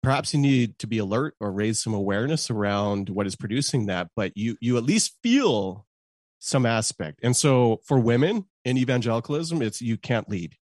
perhaps 0.02 0.34
you 0.34 0.40
need 0.40 0.80
to 0.80 0.88
be 0.88 0.98
alert 0.98 1.36
or 1.40 1.52
raise 1.52 1.80
some 1.80 1.94
awareness 1.94 2.50
around 2.50 3.08
what 3.08 3.28
is 3.28 3.36
producing 3.36 3.86
that, 3.86 4.08
but 4.16 4.36
you 4.36 4.56
you 4.60 4.76
at 4.76 4.82
least 4.82 5.16
feel 5.22 5.86
some 6.40 6.66
aspect. 6.66 7.20
And 7.22 7.36
so 7.36 7.80
for 7.86 8.00
women 8.00 8.46
in 8.64 8.76
evangelicalism, 8.76 9.62
it's 9.62 9.80
you 9.80 9.96
can't 9.96 10.28
lead. 10.28 10.56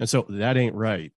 And 0.00 0.08
so 0.08 0.24
that 0.30 0.56
ain't 0.56 0.74
right. 0.74 1.12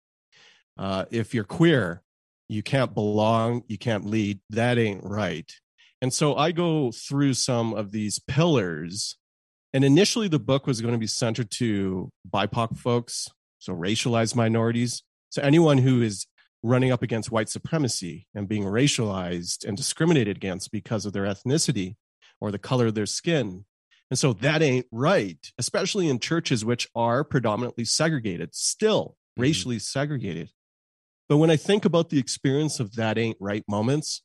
Uh, 0.79 1.05
if 1.11 1.35
you're 1.35 1.44
queer, 1.44 2.02
you 2.48 2.62
can't 2.62 2.94
belong, 2.94 3.62
you 3.66 3.78
can't 3.78 4.04
lead. 4.04 4.40
That 4.50 4.78
ain't 4.78 5.04
right. 5.04 5.50
And 6.00 6.12
so 6.12 6.37
I 6.37 6.52
go 6.52 6.92
through 6.92 7.35
some 7.35 7.74
of 7.74 7.90
these 7.92 8.18
pillars. 8.18 9.16
And 9.72 9.85
initially, 9.85 10.28
the 10.28 10.38
book 10.38 10.66
was 10.66 10.80
going 10.80 10.94
to 10.94 10.98
be 10.98 11.06
centered 11.06 11.50
to 11.52 12.11
BIPOC 12.32 12.78
folks, 12.78 13.28
so 13.59 13.74
racialized 13.74 14.35
minorities. 14.35 15.02
So 15.30 15.42
anyone 15.42 15.78
who 15.78 16.02
is 16.02 16.26
running 16.62 16.90
up 16.90 17.02
against 17.02 17.30
white 17.30 17.48
supremacy 17.48 18.26
and 18.35 18.48
being 18.48 18.64
racialized 18.64 19.64
and 19.66 19.76
discriminated 19.76 20.37
against 20.37 20.70
because 20.72 21.04
of 21.04 21.12
their 21.12 21.24
ethnicity 21.24 21.96
or 22.40 22.50
the 22.50 22.59
color 22.59 22.87
of 22.87 22.94
their 22.94 23.06
skin. 23.06 23.64
And 24.11 24.18
so 24.18 24.32
that 24.35 24.62
ain't 24.62 24.87
right, 24.92 25.38
especially 25.59 26.09
in 26.09 26.20
churches 26.20 26.64
which 26.64 26.88
are 26.94 27.24
predominantly 27.24 27.85
segregated, 27.85 28.54
still 28.54 29.16
Mhm. 29.37 29.42
racially 29.42 29.78
segregated. 29.78 30.50
But 31.28 31.38
when 31.38 31.50
I 31.50 31.56
think 31.56 31.84
about 31.84 32.10
the 32.10 32.18
experience 32.18 32.80
of 32.80 32.94
that 32.96 33.18
ain't 33.18 33.36
right 33.40 33.64
moments, 33.68 34.22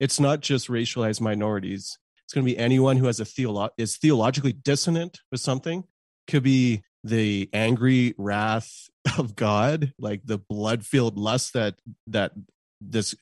it's 0.00 0.20
not 0.20 0.40
just 0.40 0.68
racialized 0.68 1.20
minorities. 1.20 1.98
It's 2.24 2.34
going 2.34 2.46
to 2.46 2.52
be 2.52 2.58
anyone 2.58 2.96
who 2.96 3.06
has 3.06 3.20
a 3.20 3.24
theolo- 3.24 3.70
is 3.78 3.96
theologically 3.96 4.52
dissonant 4.52 5.20
with 5.30 5.40
something. 5.40 5.84
Could 6.28 6.42
be 6.42 6.82
the 7.04 7.48
angry 7.52 8.14
wrath 8.18 8.88
of 9.18 9.34
God, 9.36 9.92
like 9.98 10.22
the 10.24 10.38
blood-filled 10.38 11.18
lust 11.18 11.54
that 11.54 11.76
that 12.06 12.32
this 12.80 13.14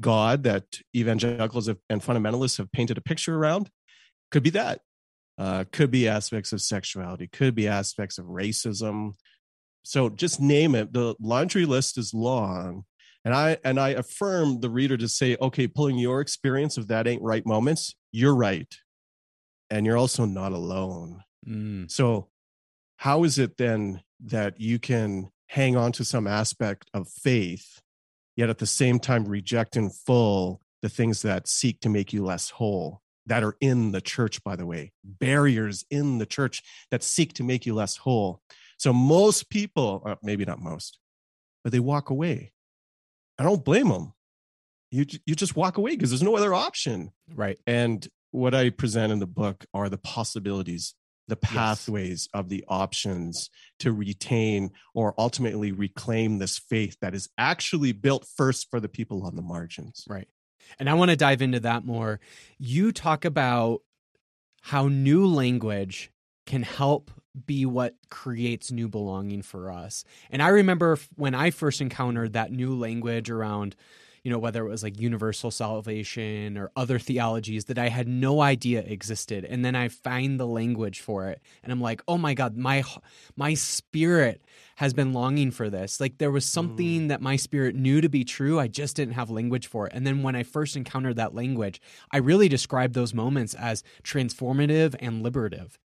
God 0.00 0.44
that 0.44 0.64
evangelicals 0.96 1.66
have, 1.66 1.78
and 1.88 2.02
fundamentalists 2.02 2.58
have 2.58 2.72
painted 2.72 2.98
a 2.98 3.02
picture 3.02 3.36
around. 3.36 3.70
Could 4.30 4.42
be 4.42 4.50
that. 4.50 4.80
Uh, 5.38 5.64
could 5.72 5.90
be 5.90 6.06
aspects 6.08 6.52
of 6.52 6.60
sexuality. 6.60 7.26
Could 7.26 7.54
be 7.54 7.66
aspects 7.66 8.18
of 8.18 8.26
racism. 8.26 9.14
So 9.82 10.08
just 10.08 10.40
name 10.40 10.74
it. 10.74 10.92
The 10.92 11.14
laundry 11.20 11.64
list 11.64 11.98
is 11.98 12.12
long, 12.14 12.84
and 13.24 13.34
I 13.34 13.58
and 13.64 13.78
I 13.80 13.90
affirm 13.90 14.60
the 14.60 14.70
reader 14.70 14.96
to 14.96 15.08
say, 15.08 15.36
okay, 15.40 15.66
pulling 15.66 15.98
your 15.98 16.20
experience 16.20 16.76
of 16.76 16.88
that 16.88 17.06
ain't 17.06 17.22
right 17.22 17.44
moments, 17.46 17.94
you're 18.12 18.34
right, 18.34 18.72
and 19.70 19.86
you're 19.86 19.96
also 19.96 20.24
not 20.24 20.52
alone. 20.52 21.22
Mm. 21.48 21.90
So, 21.90 22.28
how 22.96 23.24
is 23.24 23.38
it 23.38 23.56
then 23.56 24.02
that 24.26 24.60
you 24.60 24.78
can 24.78 25.30
hang 25.48 25.76
on 25.76 25.92
to 25.92 26.04
some 26.04 26.26
aspect 26.26 26.88
of 26.94 27.08
faith, 27.08 27.80
yet 28.36 28.50
at 28.50 28.58
the 28.58 28.66
same 28.66 28.98
time 29.00 29.24
reject 29.24 29.76
in 29.76 29.90
full 29.90 30.60
the 30.82 30.88
things 30.88 31.22
that 31.22 31.48
seek 31.48 31.80
to 31.80 31.88
make 31.88 32.12
you 32.12 32.24
less 32.24 32.50
whole, 32.50 33.02
that 33.26 33.42
are 33.42 33.56
in 33.60 33.92
the 33.92 34.00
church, 34.00 34.42
by 34.44 34.56
the 34.56 34.64
way, 34.64 34.92
barriers 35.04 35.84
in 35.90 36.18
the 36.18 36.26
church 36.26 36.62
that 36.90 37.02
seek 37.02 37.32
to 37.34 37.42
make 37.42 37.66
you 37.66 37.74
less 37.74 37.96
whole? 37.96 38.42
So, 38.80 38.94
most 38.94 39.50
people, 39.50 40.02
uh, 40.06 40.14
maybe 40.22 40.46
not 40.46 40.58
most, 40.58 40.98
but 41.62 41.70
they 41.70 41.80
walk 41.80 42.08
away. 42.08 42.54
I 43.38 43.42
don't 43.42 43.62
blame 43.62 43.90
them. 43.90 44.14
You, 44.90 45.04
you 45.26 45.34
just 45.34 45.54
walk 45.54 45.76
away 45.76 45.90
because 45.90 46.08
there's 46.08 46.22
no 46.22 46.34
other 46.34 46.54
option. 46.54 47.10
Right. 47.34 47.58
And 47.66 48.08
what 48.30 48.54
I 48.54 48.70
present 48.70 49.12
in 49.12 49.18
the 49.18 49.26
book 49.26 49.66
are 49.74 49.90
the 49.90 49.98
possibilities, 49.98 50.94
the 51.28 51.36
pathways 51.36 52.30
of 52.32 52.48
the 52.48 52.64
options 52.68 53.50
to 53.80 53.92
retain 53.92 54.70
or 54.94 55.14
ultimately 55.18 55.72
reclaim 55.72 56.38
this 56.38 56.58
faith 56.58 56.96
that 57.02 57.14
is 57.14 57.28
actually 57.36 57.92
built 57.92 58.26
first 58.34 58.68
for 58.70 58.80
the 58.80 58.88
people 58.88 59.26
on 59.26 59.36
the 59.36 59.42
margins. 59.42 60.04
Right. 60.08 60.28
And 60.78 60.88
I 60.88 60.94
want 60.94 61.10
to 61.10 61.18
dive 61.18 61.42
into 61.42 61.60
that 61.60 61.84
more. 61.84 62.18
You 62.58 62.92
talk 62.92 63.26
about 63.26 63.82
how 64.62 64.88
new 64.88 65.26
language 65.26 66.10
can 66.46 66.62
help 66.62 67.10
be 67.46 67.64
what 67.66 67.94
creates 68.10 68.70
new 68.70 68.88
belonging 68.88 69.42
for 69.42 69.70
us. 69.70 70.04
And 70.30 70.42
I 70.42 70.48
remember 70.48 70.98
when 71.16 71.34
I 71.34 71.50
first 71.50 71.80
encountered 71.80 72.32
that 72.32 72.52
new 72.52 72.74
language 72.74 73.30
around, 73.30 73.76
you 74.22 74.30
know, 74.30 74.38
whether 74.38 74.64
it 74.66 74.68
was 74.68 74.82
like 74.82 75.00
universal 75.00 75.50
salvation 75.50 76.58
or 76.58 76.70
other 76.76 76.98
theologies 76.98 77.66
that 77.66 77.78
I 77.78 77.88
had 77.88 78.06
no 78.06 78.40
idea 78.42 78.80
existed. 78.80 79.44
And 79.44 79.64
then 79.64 79.74
I 79.74 79.88
find 79.88 80.38
the 80.38 80.46
language 80.46 81.00
for 81.00 81.28
it 81.28 81.40
and 81.62 81.72
I'm 81.72 81.80
like, 81.80 82.02
"Oh 82.06 82.18
my 82.18 82.34
god, 82.34 82.56
my 82.56 82.84
my 83.36 83.54
spirit 83.54 84.42
has 84.76 84.92
been 84.92 85.12
longing 85.12 85.50
for 85.50 85.70
this. 85.70 86.00
Like 86.00 86.18
there 86.18 86.30
was 86.30 86.44
something 86.44 87.02
mm. 87.02 87.08
that 87.08 87.22
my 87.22 87.36
spirit 87.36 87.74
knew 87.74 88.00
to 88.00 88.08
be 88.08 88.24
true, 88.24 88.58
I 88.58 88.68
just 88.68 88.96
didn't 88.96 89.14
have 89.14 89.30
language 89.30 89.66
for 89.66 89.86
it." 89.86 89.92
And 89.94 90.06
then 90.06 90.22
when 90.22 90.36
I 90.36 90.42
first 90.42 90.76
encountered 90.76 91.16
that 91.16 91.34
language, 91.34 91.80
I 92.12 92.18
really 92.18 92.48
described 92.48 92.94
those 92.94 93.14
moments 93.14 93.54
as 93.54 93.82
transformative 94.02 94.94
and 95.00 95.22
liberative. 95.22 95.78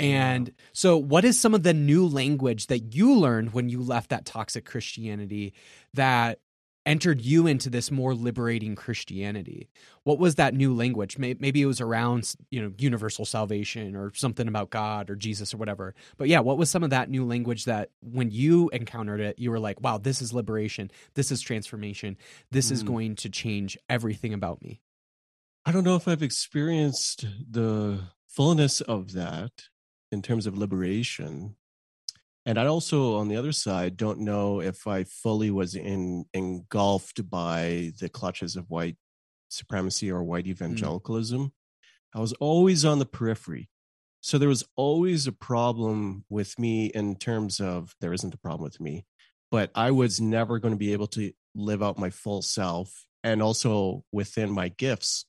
And 0.00 0.52
so, 0.72 0.96
what 0.96 1.24
is 1.24 1.40
some 1.40 1.54
of 1.54 1.62
the 1.62 1.74
new 1.74 2.06
language 2.06 2.68
that 2.68 2.94
you 2.94 3.14
learned 3.14 3.52
when 3.52 3.68
you 3.68 3.82
left 3.82 4.10
that 4.10 4.26
toxic 4.26 4.64
Christianity 4.64 5.54
that 5.94 6.38
entered 6.86 7.20
you 7.20 7.46
into 7.46 7.68
this 7.68 7.90
more 7.90 8.14
liberating 8.14 8.74
Christianity? 8.74 9.68
What 10.04 10.18
was 10.18 10.36
that 10.36 10.54
new 10.54 10.74
language? 10.74 11.18
Maybe 11.18 11.60
it 11.60 11.66
was 11.66 11.80
around, 11.80 12.34
you 12.50 12.62
know, 12.62 12.72
universal 12.78 13.26
salvation 13.26 13.94
or 13.94 14.10
something 14.14 14.48
about 14.48 14.70
God 14.70 15.10
or 15.10 15.16
Jesus 15.16 15.52
or 15.52 15.58
whatever. 15.58 15.94
But 16.16 16.28
yeah, 16.28 16.40
what 16.40 16.56
was 16.56 16.70
some 16.70 16.82
of 16.82 16.90
that 16.90 17.10
new 17.10 17.26
language 17.26 17.66
that 17.66 17.90
when 18.00 18.30
you 18.30 18.70
encountered 18.70 19.20
it, 19.20 19.38
you 19.38 19.50
were 19.50 19.58
like, 19.60 19.80
wow, 19.82 19.98
this 19.98 20.22
is 20.22 20.32
liberation. 20.32 20.90
This 21.12 21.30
is 21.30 21.42
transformation. 21.42 22.16
This 22.50 22.70
is 22.70 22.82
Mm. 22.82 22.86
going 22.86 23.14
to 23.16 23.28
change 23.28 23.76
everything 23.90 24.32
about 24.32 24.62
me. 24.62 24.80
I 25.66 25.72
don't 25.72 25.84
know 25.84 25.96
if 25.96 26.08
I've 26.08 26.22
experienced 26.22 27.26
the 27.50 28.04
fullness 28.26 28.80
of 28.80 29.12
that 29.12 29.64
in 30.10 30.22
terms 30.22 30.46
of 30.46 30.56
liberation. 30.56 31.56
And 32.46 32.58
I 32.58 32.66
also, 32.66 33.16
on 33.16 33.28
the 33.28 33.36
other 33.36 33.52
side, 33.52 33.96
don't 33.96 34.20
know 34.20 34.60
if 34.60 34.86
I 34.86 35.04
fully 35.04 35.50
was 35.50 35.74
in, 35.74 36.24
engulfed 36.32 37.28
by 37.28 37.92
the 38.00 38.08
clutches 38.08 38.56
of 38.56 38.70
white 38.70 38.96
supremacy 39.48 40.10
or 40.10 40.22
white 40.22 40.46
evangelicalism. 40.46 41.52
I 42.14 42.20
was 42.20 42.32
always 42.34 42.84
on 42.84 42.98
the 42.98 43.06
periphery. 43.06 43.68
So 44.20 44.38
there 44.38 44.48
was 44.48 44.64
always 44.76 45.26
a 45.26 45.32
problem 45.32 46.24
with 46.28 46.58
me 46.58 46.86
in 46.86 47.16
terms 47.16 47.60
of 47.60 47.94
there 48.00 48.12
isn't 48.12 48.34
a 48.34 48.38
problem 48.38 48.64
with 48.64 48.80
me, 48.80 49.04
but 49.50 49.70
I 49.74 49.90
was 49.90 50.20
never 50.20 50.58
going 50.58 50.74
to 50.74 50.78
be 50.78 50.92
able 50.92 51.06
to 51.08 51.32
live 51.54 51.82
out 51.82 51.98
my 51.98 52.10
full 52.10 52.42
self 52.42 53.06
and 53.22 53.42
also 53.42 54.04
within 54.10 54.50
my 54.50 54.68
gifts 54.68 55.26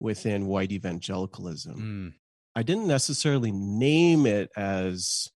within 0.00 0.46
white 0.46 0.72
evangelicalism. 0.72 1.76
Mm. 1.76 2.14
I 2.54 2.62
didn't 2.62 2.86
necessarily 2.86 3.52
name 3.52 4.26
it 4.26 4.50
as 4.56 5.30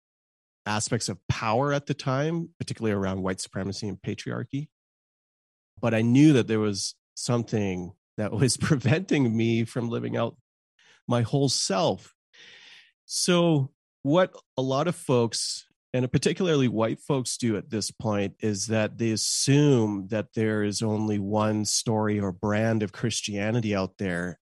aspects 0.69 1.10
of 1.10 1.17
power 1.27 1.73
at 1.73 1.88
the 1.88 1.95
time, 1.95 2.49
particularly 2.60 2.93
around 2.93 3.23
white 3.23 3.41
supremacy 3.41 3.88
and 3.88 3.99
patriarchy. 3.99 4.67
But 5.82 5.95
I 5.95 6.01
knew 6.01 6.34
that 6.34 6.47
there 6.47 6.60
was 6.60 6.95
something 7.15 7.93
that 8.17 8.32
was 8.32 8.55
preventing 8.69 9.36
me 9.36 9.65
from 9.65 9.89
living 9.89 10.15
out 10.15 10.38
my 11.08 11.23
whole 11.23 11.49
self. 11.49 12.13
So, 13.05 13.71
what 14.03 14.34
a 14.55 14.62
lot 14.62 14.88
of 14.88 14.95
folks, 14.95 15.65
and 15.91 16.10
particularly 16.12 16.67
white 16.67 16.99
folks, 17.01 17.36
do 17.38 17.58
at 17.58 17.71
this 17.71 17.89
point 17.89 18.36
is 18.39 18.67
that 18.67 18.99
they 18.99 19.10
assume 19.10 20.08
that 20.10 20.34
there 20.36 20.63
is 20.63 20.84
only 20.84 21.17
one 21.17 21.65
story 21.65 22.19
or 22.19 22.32
brand 22.32 22.84
of 22.84 22.91
Christianity 22.91 23.75
out 23.75 23.97
there 23.97 24.39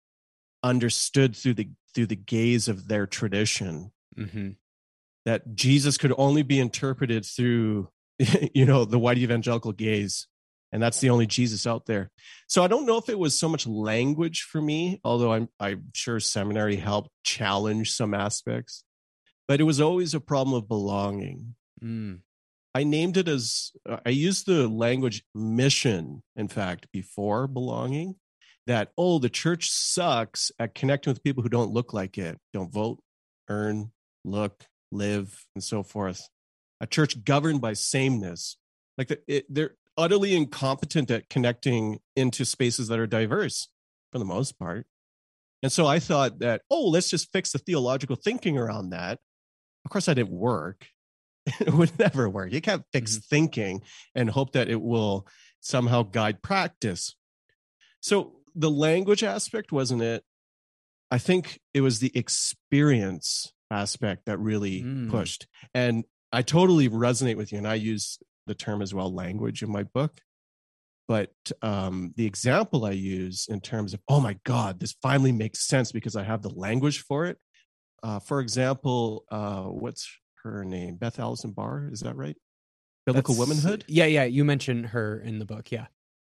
understood 0.62 1.36
through 1.36 1.56
the 1.56 1.70
through 1.96 2.06
the 2.06 2.16
gaze 2.16 2.68
of 2.68 2.88
their 2.88 3.08
tradition 3.08 3.92
hmm 4.16 4.52
that 5.26 5.56
Jesus 5.56 5.98
could 5.98 6.14
only 6.18 6.44
be 6.44 6.60
interpreted 6.60 7.26
through, 7.26 7.90
you 8.54 8.66
know, 8.66 8.86
the 8.86 9.00
white 9.00 9.18
evangelical 9.18 9.72
gaze. 9.72 10.28
And 10.72 10.82
that's 10.82 11.00
the 11.02 11.10
only 11.10 11.28
Jesus 11.28 11.68
out 11.68 11.86
there. 11.86 12.10
So 12.48 12.64
I 12.64 12.68
don't 12.68 12.86
know 12.86 12.98
if 12.98 13.10
it 13.10 13.20
was 13.20 13.38
so 13.38 13.50
much 13.50 13.68
language 13.68 14.44
for 14.44 14.62
me, 14.62 15.02
although 15.04 15.34
I'm, 15.34 15.50
I'm 15.60 15.86
sure 15.94 16.20
seminary 16.20 16.78
helped 16.78 17.10
challenge 17.24 17.92
some 17.92 18.14
aspects, 18.14 18.84
but 19.48 19.60
it 19.60 19.66
was 19.66 19.82
always 19.82 20.14
a 20.14 20.22
problem 20.22 20.56
of 20.56 20.70
belonging. 20.70 21.56
Mm. 21.84 22.20
I 22.74 22.86
named 22.86 23.18
it 23.18 23.28
as 23.28 23.72
I 24.06 24.10
used 24.10 24.46
the 24.46 24.68
language 24.68 25.24
mission, 25.36 26.24
in 26.38 26.48
fact, 26.48 26.88
before 26.94 27.48
belonging. 27.48 28.16
That, 28.68 28.92
oh, 28.98 29.20
the 29.20 29.30
church 29.30 29.70
sucks 29.72 30.52
at 30.58 30.76
connecting 30.76 31.12
with 31.12 31.24
people 31.24 31.44
who 31.44 31.50
don't 31.50 31.74
look 31.74 31.94
like 31.94 32.18
it, 32.18 32.38
don't 32.54 32.72
vote, 32.72 33.00
earn, 33.50 33.92
look, 34.24 34.66
live, 34.92 35.46
and 35.56 35.64
so 35.64 35.84
forth. 35.84 36.28
A 36.80 36.88
church 36.88 37.24
governed 37.24 37.62
by 37.62 37.74
sameness. 37.74 38.58
Like 38.98 39.08
the, 39.10 39.20
it, 39.28 39.46
they're 39.50 39.76
utterly 39.98 40.36
incompetent 40.36 41.12
at 41.12 41.30
connecting 41.30 42.00
into 42.16 42.46
spaces 42.46 42.88
that 42.88 43.00
are 43.00 43.08
diverse 43.08 43.68
for 44.12 44.20
the 44.20 44.26
most 44.26 44.58
part. 44.58 44.86
And 45.64 45.72
so 45.72 45.86
I 45.86 46.00
thought 46.00 46.40
that, 46.40 46.62
oh, 46.70 46.88
let's 46.90 47.10
just 47.10 47.32
fix 47.32 47.52
the 47.52 47.60
theological 47.60 48.16
thinking 48.16 48.58
around 48.58 48.90
that. 48.90 49.20
Of 49.86 49.92
course, 49.92 50.06
that 50.06 50.16
didn't 50.16 50.32
work. 50.32 50.88
it 51.60 51.74
would 51.74 51.98
never 52.00 52.30
work. 52.30 52.52
You 52.52 52.62
can't 52.62 52.84
fix 52.92 53.14
mm-hmm. 53.14 53.36
thinking 53.36 53.82
and 54.16 54.30
hope 54.30 54.54
that 54.54 54.70
it 54.70 54.82
will 54.82 55.28
somehow 55.60 56.04
guide 56.04 56.42
practice. 56.42 57.16
So 58.00 58.38
the 58.56 58.72
language 58.72 59.24
aspect 59.24 59.72
wasn't 59.72 60.02
it. 60.02 60.24
I 61.10 61.18
think 61.18 61.60
it 61.74 61.82
was 61.82 62.00
the 62.00 62.12
experience 62.16 63.52
aspect 63.72 64.26
that 64.26 64.38
really 64.40 64.84
Mm. 64.84 65.10
pushed. 65.10 65.48
And 65.74 66.04
I 66.32 66.42
totally 66.44 66.90
resonate 66.90 67.38
with 67.38 67.52
you. 67.52 67.58
And 67.58 67.68
I 67.68 67.76
use 67.76 68.20
the 68.48 68.56
term 68.56 68.82
as 68.82 68.94
well, 68.94 69.14
language, 69.14 69.64
in 69.64 69.72
my 69.72 69.84
book. 69.84 70.20
But 71.08 71.34
um, 71.62 72.14
the 72.16 72.26
example 72.26 72.86
I 72.86 72.92
use 72.92 73.48
in 73.50 73.60
terms 73.62 73.94
of, 73.94 74.02
oh 74.08 74.20
my 74.22 74.38
God, 74.46 74.80
this 74.80 74.96
finally 75.02 75.32
makes 75.32 75.68
sense 75.68 75.92
because 75.92 76.16
I 76.16 76.24
have 76.24 76.42
the 76.42 76.50
language 76.54 77.00
for 77.00 77.26
it. 77.26 77.38
Uh, 78.04 78.20
for 78.20 78.40
example, 78.40 79.26
uh, 79.30 79.64
what's 79.64 80.10
her 80.44 80.64
name? 80.64 80.96
Beth 80.96 81.20
Allison 81.20 81.52
Barr, 81.52 81.90
is 81.92 82.00
that 82.02 82.16
right? 82.16 82.38
Biblical 83.06 83.36
That's- 83.36 83.48
Womanhood? 83.64 83.86
Yeah, 83.88 84.06
yeah. 84.06 84.24
You 84.24 84.46
mentioned 84.46 84.88
her 84.88 85.20
in 85.20 85.40
the 85.40 85.46
book. 85.46 85.72
Yeah. 85.72 85.88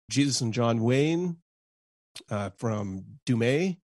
Jesus 0.10 0.42
and 0.42 0.54
John 0.54 0.82
Wayne 0.82 1.38
uh, 2.30 2.52
from 2.58 3.04
Du 3.26 3.36
Mez. 3.36 3.78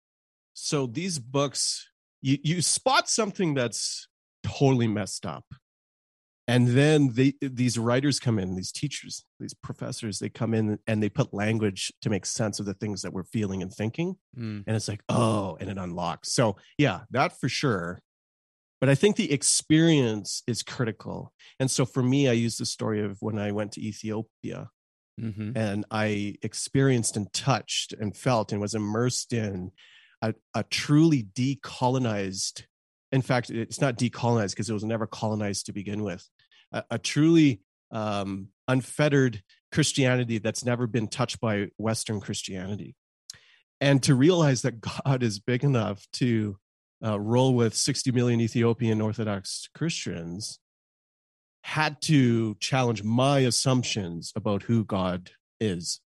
So 0.54 0.86
these 0.88 1.20
books, 1.20 1.88
you, 2.22 2.38
you 2.44 2.62
spot 2.62 3.10
something 3.10 3.54
that's 3.54 4.08
totally 4.44 4.88
messed 4.88 5.26
up. 5.26 5.46
And 6.50 6.70
then 6.70 7.10
they, 7.14 7.34
these 7.42 7.78
writers 7.78 8.20
come 8.20 8.40
in, 8.40 8.56
these 8.56 8.72
teachers, 8.72 9.26
these 9.38 9.54
professors, 9.54 10.20
they 10.20 10.30
come 10.30 10.54
in 10.54 10.80
and 10.88 11.04
they 11.04 11.10
put 11.10 11.34
language 11.34 11.92
to 12.02 12.10
make 12.10 12.26
sense 12.26 12.60
of 12.62 12.66
the 12.66 12.74
things 12.74 13.02
that 13.02 13.12
we're 13.12 13.26
feeling 13.26 13.62
and 13.62 13.72
thinking. 13.72 14.16
Mm. 14.38 14.64
And 14.66 14.76
it's 14.76 14.88
like, 14.88 15.02
oh, 15.10 15.58
and 15.60 15.70
it 15.70 15.78
unlocks. 15.78 16.32
So, 16.32 16.56
yeah, 16.78 17.02
that 17.12 17.38
for 17.38 17.50
sure. 17.50 18.02
But 18.80 18.90
I 18.90 18.96
think 18.96 19.18
the 19.18 19.32
experience 19.34 20.44
is 20.48 20.64
critical. 20.64 21.34
And 21.60 21.70
so 21.70 21.84
for 21.84 22.02
me, 22.02 22.30
I 22.30 22.34
use 22.34 22.58
the 22.58 22.66
story 22.66 23.04
of 23.04 23.18
when 23.22 23.38
I 23.38 23.52
went 23.52 23.74
to 23.74 23.82
Ethiopia 23.82 24.70
hmm 25.20 25.52
and 25.56 25.86
I 25.90 26.36
experienced 26.44 27.18
and 27.18 27.32
touched 27.34 27.94
and 27.94 28.16
felt 28.16 28.52
and 28.52 28.62
was 28.62 28.76
immersed 28.76 29.34
in 29.34 29.72
a, 30.22 30.34
a 30.54 30.64
truly 30.64 31.24
decolonized. 31.24 32.64
In 33.12 33.22
fact, 33.22 33.50
it's 33.50 33.82
not 33.82 33.98
decolonized 33.98 34.52
because 34.52 34.70
it 34.70 34.74
was 34.74 34.84
never 34.84 35.08
colonized 35.08 35.68
to 35.68 35.74
begin 35.74 36.04
with. 36.04 36.28
A, 36.72 36.84
a 36.92 36.98
truly 36.98 37.62
um, 37.92 38.50
unfettered 38.68 39.42
Christianity 39.72 40.38
that's 40.40 40.66
never 40.66 40.88
been 40.88 41.08
touched 41.08 41.40
by 41.40 41.68
Western 41.78 42.20
Christianity, 42.20 42.96
and 43.80 44.02
to 44.04 44.16
realize 44.16 44.64
that 44.64 44.82
God 45.06 45.24
is 45.24 45.40
big 45.40 45.64
enough 45.64 46.06
to 46.14 46.58
uh, 47.06 47.20
roll 47.20 47.54
with 47.54 47.76
60 47.76 48.12
million 48.12 48.42
Ethiopian 48.42 49.02
Orthodox 49.02 49.70
Christians 49.74 50.60
had 51.62 52.02
to 52.02 52.56
challenge 52.56 53.04
my 53.04 53.40
assumptions 53.40 54.32
about 54.36 54.64
who 54.64 54.86
God 54.86 55.32
is. 55.60 56.00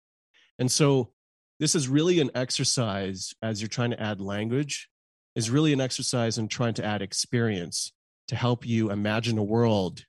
And 0.57 0.71
so 0.71 1.11
this 1.59 1.75
is 1.75 1.87
really 1.87 2.19
an 2.19 2.31
exercise 2.35 3.33
as 3.41 3.61
you're 3.61 3.67
trying 3.67 3.91
to 3.91 4.01
add 4.01 4.21
language 4.21 4.89
is 5.35 5.49
really 5.49 5.73
an 5.73 5.81
exercise 5.81 6.37
in 6.37 6.47
trying 6.47 6.73
to 6.73 6.85
add 6.85 7.01
experience 7.01 7.91
to 8.29 8.35
help 8.35 8.65
you 8.65 8.91
imagine 8.91 9.37
a 9.37 9.43
world 9.43 10.05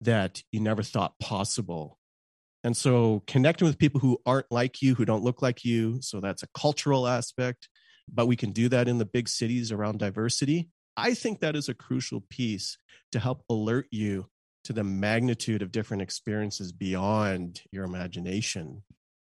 that 0.00 0.42
you 0.52 0.60
never 0.60 0.82
thought 0.82 1.18
possible. 1.18 1.98
And 2.62 2.76
so 2.76 3.22
connecting 3.26 3.66
with 3.66 3.78
people 3.78 4.00
who 4.00 4.18
aren't 4.24 4.50
like 4.50 4.80
you, 4.80 4.94
who 4.94 5.04
don't 5.04 5.24
look 5.24 5.42
like 5.42 5.64
you, 5.64 6.00
so 6.00 6.20
that's 6.20 6.42
a 6.42 6.48
cultural 6.56 7.06
aspect, 7.06 7.68
but 8.12 8.26
we 8.26 8.36
can 8.36 8.52
do 8.52 8.68
that 8.68 8.88
in 8.88 8.98
the 8.98 9.04
big 9.04 9.28
cities 9.28 9.72
around 9.72 9.98
diversity. 9.98 10.68
I 10.96 11.14
think 11.14 11.40
that 11.40 11.56
is 11.56 11.68
a 11.68 11.74
crucial 11.74 12.22
piece 12.30 12.78
to 13.12 13.18
help 13.18 13.42
alert 13.50 13.86
you 13.90 14.26
to 14.64 14.72
the 14.72 14.84
magnitude 14.84 15.60
of 15.60 15.72
different 15.72 16.02
experiences 16.02 16.72
beyond 16.72 17.60
your 17.70 17.84
imagination. 17.84 18.82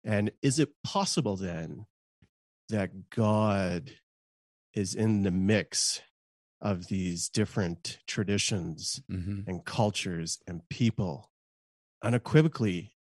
And 0.05 0.31
is 0.43 0.59
it 0.59 0.71
possible 0.83 1.37
then 1.37 1.87
that 2.69 3.11
God 3.11 3.93
is 4.75 4.95
in 4.95 5.23
the 5.23 5.31
mix 5.31 6.01
of 6.63 6.89
these 6.89 7.29
different 7.29 7.99
traditions 8.07 9.03
hmm 9.09 9.41
and 9.47 9.65
cultures 9.65 10.39
and 10.47 10.69
people? 10.69 11.31
Unequivocally, 12.03 12.93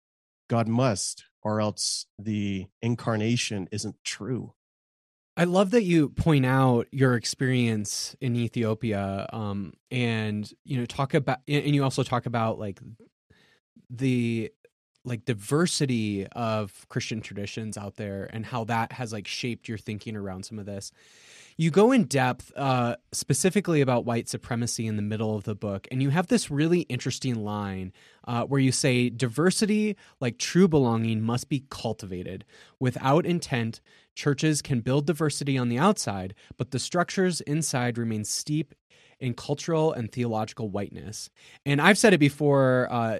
God 0.49 0.67
must, 0.67 1.23
or 1.41 1.61
else 1.61 2.05
the 2.17 2.67
incarnation 2.81 3.69
isn't 3.71 3.95
true. 4.03 4.53
I 5.37 5.45
love 5.45 5.71
that 5.71 5.83
you 5.83 6.09
point 6.09 6.45
out 6.45 6.87
your 6.91 7.15
experience 7.15 8.13
in 8.19 8.35
Ethiopia, 8.35 9.25
um, 9.31 9.73
and 9.89 10.51
you 10.65 10.77
know 10.77 10.85
talk 10.85 11.13
about, 11.13 11.39
and 11.47 11.73
you 11.73 11.83
also 11.83 12.03
talk 12.03 12.25
about 12.25 12.59
like 12.59 12.81
the 13.89 14.51
like 15.09 15.25
diversity 15.25 16.27
of 16.27 16.85
Christian 16.87 17.19
traditions 17.21 17.77
out 17.77 17.95
there 17.95 18.29
and 18.31 18.45
how 18.45 18.63
that 18.65 18.93
has 18.93 19.11
like 19.11 19.27
shaped 19.27 19.67
your 19.67 19.77
thinking 19.77 20.15
around 20.15 20.45
some 20.45 20.59
of 20.59 20.65
this. 20.65 20.91
You 21.57 21.71
go 21.71 21.91
in 21.91 22.05
depth 22.05 22.53
uh, 22.55 22.95
specifically 23.11 23.81
about 23.81 24.05
white 24.05 24.29
supremacy 24.29 24.87
in 24.87 24.95
the 24.95 25.01
middle 25.01 25.35
of 25.35 25.43
the 25.43 25.55
book, 25.55 25.89
and 25.91 26.01
you 26.01 26.09
have 26.09 26.27
this 26.27 26.49
really 26.49 26.81
interesting 26.81 27.43
line 27.43 27.91
uh, 28.25 28.45
where 28.45 28.61
you 28.61 28.71
say, 28.71 29.09
Diversity, 29.09 29.97
like 30.21 30.37
true 30.37 30.69
belonging, 30.69 31.21
must 31.21 31.49
be 31.49 31.65
cultivated. 31.69 32.45
Without 32.79 33.25
intent, 33.25 33.81
churches 34.15 34.61
can 34.61 34.79
build 34.79 35.05
diversity 35.05 35.57
on 35.57 35.67
the 35.67 35.77
outside, 35.77 36.33
but 36.57 36.71
the 36.71 36.79
structures 36.79 37.41
inside 37.41 37.97
remain 37.97 38.23
steep 38.23 38.73
in 39.19 39.33
cultural 39.33 39.91
and 39.91 40.11
theological 40.11 40.69
whiteness. 40.69 41.29
And 41.65 41.81
I've 41.81 41.97
said 41.97 42.13
it 42.13 42.19
before, 42.19 42.87
uh, 42.89 43.19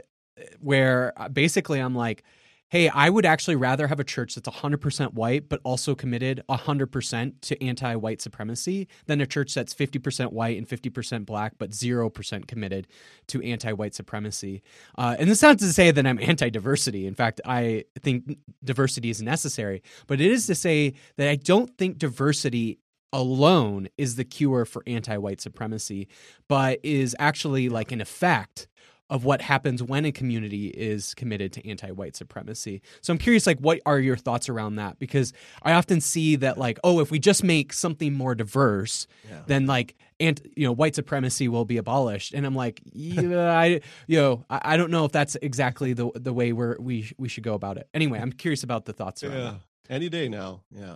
where 0.60 1.13
uh, 1.17 1.30
basically 1.30 1.80
I'm 1.80 1.95
like, 1.95 2.23
hey, 2.69 2.88
I 2.88 3.10
would 3.10 3.25
actually 3.25 3.56
rather 3.56 3.88
have 3.88 3.99
a 3.99 4.04
church 4.04 4.36
that's 4.36 4.47
100% 4.47 5.13
white, 5.13 5.49
but 5.49 5.60
also 5.63 5.95
committed 5.95 6.41
100% 6.49 7.34
to 7.41 7.63
anti 7.63 7.95
white 7.95 8.21
supremacy 8.21 8.88
than 9.08 9.21
a 9.21 9.25
church 9.25 9.54
that's 9.54 9.73
50% 9.73 10.32
white 10.32 10.58
and 10.58 10.67
50% 10.67 11.25
black, 11.25 11.54
but 11.58 11.71
0% 11.71 12.47
committed 12.47 12.88
to 13.28 13.41
anti 13.41 13.73
white 13.73 13.95
supremacy. 13.95 14.62
Uh, 14.97 15.15
and 15.19 15.30
this 15.30 15.41
not 15.41 15.60
to 15.60 15.73
say 15.73 15.91
that 15.91 16.06
I'm 16.06 16.19
anti 16.19 16.49
diversity. 16.49 17.08
In 17.08 17.15
fact, 17.15 17.41
I 17.43 17.86
think 18.02 18.38
diversity 18.63 19.10
is 19.10 19.21
necessary, 19.21 19.82
but 20.08 20.21
it 20.21 20.32
is 20.32 20.45
to 20.47 20.56
say 20.56 20.93
that 21.17 21.28
I 21.28 21.36
don't 21.36 21.75
think 21.78 21.97
diversity 21.97 22.80
alone 23.12 23.88
is 23.97 24.15
the 24.15 24.23
cure 24.23 24.65
for 24.65 24.84
anti-white 24.86 25.41
supremacy, 25.41 26.08
but 26.47 26.80
is 26.84 27.15
actually 27.17 27.67
like 27.67 27.91
an 27.91 28.02
effect 28.02 28.67
of 29.10 29.26
what 29.26 29.41
happens 29.41 29.82
when 29.82 30.06
a 30.06 30.12
community 30.12 30.67
is 30.67 31.13
committed 31.15 31.52
to 31.54 31.67
anti-white 31.67 32.15
supremacy. 32.15 32.82
So 33.02 33.12
I'm 33.12 33.17
curious 33.17 33.48
like 33.48 33.60
what 33.60 33.80
are 33.86 34.00
your 34.00 34.15
thoughts 34.17 34.50
around 34.50 34.76
that 34.76 35.00
because 35.00 35.34
I 35.63 35.74
often 35.74 36.00
see 36.02 36.36
that 36.38 36.58
like 36.58 36.78
oh 36.84 37.00
if 37.00 37.10
we 37.12 37.17
just 37.19 37.43
make 37.43 37.74
something 37.74 38.13
more 38.13 38.36
diverse 38.36 39.08
Yeah. 39.28 39.41
then 39.48 39.65
like 39.65 39.95
and 40.19 40.39
you 40.56 40.65
know 40.65 40.72
white 40.72 40.95
supremacy 40.95 41.48
will 41.48 41.65
be 41.65 41.78
abolished 41.78 42.34
and 42.34 42.45
I'm 42.45 42.56
like 42.56 42.82
yeah 42.86 43.58
I 43.58 43.82
you 44.08 44.19
know 44.19 44.45
I, 44.50 44.62
I 44.74 44.78
don't 44.78 44.91
know 44.91 45.06
if 45.06 45.12
that's 45.12 45.36
exactly 45.41 45.93
the 45.93 46.12
the 46.15 46.34
way 46.34 46.54
we're 46.54 46.76
we 46.80 47.12
we 47.17 47.30
should 47.30 47.43
go 47.43 47.56
about 47.56 47.78
it. 47.78 47.88
Anyway, 47.93 48.19
I'm 48.19 48.32
curious 48.32 48.63
about 48.63 48.86
the 48.86 48.93
thoughts 48.93 49.24
around 49.24 49.34
Yeah, 49.38 49.52
that. 49.52 49.93
any 49.93 50.10
day 50.10 50.30
now. 50.30 50.62
Yeah, 50.69 50.95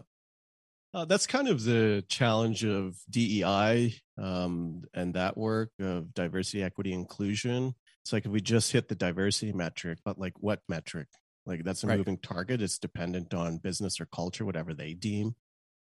uh, 0.93 1.06
that's 1.06 1.26
kind 1.26 1.47
of 1.47 1.63
the 1.63 2.04
challenge 2.08 2.63
of 2.63 2.97
DEI 3.10 3.95
um, 4.17 4.84
and 4.93 5.15
that 5.15 5.36
work 5.38 5.71
of 5.80 6.13
diversity, 6.13 6.62
equity, 6.62 6.93
inclusion. 6.93 7.73
It's 8.03 8.13
like 8.13 8.25
if 8.25 8.31
we 8.31 8.41
just 8.41 8.71
hit 8.71 8.89
the 8.89 8.95
diversity 8.95 9.53
metric, 9.53 9.99
but 10.03 10.19
like 10.19 10.33
what 10.39 10.61
metric? 10.67 11.07
Like 11.45 11.63
that's 11.63 11.83
a 11.83 11.87
Right. 11.87 11.97
moving 11.97 12.17
target. 12.17 12.61
It's 12.61 12.79
dependent 12.79 13.33
on 13.33 13.57
business 13.57 13.99
or 13.99 14.05
culture, 14.05 14.45
whatever 14.45 14.73
they 14.73 14.93
deem, 14.93 15.35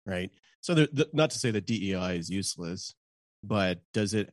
right? 0.06 0.30
So, 0.60 0.74
the, 0.74 0.88
the, 0.92 1.08
not 1.12 1.30
to 1.30 1.38
say 1.38 1.50
that 1.50 1.66
DEI 1.66 2.16
is 2.16 2.30
useless, 2.30 2.94
but 3.42 3.80
does 3.92 4.14
it 4.14 4.32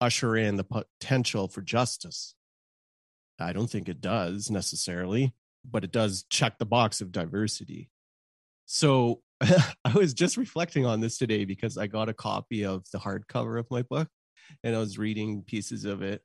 usher 0.00 0.36
in 0.36 0.56
the 0.56 0.64
potential 0.64 1.48
for 1.48 1.62
justice? 1.62 2.34
I 3.40 3.52
don't 3.52 3.70
think 3.70 3.88
it 3.88 4.00
does 4.00 4.50
necessarily, 4.50 5.34
but 5.64 5.84
it 5.84 5.92
does 5.92 6.24
check 6.28 6.58
the 6.58 6.66
box 6.66 7.00
of 7.00 7.12
diversity. 7.12 7.90
So 8.66 9.22
I 9.40 9.92
was 9.94 10.14
just 10.14 10.36
reflecting 10.36 10.84
on 10.86 11.00
this 11.00 11.18
today 11.18 11.44
because 11.44 11.78
I 11.78 11.86
got 11.86 12.08
a 12.08 12.14
copy 12.14 12.64
of 12.64 12.84
the 12.92 12.98
hardcover 12.98 13.58
of 13.58 13.66
my 13.70 13.82
book 13.82 14.08
and 14.64 14.74
I 14.74 14.78
was 14.78 14.98
reading 14.98 15.42
pieces 15.42 15.84
of 15.84 16.02
it. 16.02 16.22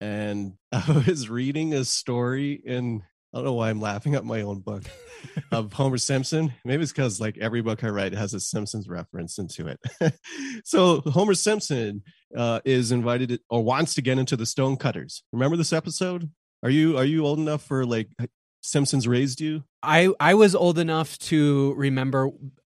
And 0.00 0.54
I 0.72 1.04
was 1.06 1.28
reading 1.28 1.74
a 1.74 1.84
story 1.84 2.52
in, 2.64 3.02
I 3.32 3.38
don't 3.38 3.44
know 3.44 3.54
why 3.54 3.70
I'm 3.70 3.80
laughing 3.80 4.14
at 4.14 4.24
my 4.24 4.42
own 4.42 4.60
book 4.60 4.84
of 5.52 5.72
Homer 5.72 5.98
Simpson. 5.98 6.52
Maybe 6.64 6.82
it's 6.82 6.92
because 6.92 7.20
like 7.20 7.38
every 7.38 7.62
book 7.62 7.82
I 7.84 7.88
write 7.88 8.12
has 8.12 8.34
a 8.34 8.40
Simpsons 8.40 8.88
reference 8.88 9.38
into 9.38 9.66
it. 9.66 10.14
so 10.64 11.00
Homer 11.00 11.34
Simpson 11.34 12.02
uh, 12.36 12.60
is 12.64 12.92
invited 12.92 13.28
to- 13.30 13.40
or 13.50 13.62
wants 13.62 13.94
to 13.94 14.02
get 14.02 14.18
into 14.18 14.36
the 14.36 14.46
Stonecutters. 14.46 15.22
Remember 15.32 15.56
this 15.56 15.72
episode? 15.72 16.30
Are 16.62 16.70
you 16.70 16.96
are 16.96 17.04
you 17.04 17.26
old 17.26 17.38
enough 17.38 17.62
for 17.62 17.84
like 17.84 18.08
Simpsons 18.62 19.06
raised 19.06 19.40
you? 19.40 19.64
I 19.82 20.10
I 20.18 20.32
was 20.34 20.54
old 20.54 20.78
enough 20.78 21.18
to 21.18 21.74
remember 21.76 22.30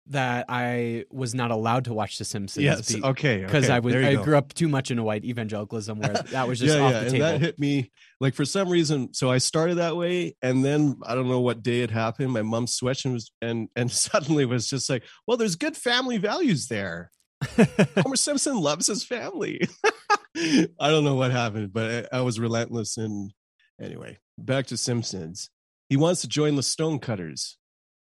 that 0.09 0.47
I 0.49 1.05
was 1.11 1.35
not 1.35 1.51
allowed 1.51 1.87
to 1.87 1.95
watch 1.95 2.19
The 2.19 2.25
Simpsons. 2.25 2.93
be- 2.93 3.03
okay. 3.03 3.43
because 3.45 3.65
okay, 3.65 3.73
I 3.75 3.79
was 3.79 3.95
I 3.95 4.15
go. 4.15 4.25
grew 4.25 4.37
up 4.37 4.53
too 4.53 4.69
much 4.69 4.91
in 4.91 4.99
a 4.99 5.03
white 5.05 5.25
evangelicalism 5.25 5.99
where 5.99 6.13
that 6.31 6.47
was 6.47 6.59
just 6.59 6.77
yeah, 6.77 6.83
off 6.85 6.93
yeah, 6.93 6.99
the 7.01 7.07
and 7.07 7.11
table. 7.13 7.27
that 7.27 7.41
hit 7.41 7.59
me 7.59 7.91
like 8.21 8.35
for 8.35 8.45
some 8.45 8.69
reason. 8.69 9.15
So 9.15 9.31
I 9.31 9.39
started 9.39 9.77
that 9.77 9.97
way, 9.97 10.37
and 10.43 10.65
then 10.65 10.97
I 11.05 11.15
don't 11.15 11.29
know 11.29 11.41
what 11.41 11.63
day 11.63 11.81
it 11.81 11.91
happened. 11.91 12.33
My 12.33 12.43
mom 12.43 12.67
switched 12.67 13.05
and 13.05 13.15
was 13.15 13.31
and 13.41 13.69
and 13.77 13.91
suddenly 13.93 14.45
was 14.45 14.69
just 14.69 14.91
like, 14.91 15.03
well, 15.27 15.37
there's 15.37 15.57
good 15.57 15.77
family 15.77 16.19
values 16.19 16.69
there. 16.69 17.11
Homer 17.97 18.17
Simpson 18.17 18.57
loves 18.57 18.87
his 18.87 19.05
family. 19.05 19.61
I 20.37 20.69
don't 20.91 21.05
know 21.05 21.15
what 21.15 21.31
happened, 21.31 21.73
but 21.73 22.09
I, 22.13 22.19
I 22.19 22.21
was 22.23 22.41
relentless. 22.41 22.97
And 22.97 23.33
anyway, 23.81 24.19
back 24.39 24.67
to 24.67 24.77
Simpsons. 24.77 25.51
He 25.89 25.97
wants 25.97 26.23
to 26.23 26.29
join 26.29 26.57
the 26.57 26.63
Stonecutters, 26.63 27.59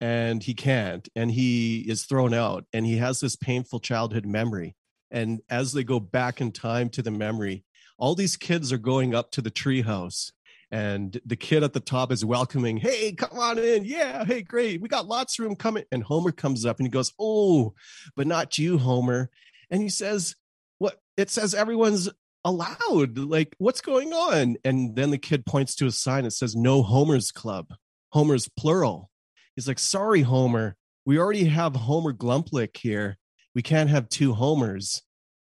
and 0.04 0.42
he 0.42 0.52
can't, 0.52 1.08
and 1.16 1.30
he 1.30 1.78
is 1.78 2.04
thrown 2.04 2.34
out, 2.34 2.66
and 2.74 2.84
he 2.84 2.98
has 2.98 3.20
this 3.20 3.36
painful 3.36 3.80
childhood 3.80 4.26
memory. 4.26 4.76
And 5.10 5.40
as 5.48 5.72
they 5.72 5.82
go 5.82 5.98
back 5.98 6.42
in 6.42 6.52
time 6.52 6.90
to 6.90 7.00
the 7.00 7.10
memory, 7.10 7.64
all 7.96 8.14
these 8.14 8.36
kids 8.36 8.70
are 8.70 8.76
going 8.76 9.14
up 9.14 9.30
to 9.30 9.40
the 9.40 9.50
treehouse. 9.50 10.30
And 10.70 11.18
the 11.24 11.36
kid 11.36 11.62
at 11.62 11.72
the 11.72 11.80
top 11.80 12.12
is 12.12 12.22
welcoming, 12.22 12.76
hey, 12.76 13.12
come 13.12 13.38
on 13.38 13.58
in. 13.58 13.86
Yeah, 13.86 14.26
hey, 14.26 14.42
great. 14.42 14.82
We 14.82 14.88
got 14.88 15.08
lots 15.08 15.38
of 15.38 15.46
room 15.46 15.56
coming. 15.56 15.84
And 15.90 16.02
Homer 16.02 16.32
comes 16.32 16.66
up 16.66 16.78
and 16.78 16.86
he 16.86 16.90
goes, 16.90 17.14
Oh, 17.18 17.72
but 18.14 18.26
not 18.26 18.58
you, 18.58 18.76
Homer. 18.76 19.30
And 19.70 19.80
he 19.80 19.88
says, 19.88 20.36
What? 20.76 21.00
It 21.16 21.30
says 21.30 21.54
everyone's 21.54 22.10
allowed. 22.44 23.16
Like, 23.16 23.54
what's 23.56 23.80
going 23.80 24.12
on? 24.12 24.58
And 24.66 24.96
then 24.96 25.12
the 25.12 25.16
kid 25.16 25.46
points 25.46 25.74
to 25.76 25.86
a 25.86 25.92
sign 25.92 26.24
that 26.24 26.32
says, 26.32 26.54
No 26.54 26.82
Homer's 26.82 27.30
Club. 27.30 27.72
Homer's 28.10 28.50
plural. 28.50 29.10
He's 29.56 29.68
like, 29.68 29.78
Sorry, 29.78 30.22
Homer. 30.22 30.76
We 31.06 31.18
already 31.18 31.44
have 31.44 31.76
Homer 31.76 32.12
Glumplick 32.12 32.76
here. 32.76 33.18
We 33.54 33.62
can't 33.62 33.90
have 33.90 34.08
two 34.08 34.32
Homers. 34.32 35.02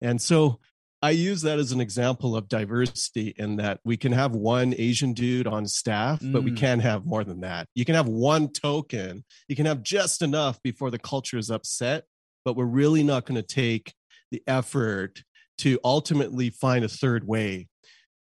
And 0.00 0.20
so 0.20 0.58
I 1.02 1.10
use 1.10 1.42
that 1.42 1.58
as 1.58 1.70
an 1.70 1.82
example 1.82 2.34
of 2.34 2.48
diversity 2.48 3.34
in 3.36 3.56
that 3.56 3.78
we 3.84 3.96
can 3.98 4.10
have 4.12 4.32
one 4.34 4.74
Asian 4.78 5.12
dude 5.12 5.46
on 5.46 5.66
staff, 5.66 6.18
but 6.22 6.42
we 6.42 6.50
Mm. 6.50 6.56
can't 6.56 6.82
have 6.82 7.04
more 7.04 7.24
than 7.24 7.40
that. 7.42 7.68
You 7.74 7.84
can 7.84 7.94
have 7.94 8.08
one 8.08 8.48
token, 8.48 9.22
you 9.48 9.54
can 9.54 9.66
have 9.66 9.82
just 9.82 10.22
enough 10.22 10.62
before 10.62 10.90
the 10.90 10.98
culture 10.98 11.36
is 11.36 11.50
upset, 11.50 12.04
but 12.44 12.56
we're 12.56 12.64
really 12.64 13.02
not 13.02 13.26
going 13.26 13.36
to 13.36 13.42
take 13.46 13.92
the 14.30 14.42
effort 14.46 15.22
to 15.58 15.78
ultimately 15.84 16.48
find 16.48 16.84
a 16.86 16.88
third 16.88 17.26
way. 17.26 17.68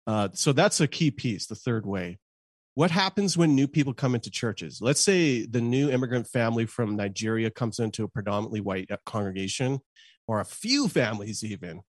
Uh, 0.09 0.29
so 0.35 0.53
that's 0.53 0.81
a 0.81 0.89
key 0.89 1.13
piece, 1.13 1.47
the 1.47 1.55
third 1.55 1.87
way. 1.87 2.19
What 2.75 2.91
happens 2.91 3.37
when 3.37 3.55
new 3.55 3.69
people 3.69 3.93
come 3.93 4.15
into 4.15 4.31
churches? 4.31 4.79
Let's 4.81 5.01
say 5.01 5.45
the 5.45 5.61
new 5.61 5.91
immigrant 5.91 6.27
family 6.27 6.65
from 6.65 6.97
Nigeria 6.97 7.51
comes 7.51 7.79
into 7.79 8.05
a 8.05 8.09
predominantly 8.09 8.61
white 8.61 8.91
uh, 8.91 8.97
congregation, 9.05 9.81
or 10.27 10.41
a 10.41 10.45
few 10.45 10.89
families 10.89 11.45
even. 11.45 11.83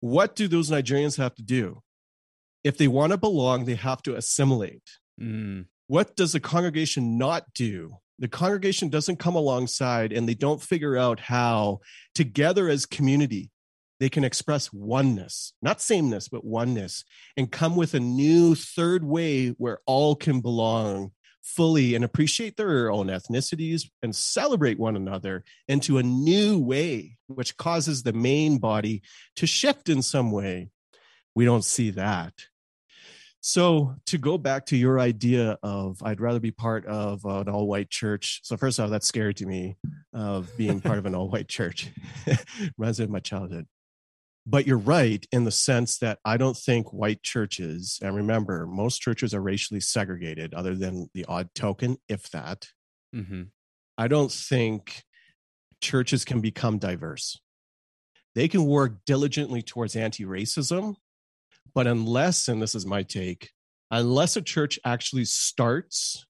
What 0.00 0.36
do 0.36 0.46
those 0.46 0.70
Nigerians 0.70 1.16
have 1.18 1.34
to 1.36 1.42
do? 1.42 1.82
If 2.62 2.78
they 2.78 2.86
want 2.86 3.12
to 3.12 3.18
belong, 3.18 3.64
they 3.64 3.74
have 3.74 4.02
to 4.02 4.14
assimilate. 4.14 4.82
Mm, 5.20 5.66
What 5.88 6.14
does 6.16 6.32
the 6.32 6.40
congregation 6.40 7.18
not 7.18 7.44
do? 7.54 7.96
The 8.20 8.28
congregation 8.28 8.88
doesn't 8.90 9.18
come 9.18 9.36
alongside 9.36 10.12
and 10.12 10.28
they 10.28 10.34
don't 10.34 10.62
figure 10.62 10.96
out 10.96 11.18
how, 11.18 11.80
together 12.14 12.68
as 12.68 12.84
community, 12.86 13.50
they 14.00 14.08
can 14.08 14.24
express 14.24 14.72
oneness, 14.72 15.52
not 15.60 15.80
sameness, 15.80 16.28
but 16.28 16.44
oneness, 16.44 17.04
and 17.36 17.50
come 17.50 17.76
with 17.76 17.94
a 17.94 18.00
new 18.00 18.54
third 18.54 19.04
way 19.04 19.48
where 19.58 19.80
all 19.86 20.14
can 20.14 20.40
belong 20.40 21.12
fully 21.42 21.94
and 21.94 22.04
appreciate 22.04 22.56
their 22.56 22.90
own 22.90 23.06
ethnicities 23.06 23.88
and 24.02 24.14
celebrate 24.14 24.78
one 24.78 24.96
another 24.96 25.44
into 25.66 25.98
a 25.98 26.02
new 26.02 26.58
way, 26.58 27.16
which 27.26 27.56
causes 27.56 28.02
the 28.02 28.12
main 28.12 28.58
body 28.58 29.02
to 29.36 29.46
shift 29.46 29.88
in 29.88 30.02
some 30.02 30.30
way. 30.30 30.68
We 31.34 31.44
don't 31.44 31.64
see 31.64 31.90
that. 31.90 32.34
So, 33.40 33.94
to 34.06 34.18
go 34.18 34.36
back 34.36 34.66
to 34.66 34.76
your 34.76 34.98
idea 34.98 35.56
of 35.62 36.02
I'd 36.02 36.20
rather 36.20 36.40
be 36.40 36.50
part 36.50 36.84
of 36.86 37.24
an 37.24 37.48
all 37.48 37.68
white 37.68 37.88
church. 37.88 38.40
So, 38.42 38.56
first 38.56 38.80
off, 38.80 38.90
that's 38.90 39.06
scary 39.06 39.32
to 39.34 39.46
me 39.46 39.76
of 40.12 40.50
being 40.56 40.80
part 40.80 40.98
of 40.98 41.06
an 41.06 41.14
all 41.14 41.30
white 41.30 41.48
church. 41.48 41.90
Reminds 42.76 42.98
me 42.98 43.04
of 43.04 43.10
my 43.10 43.20
childhood. 43.20 43.66
But 44.50 44.66
you're 44.66 44.78
right 44.78 45.26
in 45.30 45.44
the 45.44 45.50
sense 45.50 45.98
that 45.98 46.20
I 46.24 46.38
don't 46.38 46.56
think 46.56 46.90
white 46.90 47.22
churches, 47.22 47.98
and 48.02 48.16
remember, 48.16 48.66
most 48.66 49.02
churches 49.02 49.34
are 49.34 49.42
racially 49.42 49.80
segregated, 49.80 50.54
other 50.54 50.74
than 50.74 51.10
the 51.12 51.26
odd 51.26 51.54
token, 51.54 51.98
if 52.08 52.30
that. 52.30 52.68
hmm 53.12 53.42
I 53.98 54.08
don't 54.08 54.32
think 54.32 55.02
churches 55.82 56.24
can 56.24 56.40
become 56.40 56.78
diverse. 56.78 57.38
They 58.34 58.48
can 58.48 58.64
work 58.64 59.04
diligently 59.04 59.60
towards 59.60 59.96
anti 59.96 60.24
racism, 60.24 60.94
but 61.74 61.86
unless, 61.86 62.48
and 62.48 62.62
this 62.62 62.74
is 62.74 62.86
my 62.86 63.02
take, 63.02 63.50
unless 63.90 64.36
a 64.36 64.42
church 64.42 64.78
actually 64.84 65.24
starts 65.26 66.24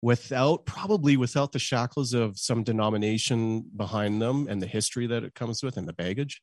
without, 0.00 0.66
probably 0.66 1.16
without 1.16 1.52
the 1.52 1.58
shackles 1.58 2.12
of 2.12 2.38
some 2.38 2.64
denomination 2.64 3.70
behind 3.76 4.20
them 4.20 4.48
and 4.48 4.60
the 4.60 4.66
history 4.66 5.06
that 5.06 5.22
it 5.22 5.34
comes 5.34 5.62
with 5.62 5.76
and 5.76 5.86
the 5.86 5.92
baggage, 5.92 6.40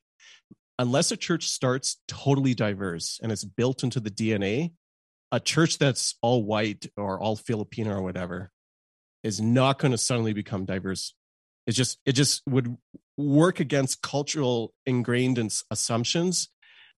unless 0.80 1.10
a 1.10 1.16
church 1.16 1.46
starts 1.46 1.98
totally 2.08 2.54
diverse 2.54 3.20
and 3.22 3.30
it's 3.30 3.44
built 3.44 3.84
into 3.84 4.00
the 4.00 4.10
DNA, 4.10 4.72
a 5.30 5.38
church 5.38 5.76
that's 5.76 6.16
all 6.22 6.42
white 6.42 6.86
or 6.96 7.20
all 7.20 7.36
Filipino 7.36 7.96
or 7.96 8.02
whatever 8.02 8.50
is 9.22 9.42
not 9.42 9.78
going 9.78 9.92
to 9.92 9.98
suddenly 9.98 10.32
become 10.32 10.64
diverse. 10.64 11.14
It's 11.66 11.76
just 11.76 11.98
it 12.06 12.12
just 12.12 12.42
would 12.48 12.74
work 13.18 13.60
against 13.60 14.00
cultural 14.00 14.72
ingrained 14.86 15.38
assumptions 15.70 16.48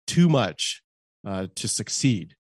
too 0.06 0.28
much 0.28 0.80
uh, 1.26 1.48
to 1.56 1.66
succeed. 1.66 2.36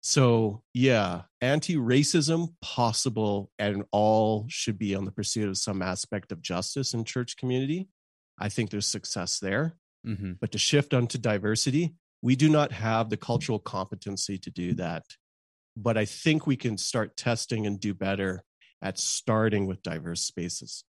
So 0.00 0.64
yeah, 0.74 1.22
anti-racism 1.40 2.54
possible, 2.60 3.52
and 3.56 3.84
all 3.92 4.46
should 4.48 4.80
be 4.80 4.96
on 4.96 5.04
the 5.04 5.12
pursuit 5.12 5.48
of 5.48 5.56
some 5.56 5.80
aspect 5.80 6.32
of 6.32 6.42
justice 6.42 6.92
in 6.92 7.04
church 7.04 7.36
community. 7.36 7.88
I 8.36 8.48
think 8.48 8.70
there's 8.70 8.86
success 8.86 9.38
there 9.38 9.76
hmm 10.04 10.32
but 10.40 10.52
to 10.52 10.58
shift 10.58 10.94
onto 10.94 11.18
diversity, 11.18 11.94
we 12.22 12.36
do 12.36 12.48
not 12.48 12.72
have 12.72 13.10
the 13.10 13.16
cultural 13.16 13.58
competency 13.58 14.38
to 14.38 14.50
do 14.50 14.74
that. 14.74 15.04
But 15.76 15.96
I 15.96 16.04
think 16.04 16.46
we 16.46 16.56
can 16.56 16.76
start 16.76 17.16
testing 17.16 17.66
and 17.66 17.80
do 17.80 17.94
better 17.94 18.44
at 18.82 18.98
starting 18.98 19.66
with 19.66 19.82
diverse 19.82 20.22
spaces. 20.22 20.84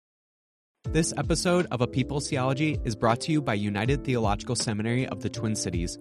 This 0.86 1.14
episode 1.18 1.68
of 1.72 1.82
A 1.82 1.88
People's 1.88 2.30
Theology 2.30 2.80
is 2.86 2.96
brought 2.96 3.20
to 3.22 3.32
you 3.32 3.42
by 3.42 3.56
United 3.56 4.06
Theological 4.06 4.56
Seminary 4.56 5.08
of 5.08 5.22
the 5.22 5.30
Twin 5.30 5.56
Cities. 5.56 6.00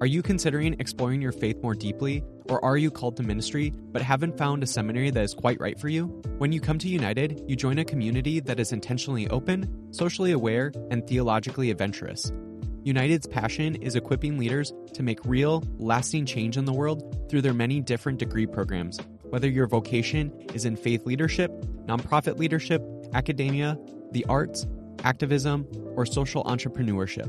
Are 0.00 0.06
you 0.06 0.22
considering 0.22 0.76
exploring 0.78 1.20
your 1.20 1.32
faith 1.32 1.60
more 1.60 1.74
deeply, 1.74 2.22
or 2.48 2.64
are 2.64 2.76
you 2.76 2.88
called 2.88 3.16
to 3.16 3.24
ministry 3.24 3.72
but 3.90 4.00
haven't 4.00 4.38
found 4.38 4.62
a 4.62 4.66
seminary 4.66 5.10
that 5.10 5.24
is 5.24 5.34
quite 5.34 5.58
right 5.58 5.76
for 5.76 5.88
you? 5.88 6.06
When 6.38 6.52
you 6.52 6.60
come 6.60 6.78
to 6.78 6.88
United, 6.88 7.42
you 7.48 7.56
join 7.56 7.80
a 7.80 7.84
community 7.84 8.38
that 8.38 8.60
is 8.60 8.70
intentionally 8.70 9.28
open, 9.28 9.92
socially 9.92 10.30
aware, 10.30 10.70
and 10.92 11.04
theologically 11.04 11.72
adventurous. 11.72 12.30
United's 12.84 13.26
passion 13.26 13.74
is 13.74 13.96
equipping 13.96 14.38
leaders 14.38 14.72
to 14.94 15.02
make 15.02 15.18
real, 15.24 15.64
lasting 15.78 16.26
change 16.26 16.56
in 16.56 16.64
the 16.64 16.72
world 16.72 17.28
through 17.28 17.42
their 17.42 17.52
many 17.52 17.80
different 17.80 18.20
degree 18.20 18.46
programs. 18.46 19.00
Whether 19.30 19.48
your 19.48 19.66
vocation 19.66 20.32
is 20.54 20.64
in 20.64 20.76
faith 20.76 21.06
leadership, 21.06 21.50
nonprofit 21.86 22.38
leadership, 22.38 22.84
academia, 23.14 23.76
the 24.12 24.24
arts, 24.28 24.64
activism, 25.02 25.66
or 25.96 26.06
social 26.06 26.44
entrepreneurship. 26.44 27.28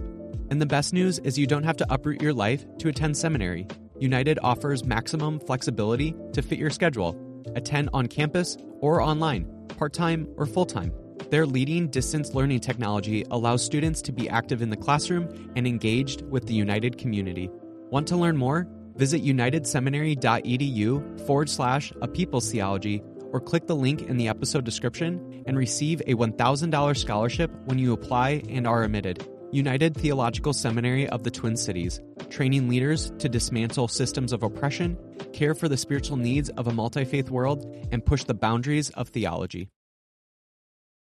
And 0.50 0.62
the 0.62 0.66
best 0.66 0.94
news 0.94 1.20
is 1.20 1.38
you 1.38 1.46
don't 1.46 1.64
have 1.64 1.78
to 1.78 1.94
uproot 1.94 2.22
your 2.22 2.34
life 2.34 2.66
to 2.80 2.90
attend 2.90 3.16
seminary. 3.16 3.68
United 4.00 4.40
offers 4.42 4.84
maximum 4.84 5.40
flexibility 5.40 6.16
to 6.34 6.42
fit 6.42 6.58
your 6.58 6.70
schedule. 6.70 7.16
Attend 7.56 7.90
on 7.94 8.08
campus 8.08 8.58
or 8.80 9.02
online, 9.02 9.46
part 9.78 9.94
time 9.94 10.28
or 10.38 10.46
full 10.46 10.66
time. 10.66 10.92
Their 11.30 11.46
leading 11.46 11.90
distance 11.90 12.34
learning 12.34 12.62
technology 12.62 13.24
allows 13.30 13.64
students 13.64 14.02
to 14.04 14.12
be 14.12 14.28
active 14.28 14.64
in 14.64 14.72
the 14.72 14.78
classroom 14.78 15.52
and 15.56 15.68
engaged 15.68 16.24
with 16.24 16.48
the 16.48 16.56
United 16.56 16.98
community. 16.98 17.50
Want 17.92 18.08
to 18.08 18.18
learn 18.18 18.38
more? 18.38 18.68
Visit 18.96 19.24
unitedseminary.edu 19.24 21.28
forward 21.28 21.50
slash 21.50 21.94
a 22.02 22.08
people's 22.08 22.52
theology 22.52 23.04
or 23.32 23.40
click 23.40 23.68
the 23.68 23.76
link 23.76 24.02
in 24.02 24.18
the 24.18 24.28
episode 24.28 24.66
description 24.66 25.44
and 25.46 25.58
receive 25.58 26.02
a 26.02 26.16
$1,000 26.16 26.98
scholarship 26.98 27.52
when 27.66 27.78
you 27.78 27.94
apply 27.94 28.42
and 28.50 28.66
are 28.66 28.84
admitted. 28.84 29.24
United 29.52 29.96
Theological 29.96 30.54
Seminary 30.54 31.10
of 31.10 31.24
the 31.24 31.32
Twin 31.32 31.58
Cities, 31.58 32.00
training 32.30 32.70
leaders 32.70 33.12
to 33.18 33.28
dismantle 33.28 33.88
systems 33.88 34.32
of 34.32 34.44
oppression, 34.44 34.96
care 35.34 35.56
for 35.56 35.68
the 35.68 35.78
spiritual 35.78 36.18
needs 36.18 36.50
of 36.50 36.68
a 36.68 36.72
multi 36.72 37.04
faith 37.04 37.32
world, 37.32 37.66
and 37.92 38.06
push 38.06 38.24
the 38.24 38.36
boundaries 38.36 38.92
of 38.92 39.10
theology. 39.10 39.68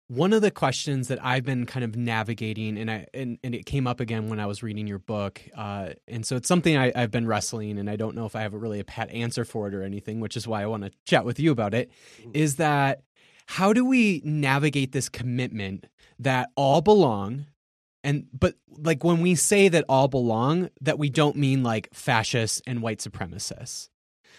One 0.08 0.32
of 0.32 0.40
the 0.40 0.50
questions 0.50 1.08
that 1.08 1.22
I've 1.22 1.44
been 1.44 1.66
kind 1.66 1.84
of 1.84 1.94
navigating, 1.94 2.78
and 2.78 2.90
I 2.90 3.06
and, 3.12 3.38
and 3.44 3.54
it 3.54 3.66
came 3.66 3.86
up 3.86 4.00
again 4.00 4.28
when 4.28 4.40
I 4.40 4.46
was 4.46 4.62
reading 4.62 4.86
your 4.86 4.98
book, 4.98 5.42
uh, 5.54 5.90
and 6.08 6.24
so 6.24 6.36
it's 6.36 6.48
something 6.48 6.74
I, 6.74 6.90
I've 6.94 7.10
been 7.10 7.26
wrestling, 7.26 7.78
and 7.78 7.90
I 7.90 7.96
don't 7.96 8.16
know 8.16 8.24
if 8.24 8.34
I 8.34 8.40
have 8.40 8.54
a 8.54 8.58
really 8.58 8.80
a 8.80 8.84
pat 8.84 9.10
answer 9.10 9.44
for 9.44 9.68
it 9.68 9.74
or 9.74 9.82
anything, 9.82 10.20
which 10.20 10.38
is 10.38 10.48
why 10.48 10.62
I 10.62 10.66
want 10.66 10.84
to 10.84 10.90
chat 11.04 11.26
with 11.26 11.38
you 11.38 11.52
about 11.52 11.74
it. 11.74 11.90
Is 12.32 12.56
that 12.56 13.02
how 13.46 13.74
do 13.74 13.84
we 13.84 14.22
navigate 14.24 14.92
this 14.92 15.10
commitment 15.10 15.86
that 16.18 16.50
all 16.56 16.80
belong, 16.80 17.46
and 18.04 18.26
but 18.32 18.56
like 18.68 19.04
when 19.04 19.20
we 19.20 19.34
say 19.34 19.68
that 19.68 19.84
all 19.88 20.08
belong, 20.08 20.70
that 20.80 20.98
we 20.98 21.10
don't 21.10 21.36
mean 21.36 21.62
like 21.62 21.88
fascists 21.94 22.60
and 22.66 22.82
white 22.82 22.98
supremacists. 22.98 23.88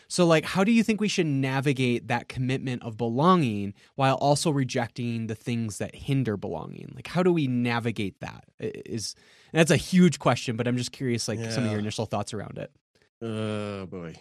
So, 0.10 0.26
like, 0.26 0.46
how 0.46 0.64
do 0.64 0.72
you 0.72 0.84
think 0.84 1.02
we 1.02 1.08
should 1.08 1.26
navigate 1.26 2.10
that 2.10 2.28
commitment 2.28 2.84
of 2.84 2.98
belonging 2.98 3.74
while 3.96 4.16
also 4.16 4.52
rejecting 4.52 5.26
the 5.26 5.34
things 5.34 5.80
that 5.80 5.96
hinder 5.96 6.38
belonging? 6.38 6.92
Like, 6.94 7.08
how 7.08 7.24
do 7.24 7.34
we 7.34 7.48
navigate 7.48 8.20
that? 8.20 8.44
Is 8.60 9.16
that's 9.54 9.72
a 9.72 9.78
huge 9.78 10.20
question, 10.20 10.56
but 10.56 10.68
I'm 10.68 10.78
just 10.78 10.92
curious, 10.92 11.28
like, 11.28 11.40
some 11.52 11.64
of 11.64 11.72
your 11.72 11.80
initial 11.80 12.06
thoughts 12.06 12.34
around 12.34 12.60
it. 12.60 12.72
Oh 13.22 13.88
boy. 13.88 14.14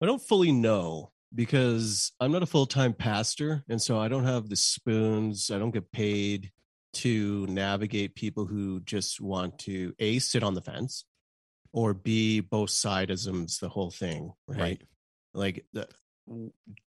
I 0.00 0.06
don't 0.06 0.22
fully 0.22 0.52
know 0.52 1.10
because 1.34 2.12
I'm 2.20 2.32
not 2.32 2.42
a 2.42 2.46
full-time 2.46 2.94
pastor 2.94 3.64
and 3.68 3.82
so 3.82 3.98
I 3.98 4.08
don't 4.08 4.24
have 4.24 4.48
the 4.48 4.56
spoons. 4.56 5.50
I 5.50 5.58
don't 5.58 5.72
get 5.72 5.92
paid 5.92 6.52
to 6.96 7.46
navigate 7.46 8.14
people 8.14 8.46
who 8.46 8.80
just 8.80 9.20
want 9.20 9.58
to 9.60 9.94
A 9.98 10.18
sit 10.18 10.42
on 10.42 10.54
the 10.54 10.62
fence 10.62 11.04
or 11.72 11.94
B 11.94 12.40
both 12.40 12.70
sidisms 12.70 13.60
the 13.60 13.68
whole 13.68 13.90
thing, 13.90 14.32
right? 14.46 14.58
Right. 14.58 14.82
Like 15.34 15.64
the, 15.72 15.88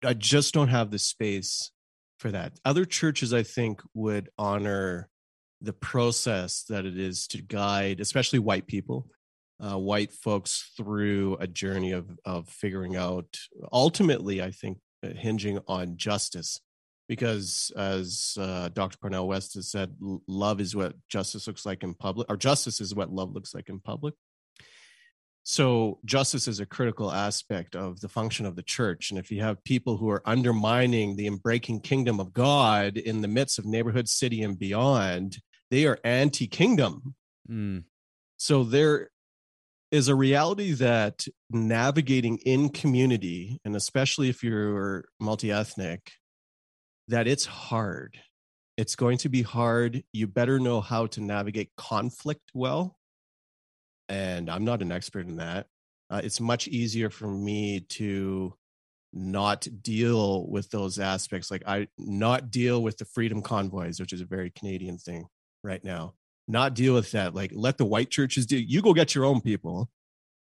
I 0.04 0.14
just 0.14 0.54
don't 0.54 0.68
have 0.68 0.90
the 0.90 0.98
space 0.98 1.72
for 2.18 2.30
that. 2.30 2.52
Other 2.64 2.84
churches 2.84 3.34
I 3.34 3.42
think 3.42 3.82
would 3.94 4.30
honor 4.38 5.08
the 5.60 5.72
process 5.72 6.64
that 6.68 6.84
it 6.84 6.98
is 6.98 7.26
to 7.28 7.42
guide 7.42 8.00
especially 8.00 8.38
white 8.38 8.66
people 8.66 9.08
uh, 9.60 9.76
white 9.76 10.12
folks 10.12 10.70
through 10.76 11.36
a 11.40 11.46
journey 11.46 11.92
of 11.92 12.08
of 12.24 12.48
figuring 12.48 12.96
out 12.96 13.38
ultimately 13.72 14.40
i 14.42 14.50
think 14.50 14.78
uh, 15.04 15.08
hinging 15.08 15.58
on 15.66 15.96
justice 15.96 16.60
because 17.08 17.72
as 17.76 18.36
uh, 18.38 18.68
dr 18.68 18.96
Cornel 18.98 19.28
West 19.28 19.54
has 19.54 19.70
said 19.70 19.94
love 20.26 20.60
is 20.60 20.76
what 20.76 20.94
justice 21.08 21.46
looks 21.46 21.64
like 21.66 21.82
in 21.82 21.94
public 21.94 22.26
or 22.30 22.36
justice 22.36 22.80
is 22.80 22.94
what 22.94 23.12
love 23.12 23.32
looks 23.32 23.54
like 23.54 23.68
in 23.68 23.80
public. 23.80 24.14
So 25.44 25.98
justice 26.04 26.46
is 26.46 26.60
a 26.60 26.66
critical 26.66 27.10
aspect 27.10 27.74
of 27.74 28.00
the 28.00 28.08
function 28.08 28.44
of 28.44 28.54
the 28.54 28.62
church 28.62 29.10
and 29.10 29.18
if 29.18 29.30
you 29.30 29.40
have 29.40 29.64
people 29.64 29.96
who 29.96 30.10
are 30.10 30.22
undermining 30.26 31.16
the 31.16 31.30
breaking 31.30 31.80
kingdom 31.80 32.20
of 32.20 32.32
god 32.32 32.98
in 32.98 33.22
the 33.22 33.28
midst 33.28 33.58
of 33.58 33.64
neighborhood 33.64 34.08
city 34.08 34.42
and 34.42 34.58
beyond 34.58 35.38
they 35.70 35.86
are 35.86 35.98
anti-kingdom. 36.04 37.14
Mm, 37.50 37.84
so 38.36 38.64
there 38.64 39.10
is 39.90 40.08
a 40.08 40.14
reality 40.14 40.72
that 40.72 41.26
navigating 41.50 42.38
in 42.38 42.68
community, 42.68 43.60
and 43.64 43.74
especially 43.74 44.28
if 44.28 44.42
you're 44.42 45.06
multi 45.20 45.50
ethnic, 45.50 46.12
that 47.08 47.26
it's 47.26 47.46
hard. 47.46 48.18
It's 48.76 48.94
going 48.94 49.18
to 49.18 49.28
be 49.28 49.42
hard. 49.42 50.04
You 50.12 50.26
better 50.26 50.58
know 50.58 50.80
how 50.80 51.06
to 51.06 51.20
navigate 51.20 51.70
conflict 51.76 52.50
well. 52.54 52.96
And 54.08 54.48
I'm 54.48 54.64
not 54.64 54.82
an 54.82 54.92
expert 54.92 55.26
in 55.26 55.36
that. 55.36 55.66
Uh, 56.10 56.20
it's 56.24 56.40
much 56.40 56.68
easier 56.68 57.10
for 57.10 57.26
me 57.26 57.80
to 57.80 58.54
not 59.12 59.66
deal 59.82 60.48
with 60.48 60.70
those 60.70 60.98
aspects. 60.98 61.50
Like 61.50 61.64
I 61.66 61.88
not 61.98 62.50
deal 62.50 62.82
with 62.82 62.98
the 62.98 63.04
freedom 63.04 63.42
convoys, 63.42 64.00
which 64.00 64.12
is 64.12 64.20
a 64.20 64.26
very 64.26 64.50
Canadian 64.50 64.98
thing 64.98 65.26
right 65.62 65.82
now 65.82 66.14
not 66.48 66.74
deal 66.74 66.94
with 66.94 67.12
that. 67.12 67.34
Like 67.34 67.52
let 67.54 67.78
the 67.78 67.84
white 67.84 68.10
churches 68.10 68.46
do. 68.46 68.56
You 68.56 68.82
go 68.82 68.94
get 68.94 69.14
your 69.14 69.26
own 69.26 69.40
people, 69.40 69.90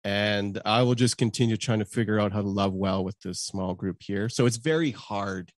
and 0.04 0.60
I 0.64 0.82
will 0.82 0.94
just 0.94 1.16
continue 1.16 1.56
trying 1.56 1.78
to 1.78 1.84
figure 1.84 2.20
out 2.20 2.32
how 2.32 2.42
to 2.42 2.48
love 2.48 2.74
well 2.74 3.02
with 3.02 3.18
this 3.20 3.40
small 3.40 3.74
group 3.74 3.96
here. 4.00 4.28
So 4.28 4.46
it's 4.46 4.58
very 4.58 4.90
hard 4.90 5.50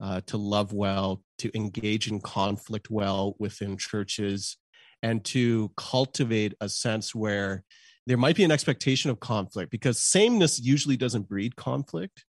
uh, 0.00 0.20
to 0.26 0.36
love 0.36 0.72
well, 0.72 1.22
to 1.38 1.54
engage 1.56 2.08
in 2.08 2.20
conflict 2.20 2.90
well 2.90 3.36
within 3.38 3.76
churches, 3.76 4.56
and 5.02 5.24
to 5.24 5.70
cultivate 5.76 6.54
a 6.60 6.68
sense 6.68 7.14
where 7.14 7.64
there 8.06 8.16
might 8.16 8.36
be 8.36 8.44
an 8.44 8.50
expectation 8.50 9.10
of 9.10 9.20
conflict 9.20 9.70
because 9.70 10.00
sameness 10.00 10.58
usually 10.58 10.96
doesn't 10.96 11.28
breed 11.28 11.56
conflict. 11.56 12.24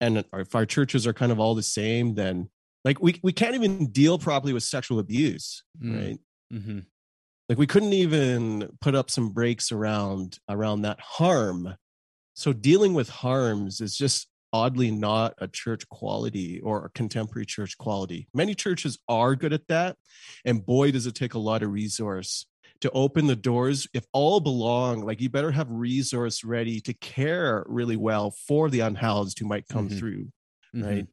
And 0.00 0.24
if 0.32 0.54
our 0.54 0.66
churches 0.66 1.06
are 1.06 1.12
kind 1.12 1.32
of 1.32 1.40
all 1.40 1.54
the 1.54 1.62
same, 1.62 2.14
then 2.14 2.50
like 2.84 3.00
we, 3.00 3.18
we 3.22 3.32
can't 3.32 3.54
even 3.54 3.86
deal 3.86 4.18
properly 4.18 4.52
with 4.52 4.62
sexual 4.62 4.98
abuse, 4.98 5.62
Mm. 5.82 5.96
right? 6.06 6.18
hmm 6.50 6.78
like 7.48 7.58
we 7.58 7.66
couldn't 7.66 7.92
even 7.92 8.68
put 8.80 8.94
up 8.94 9.10
some 9.10 9.30
breaks 9.30 9.70
around 9.70 10.38
around 10.48 10.82
that 10.82 10.98
harm 11.00 11.74
so 12.34 12.52
dealing 12.52 12.92
with 12.94 13.08
harms 13.08 13.80
is 13.80 13.96
just 13.96 14.28
oddly 14.56 14.90
not 14.90 15.34
a 15.38 15.46
church 15.48 15.86
quality 15.90 16.60
or 16.60 16.84
a 16.86 16.90
contemporary 16.90 17.44
church 17.44 17.76
quality. 17.76 18.26
Many 18.32 18.54
churches 18.54 18.98
are 19.06 19.34
good 19.36 19.52
at 19.52 19.68
that 19.68 19.96
and 20.46 20.64
boy 20.64 20.90
does 20.92 21.06
it 21.06 21.14
take 21.14 21.34
a 21.34 21.38
lot 21.38 21.62
of 21.62 21.70
resource 21.70 22.46
to 22.80 22.90
open 22.92 23.26
the 23.26 23.36
doors. 23.36 23.86
If 23.92 24.06
all 24.14 24.40
belong 24.40 25.04
like 25.04 25.20
you 25.20 25.28
better 25.28 25.50
have 25.50 25.70
resource 25.70 26.42
ready 26.42 26.80
to 26.82 26.94
care 26.94 27.64
really 27.68 27.96
well 27.96 28.30
for 28.30 28.70
the 28.70 28.80
unhoused 28.80 29.38
who 29.38 29.46
might 29.46 29.68
come 29.68 29.88
Mhm. 29.90 29.98
through 29.98 30.32
right? 30.74 31.06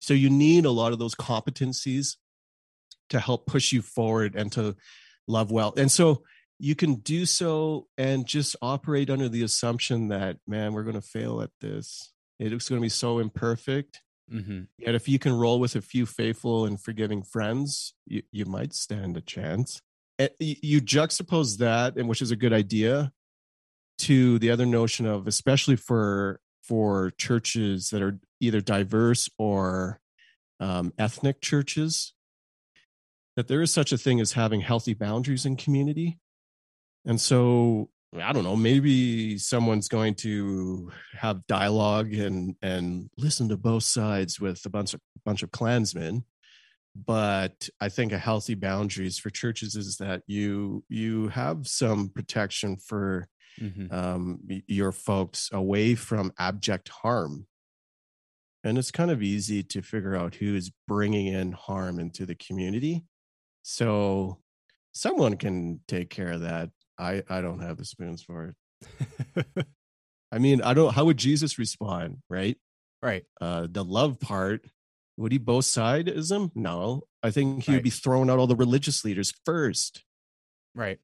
So 0.00 0.14
you 0.14 0.30
need 0.30 0.64
a 0.64 0.70
lot 0.70 0.92
of 0.92 0.98
those 0.98 1.14
competencies 1.14 2.16
to 3.10 3.20
help 3.20 3.46
push 3.46 3.72
you 3.72 3.82
forward 3.82 4.34
and 4.36 4.50
to 4.52 4.76
love 5.28 5.50
well. 5.50 5.74
And 5.76 5.90
so 5.92 6.22
you 6.58 6.74
can 6.74 6.96
do 6.96 7.24
so 7.26 7.88
and 7.98 8.26
just 8.26 8.54
operate 8.62 9.10
under 9.10 9.28
the 9.28 9.42
assumption 9.42 10.08
that 10.08 10.36
man 10.46 10.72
we're 10.74 10.82
going 10.84 11.00
to 11.00 11.00
fail 11.18 11.40
at 11.40 11.50
this 11.60 12.12
it's 12.40 12.68
going 12.68 12.80
to 12.80 12.84
be 12.84 12.88
so 12.88 13.18
imperfect. 13.18 14.00
Mhm. 14.32 14.68
yet 14.78 14.94
if 14.94 15.08
you 15.08 15.18
can 15.18 15.32
roll 15.32 15.58
with 15.58 15.74
a 15.74 15.80
few 15.80 16.06
faithful 16.06 16.64
and 16.64 16.80
forgiving 16.80 17.20
friends 17.20 17.94
you, 18.06 18.22
you 18.30 18.44
might 18.44 18.72
stand 18.72 19.16
a 19.16 19.20
chance. 19.20 19.82
And 20.20 20.30
you 20.38 20.80
juxtapose 20.80 21.58
that 21.58 21.96
and 21.96 22.08
which 22.08 22.22
is 22.22 22.30
a 22.30 22.36
good 22.36 22.52
idea 22.52 23.12
to 23.98 24.38
the 24.38 24.50
other 24.50 24.66
notion 24.66 25.04
of 25.04 25.26
especially 25.26 25.74
for 25.74 26.40
for 26.62 27.10
churches 27.18 27.90
that 27.90 28.02
are 28.02 28.20
either 28.38 28.60
diverse 28.60 29.28
or 29.36 30.00
um, 30.60 30.92
ethnic 30.96 31.40
churches 31.40 32.12
that 33.36 33.48
there 33.48 33.62
is 33.62 33.72
such 33.72 33.90
a 33.90 33.98
thing 33.98 34.20
as 34.20 34.32
having 34.32 34.60
healthy 34.60 34.94
boundaries 34.94 35.44
in 35.44 35.56
community. 35.56 36.20
And 37.04 37.20
so 37.20 37.90
i 38.16 38.32
don't 38.32 38.44
know 38.44 38.56
maybe 38.56 39.38
someone's 39.38 39.88
going 39.88 40.14
to 40.14 40.90
have 41.12 41.46
dialogue 41.46 42.12
and 42.12 42.56
and 42.62 43.08
listen 43.16 43.48
to 43.48 43.56
both 43.56 43.84
sides 43.84 44.40
with 44.40 44.64
a 44.66 44.70
bunch 44.70 44.94
of 44.94 45.00
bunch 45.24 45.42
of 45.42 45.50
klansmen 45.50 46.24
but 46.96 47.68
I 47.80 47.88
think 47.88 48.10
a 48.10 48.18
healthy 48.18 48.54
boundaries 48.56 49.16
for 49.16 49.30
churches 49.30 49.76
is 49.76 49.98
that 49.98 50.22
you 50.26 50.84
you 50.88 51.28
have 51.28 51.68
some 51.68 52.08
protection 52.08 52.76
for 52.76 53.28
Mhm. 53.60 53.92
um, 53.92 54.40
your 54.66 54.90
folks 54.90 55.48
away 55.52 55.94
from 55.94 56.32
abject 56.36 56.88
harm. 56.88 57.46
And 58.64 58.76
it's 58.76 58.90
kind 58.90 59.10
of 59.10 59.22
easy 59.22 59.62
to 59.62 59.82
figure 59.82 60.14
out 60.16 60.34
who 60.36 60.54
is 60.54 60.70
bringing 60.88 61.26
in 61.28 61.52
harm 61.52 61.98
into 61.98 62.26
the 62.26 62.34
community. 62.34 63.04
So 63.62 64.42
someone 64.92 65.36
can 65.36 65.80
take 65.86 66.10
care 66.10 66.32
of 66.32 66.40
that. 66.42 66.70
I, 67.00 67.22
I 67.28 67.40
don't 67.40 67.60
have 67.60 67.76
the 67.78 67.84
spoons 67.84 68.22
for 68.22 68.54
it. 69.36 69.46
I 70.32 70.38
mean, 70.38 70.62
I 70.62 70.74
don't, 70.74 70.94
how 70.94 71.06
would 71.06 71.16
Jesus 71.16 71.58
respond? 71.58 72.18
Right. 72.28 72.56
right. 73.02 73.24
Uh, 73.40 73.66
the 73.70 73.82
love 73.84 74.20
part, 74.20 74.64
would 75.16 75.32
he 75.32 75.38
both 75.38 75.64
sidism? 75.64 76.50
No, 76.54 77.02
I 77.22 77.30
think 77.30 77.64
he 77.64 77.72
Right. 77.72 77.76
would 77.78 77.82
be 77.84 77.90
throwing 77.90 78.30
out 78.30 78.38
all 78.38 78.46
the 78.46 78.54
religious 78.56 79.04
leaders 79.04 79.32
first. 79.44 80.04
Right. 80.74 80.98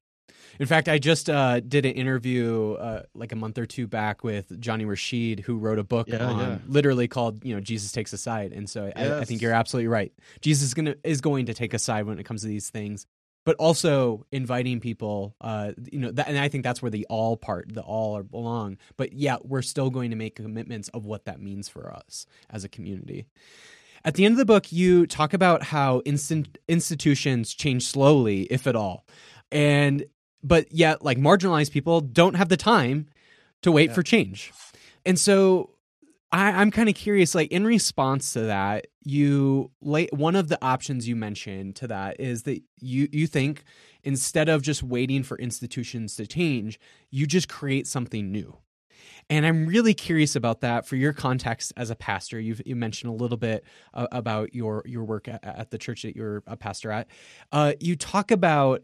In 0.59 0.65
fact, 0.65 0.87
I 0.89 0.97
just 0.97 1.29
uh, 1.29 1.59
did 1.61 1.85
an 1.85 1.93
interview 1.93 2.73
uh, 2.73 3.03
like 3.13 3.31
a 3.31 3.35
month 3.35 3.57
or 3.57 3.65
two 3.65 3.87
back 3.87 4.23
with 4.23 4.59
Jonny 4.59 4.85
Rashid, 4.85 5.41
who 5.41 5.57
wrote 5.57 5.79
a 5.79 5.83
book 5.83 6.07
Yeah, 6.09 6.25
on 6.25 6.39
yeah. 6.39 6.57
literally 6.67 7.07
called 7.07 7.43
"You 7.45 7.53
know 7.55 7.61
Jesus 7.61 7.91
Takes 7.91 8.11
a 8.13 8.17
Side," 8.17 8.51
and 8.53 8.69
so 8.69 8.91
I, 8.95 9.19
I 9.19 9.25
think 9.25 9.41
you're 9.41 9.53
absolutely 9.53 9.87
right. 9.87 10.11
Jesus 10.41 10.67
is 10.67 10.73
gonna 10.73 10.95
is 11.03 11.21
going 11.21 11.45
to 11.45 11.53
take 11.53 11.73
a 11.73 11.79
side 11.79 12.05
when 12.05 12.17
it 12.19 12.23
comes 12.23 12.41
to 12.41 12.47
these 12.47 12.69
things, 12.69 13.05
but 13.47 13.55
also 13.59 14.25
inviting 14.29 14.81
people. 14.81 15.33
Uh, 15.39 15.71
you 15.89 15.99
know, 15.99 16.11
that, 16.11 16.27
and 16.27 16.37
I 16.37 16.49
think 16.49 16.65
that's 16.65 16.81
where 16.81 16.91
the 16.91 17.05
all 17.09 17.37
part, 17.37 17.73
the 17.73 17.81
all 17.81 18.17
are 18.17 18.23
belong. 18.23 18.77
But 18.97 19.13
yeah, 19.13 19.37
we're 19.41 19.61
still 19.61 19.89
going 19.89 20.09
to 20.09 20.17
make 20.17 20.35
commitments 20.35 20.89
of 20.89 21.05
what 21.05 21.23
that 21.23 21.39
means 21.39 21.69
for 21.69 21.89
us 21.93 22.25
as 22.49 22.65
a 22.65 22.67
community. 22.69 23.25
At 24.03 24.15
the 24.15 24.25
end 24.25 24.33
of 24.33 24.37
the 24.37 24.43
book, 24.45 24.73
you 24.73 25.07
talk 25.07 25.33
about 25.33 25.63
how 25.63 26.01
instant 26.03 26.57
institutions 26.67 27.53
change 27.53 27.83
slowly, 27.87 28.41
if 28.51 28.67
at 28.67 28.75
all, 28.75 29.05
and 29.49 30.03
but 30.43 30.69
yet, 30.73 31.01
like 31.01 31.17
marginalized 31.17 31.71
people 31.71 32.01
don't 32.01 32.33
have 32.35 32.49
the 32.49 32.57
time 32.57 33.07
to 33.61 33.71
wait 33.71 33.91
Yeah. 33.91 33.95
for 33.95 34.03
change, 34.03 34.51
and 35.05 35.17
so 35.17 35.69
I, 36.31 36.51
I'm 36.51 36.71
kind 36.71 36.89
of 36.89 36.95
curious. 36.95 37.33
Like 37.33 37.51
in 37.51 37.65
response 37.65 38.33
to 38.33 38.41
that, 38.41 38.87
you 39.03 39.71
one 39.79 40.35
of 40.35 40.49
the 40.49 40.63
options 40.63 41.07
you 41.07 41.15
mentioned 41.15 41.75
to 41.77 41.87
that 41.87 42.19
is 42.19 42.43
that 42.43 42.61
you 42.79 43.07
you 43.11 43.27
think 43.27 43.63
instead 44.03 44.49
of 44.49 44.61
just 44.61 44.83
waiting 44.83 45.23
for 45.23 45.37
institutions 45.37 46.15
to 46.15 46.27
change, 46.27 46.79
you 47.11 47.25
just 47.25 47.47
create 47.47 47.87
something 47.87 48.31
new. 48.31 48.57
And 49.29 49.45
I'm 49.45 49.67
really 49.67 49.93
curious 49.93 50.35
about 50.35 50.61
that 50.61 50.85
for 50.85 50.95
your 50.95 51.13
context 51.13 51.73
as 51.77 51.89
a 51.89 51.95
pastor. 51.95 52.39
You've 52.39 52.61
you 52.65 52.75
mentioned 52.75 53.11
a 53.11 53.15
little 53.15 53.37
bit 53.37 53.63
uh, 53.93 54.07
about 54.11 54.53
your 54.53 54.83
your 54.85 55.05
work 55.05 55.27
at, 55.29 55.43
at 55.43 55.71
the 55.71 55.77
church 55.77 56.03
that 56.03 56.15
you're 56.15 56.43
a 56.45 56.57
pastor 56.57 56.91
at. 56.91 57.07
Uh, 57.51 57.73
you 57.79 57.95
talk 57.95 58.31
about 58.31 58.83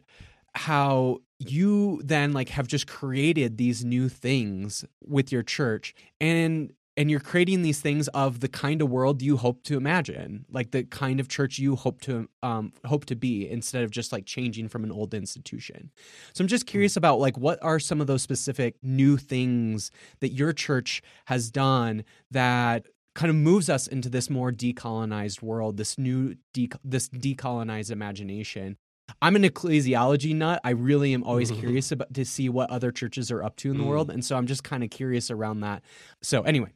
how 0.55 1.17
you 1.39 2.01
then 2.05 2.31
like 2.31 2.49
have 2.49 2.67
just 2.67 2.87
created 2.87 3.57
these 3.57 3.83
new 3.83 4.07
things 4.07 4.85
with 5.05 5.31
your 5.31 5.43
church 5.43 5.93
and 6.21 6.71
and 6.95 7.09
you're 7.09 7.19
creating 7.19 7.63
these 7.63 7.81
things 7.81 8.07
of 8.09 8.39
the 8.39 8.47
kind 8.47 8.81
of 8.81 8.89
world 8.89 9.21
you 9.21 9.37
hope 9.37 9.63
to 9.63 9.77
imagine 9.77 10.45
like 10.51 10.71
the 10.71 10.83
kind 10.83 11.19
of 11.19 11.27
church 11.27 11.57
you 11.57 11.75
hope 11.75 12.01
to 12.01 12.27
um 12.43 12.71
hope 12.85 13.05
to 13.05 13.15
be 13.15 13.49
instead 13.49 13.83
of 13.83 13.91
just 13.91 14.11
like 14.11 14.25
changing 14.25 14.67
from 14.67 14.83
an 14.83 14.91
old 14.91 15.13
institution 15.13 15.91
so 16.33 16.43
i'm 16.43 16.47
just 16.47 16.65
curious 16.67 16.95
about 16.95 17.19
like 17.19 17.37
what 17.37 17.57
are 17.63 17.79
some 17.79 17.99
of 18.01 18.07
those 18.07 18.21
specific 18.21 18.75
new 18.83 19.17
things 19.17 19.89
that 20.19 20.29
your 20.33 20.53
church 20.53 21.01
has 21.25 21.49
done 21.49 22.03
that 22.31 22.85
kind 23.15 23.29
of 23.29 23.35
moves 23.35 23.69
us 23.69 23.87
into 23.87 24.09
this 24.09 24.29
more 24.29 24.51
decolonized 24.51 25.41
world 25.41 25.77
this 25.77 25.97
new 25.97 26.35
de- 26.53 26.69
this 26.83 27.09
decolonized 27.09 27.91
imagination 27.91 28.77
I'm 29.21 29.35
an 29.35 29.43
ecclesiology 29.43 30.33
nut. 30.33 30.61
I 30.63 30.69
really 30.69 31.13
am 31.13 31.23
always 31.25 31.51
Mhm. 31.51 31.59
curious 31.59 31.91
about 31.91 32.13
to 32.13 32.23
see 32.23 32.47
what 32.47 32.69
other 32.71 32.89
churches 32.89 33.31
are 33.31 33.43
up 33.43 33.57
to 33.57 33.69
in 33.69 33.77
the 33.77 33.83
Mm. 33.83 33.87
world, 33.87 34.09
and 34.09 34.23
so 34.23 34.37
I'm 34.37 34.47
just 34.47 34.63
kind 34.63 34.81
of 34.81 34.89
curious 34.91 35.29
around 35.29 35.59
that. 35.59 35.83
So 36.21 36.41
anyway, 36.43 36.69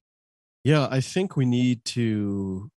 Yeah, 0.68 0.90
I 0.92 1.00
think 1.00 1.38
we 1.38 1.46
need 1.46 1.86
to 1.96 2.70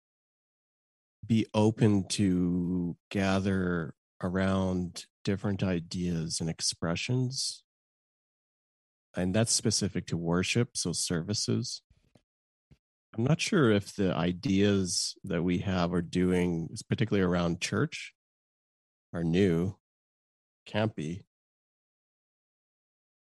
be 1.26 1.46
open 1.54 2.06
to 2.08 2.94
gather 3.10 3.94
around 4.22 5.06
different 5.24 5.62
ideas 5.62 6.38
and 6.38 6.50
expressions. 6.50 7.64
And 9.16 9.34
that's 9.34 9.52
specific 9.54 10.06
to 10.08 10.18
worship, 10.18 10.76
so 10.76 10.92
services. 10.92 11.80
I'm 13.16 13.24
not 13.24 13.40
sure 13.40 13.70
if 13.70 13.96
the 13.96 14.14
ideas 14.14 15.14
that 15.24 15.42
we 15.42 15.56
have 15.60 15.94
are 15.94 16.02
doing, 16.02 16.68
particularly 16.90 17.26
around 17.26 17.62
church, 17.62 18.12
are 19.14 19.24
new. 19.24 19.78
Can't 20.66 20.94
be. 20.94 21.22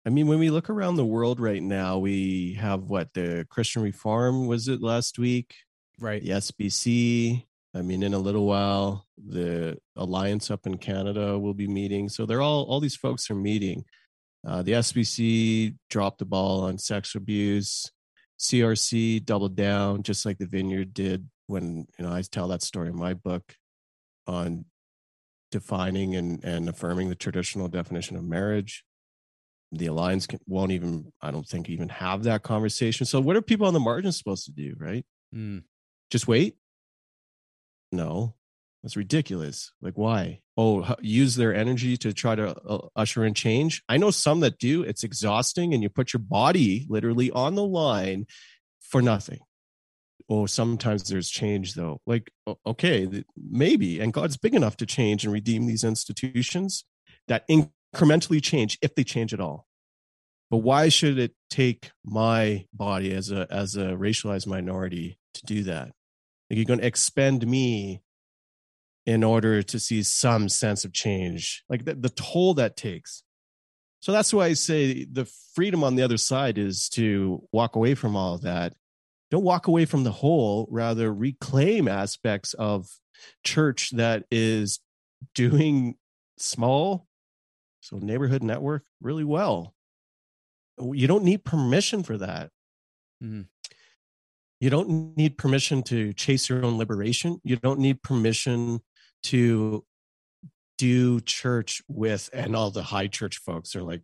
I 0.04 0.10
mean, 0.10 0.26
when 0.26 0.38
we 0.38 0.50
look 0.50 0.68
around 0.68 0.96
the 0.96 1.04
world 1.04 1.38
right 1.38 1.62
now, 1.62 1.98
we 1.98 2.54
have 2.54 2.84
what 2.90 3.12
the 3.14 3.46
Christian 3.48 3.82
Reform 3.82 4.46
was 4.46 4.68
it 4.68 4.82
last 4.82 5.18
week? 5.18 5.54
right? 6.02 6.22
the 6.22 6.30
SBC. 6.30 7.44
I 7.74 7.80
mean, 7.80 8.02
in 8.02 8.12
a 8.12 8.18
little 8.18 8.44
while, 8.44 9.06
the 9.16 9.78
Alliance 9.96 10.50
up 10.50 10.66
in 10.66 10.76
Canada 10.76 11.38
will 11.38 11.54
be 11.54 11.66
meeting. 11.66 12.08
So 12.08 12.26
they're 12.26 12.42
all 12.42 12.64
all 12.64 12.80
these 12.80 12.96
folks 12.96 13.30
are 13.30 13.34
meeting. 13.34 13.84
Uh, 14.46 14.62
the 14.62 14.72
SBC 14.72 15.76
dropped 15.88 16.18
the 16.18 16.24
ball 16.24 16.62
on 16.62 16.76
sex 16.76 17.14
abuse. 17.14 17.90
CRC 18.38 19.24
doubled 19.24 19.54
down, 19.54 20.02
just 20.02 20.26
like 20.26 20.36
the 20.38 20.46
Vineyard 20.46 20.92
did 20.92 21.28
when 21.46 21.86
you 21.98 22.04
know 22.04 22.12
I 22.12 22.22
tell 22.22 22.48
that 22.48 22.62
story 22.62 22.88
in 22.88 22.96
my 22.96 23.14
book 23.14 23.54
on 24.26 24.64
defining 25.50 26.16
and, 26.16 26.42
and 26.44 26.68
affirming 26.68 27.08
the 27.08 27.14
traditional 27.14 27.68
definition 27.68 28.16
of 28.16 28.24
marriage. 28.24 28.84
The 29.72 29.86
alliance 29.86 30.28
won't 30.46 30.72
even, 30.72 31.12
I 31.22 31.30
don't 31.30 31.48
think, 31.48 31.70
even 31.70 31.88
have 31.88 32.24
that 32.24 32.42
conversation. 32.42 33.06
So, 33.06 33.20
what 33.20 33.36
are 33.36 33.42
people 33.42 33.66
on 33.66 33.74
the 33.74 33.80
margins 33.80 34.18
supposed 34.18 34.44
to 34.44 34.52
do, 34.52 34.74
right? 34.78 35.04
Mm, 35.34 35.62
just 36.10 36.28
wait? 36.28 36.56
No. 37.90 38.34
That's 38.82 38.96
ridiculous. 38.96 39.72
Like 39.80 39.94
why? 39.96 40.40
Oh 40.56 40.96
use 41.00 41.36
their 41.36 41.54
energy 41.54 41.96
to 41.98 42.12
try 42.12 42.34
to 42.34 42.56
uh, 42.66 42.88
usher 42.96 43.24
in 43.24 43.34
change? 43.34 43.82
I 43.88 43.96
know 43.96 44.10
some 44.10 44.40
that 44.40 44.58
do. 44.58 44.82
It's 44.82 45.04
exhausting 45.04 45.72
and 45.72 45.82
you 45.82 45.88
put 45.88 46.12
your 46.12 46.20
body 46.20 46.86
literally 46.88 47.30
on 47.30 47.54
the 47.54 47.64
line 47.64 48.26
for 48.80 49.00
nothing. 49.00 49.38
Oh 50.28 50.46
sometimes 50.46 51.04
there's 51.04 51.30
change 51.30 51.74
though. 51.74 52.00
Like 52.06 52.30
okay 52.66 53.24
maybe 53.36 54.00
and 54.00 54.12
god's 54.12 54.36
big 54.36 54.54
enough 54.54 54.76
to 54.78 54.86
change 54.86 55.24
and 55.24 55.32
redeem 55.32 55.66
these 55.66 55.84
institutions 55.84 56.84
that 57.28 57.44
incrementally 57.94 58.42
change 58.42 58.78
if 58.82 58.94
they 58.94 59.04
change 59.04 59.32
at 59.32 59.40
all. 59.40 59.66
But 60.50 60.58
why 60.58 60.88
should 60.88 61.18
it 61.18 61.32
take 61.48 61.92
my 62.04 62.66
body 62.74 63.14
as 63.14 63.30
a 63.30 63.46
as 63.50 63.76
a 63.76 63.92
racialized 63.92 64.46
minority 64.46 65.18
to 65.34 65.46
do 65.46 65.62
that? 65.64 65.92
Like 66.50 66.56
you're 66.58 66.64
going 66.66 66.80
to 66.80 66.86
expend 66.86 67.46
me 67.46 68.02
in 69.06 69.24
order 69.24 69.62
to 69.62 69.78
see 69.78 70.02
some 70.02 70.48
sense 70.48 70.84
of 70.84 70.92
change. 70.92 71.64
Like 71.68 71.84
the, 71.84 71.94
the 71.94 72.10
toll 72.10 72.54
that 72.54 72.76
takes. 72.76 73.24
So 74.00 74.12
that's 74.12 74.34
why 74.34 74.46
i 74.46 74.52
say 74.52 75.04
the 75.04 75.24
freedom 75.54 75.84
on 75.84 75.94
the 75.94 76.02
other 76.02 76.16
side 76.16 76.58
is 76.58 76.88
to 76.90 77.46
walk 77.52 77.76
away 77.76 77.94
from 77.94 78.16
all 78.16 78.34
of 78.34 78.42
that. 78.42 78.74
Don't 79.30 79.44
walk 79.44 79.68
away 79.68 79.86
from 79.86 80.04
the 80.04 80.12
whole 80.12 80.68
rather 80.70 81.12
reclaim 81.12 81.88
aspects 81.88 82.52
of 82.54 82.88
church 83.44 83.90
that 83.92 84.24
is 84.30 84.80
doing 85.34 85.94
small 86.36 87.06
so 87.82 87.98
neighborhood 87.98 88.42
network 88.42 88.84
really 89.02 89.24
well. 89.24 89.74
You 90.80 91.06
don't 91.06 91.24
need 91.24 91.44
permission 91.44 92.02
for 92.02 92.16
that. 92.18 92.50
Mhm. 93.22 93.46
you 94.60 94.70
don't 94.70 95.16
need 95.16 95.36
permission 95.38 95.82
to 95.82 96.12
chase 96.12 96.48
your 96.48 96.64
own 96.64 96.78
liberation. 96.78 97.40
You 97.44 97.56
don't 97.56 97.80
need 97.80 98.02
permission 98.02 98.80
to 99.24 99.84
do 100.78 101.20
church 101.20 101.82
with 101.88 102.30
and 102.32 102.56
all 102.56 102.70
the 102.70 102.82
high 102.82 103.06
church 103.08 103.38
folks 103.38 103.76
are 103.76 103.82
like 103.82 104.02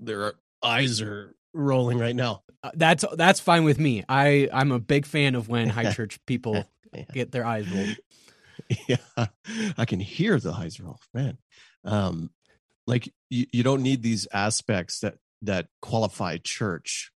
their 0.00 0.34
eyes 0.62 1.00
are 1.00 1.34
rolling 1.52 1.98
right 1.98 2.16
now. 2.16 2.42
Uh, 2.64 2.70
that's 2.74 3.04
that's 3.16 3.40
fine 3.40 3.64
with 3.64 3.78
me. 3.78 4.04
I 4.08 4.48
I'm 4.52 4.72
a 4.72 4.80
big 4.80 5.06
fan 5.06 5.34
of 5.34 5.48
when 5.48 5.68
high 5.68 5.92
church 5.98 6.18
people 6.26 6.64
get 7.12 7.32
their 7.32 7.44
eyes 7.44 7.68
rolled. 7.70 7.96
yeah. 8.88 9.26
I 9.78 9.84
can 9.84 10.00
hear 10.00 10.38
the 10.40 10.52
eyes 10.52 10.80
roll 10.80 10.98
man. 11.14 11.38
Um 11.84 12.30
like 12.86 13.12
you, 13.30 13.46
you 13.52 13.62
don't 13.62 13.82
need 13.82 14.02
these 14.02 14.26
aspects 14.32 15.00
that 15.00 15.14
that 15.42 15.66
qualify 15.80 16.38
church. 16.38 17.10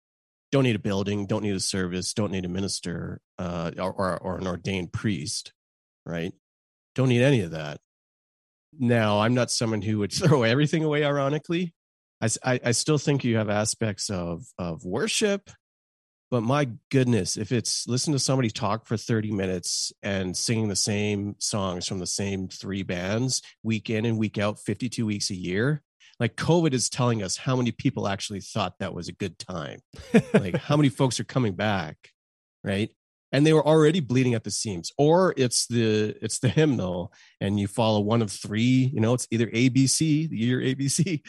Don't 0.51 0.63
need 0.63 0.76
a 0.76 0.80
building 0.80 1.26
don't 1.26 1.43
need 1.43 1.55
a 1.55 1.59
service 1.59 2.13
don't 2.13 2.32
need 2.32 2.45
a 2.45 2.49
minister 2.49 3.20
uh 3.38 3.72
or 3.78 3.91
or, 3.91 4.18
or 4.18 4.38
an 4.38 4.47
ordained 4.47 4.93
priest 4.93 5.51
right? 6.05 6.34
Don't 6.93 7.09
need 7.09 7.24
any 7.24 7.41
of 7.41 7.51
that. 7.51 7.80
Now 8.78 9.20
i'm 9.20 9.34
not 9.34 9.51
someone 9.51 9.82
who 9.82 9.99
would 9.99 10.13
throw 10.13 10.43
everything 10.43 10.84
away 10.84 11.03
ironically. 11.03 11.74
I 12.22 12.59
I 12.63 12.72
still 12.72 12.97
think 12.97 13.24
you 13.24 13.38
have 13.38 13.49
aspects 13.49 14.09
of 14.09 14.45
of 14.57 14.86
worship 14.86 15.49
But 16.32 16.41
my 16.41 16.69
goodness, 16.89 17.38
if 17.38 17.51
it's 17.51 17.88
listen 17.88 18.13
to 18.13 18.19
somebody 18.19 18.49
talk 18.49 18.88
for 18.88 18.97
30 18.97 19.32
minutes 19.32 19.93
and 20.01 20.36
singing 20.36 20.67
the 20.67 20.76
same 20.76 21.36
songs 21.39 21.88
from 21.88 21.99
the 21.99 22.07
same 22.07 22.47
three 22.47 22.84
bands 22.84 23.41
week 23.63 23.89
in 23.89 24.05
and 24.05 24.17
week 24.17 24.38
out, 24.38 24.59
52 24.59 25.05
weeks 25.05 25.30
a 25.30 25.36
year, 25.36 25.84
like 26.19 26.36
COVID 26.36 26.73
is 26.73 26.89
telling 26.89 27.21
us 27.21 27.38
how 27.38 27.55
many 27.55 27.71
people 27.71 28.07
actually 28.07 28.41
thought 28.41 28.80
that 28.80 28.93
was 28.93 29.07
a 29.07 29.13
good 29.13 29.38
time. 29.38 29.80
Like 30.34 30.55
how 30.57 30.78
many 30.78 30.89
folks 30.89 31.19
are 31.19 31.26
coming 31.26 31.53
back, 31.53 31.97
right? 32.63 32.89
And 33.32 33.45
they 33.45 33.53
were 33.53 33.65
already 33.65 33.99
bleeding 33.99 34.34
at 34.34 34.43
the 34.43 34.51
seams. 34.51 34.91
Or 34.97 35.34
it's 35.36 35.67
the 35.67 36.15
it's 36.21 36.39
the 36.39 36.47
hymnal, 36.47 37.11
and 37.41 37.59
you 37.59 37.67
follow 37.67 37.99
one 37.99 38.21
of 38.21 38.32
three. 38.32 38.91
You 38.93 39.01
know, 39.01 39.13
it's 39.13 39.28
either 39.30 39.47
ABC, 39.47 40.30
the 40.30 40.38
year 40.38 40.59
ABC, 40.61 41.21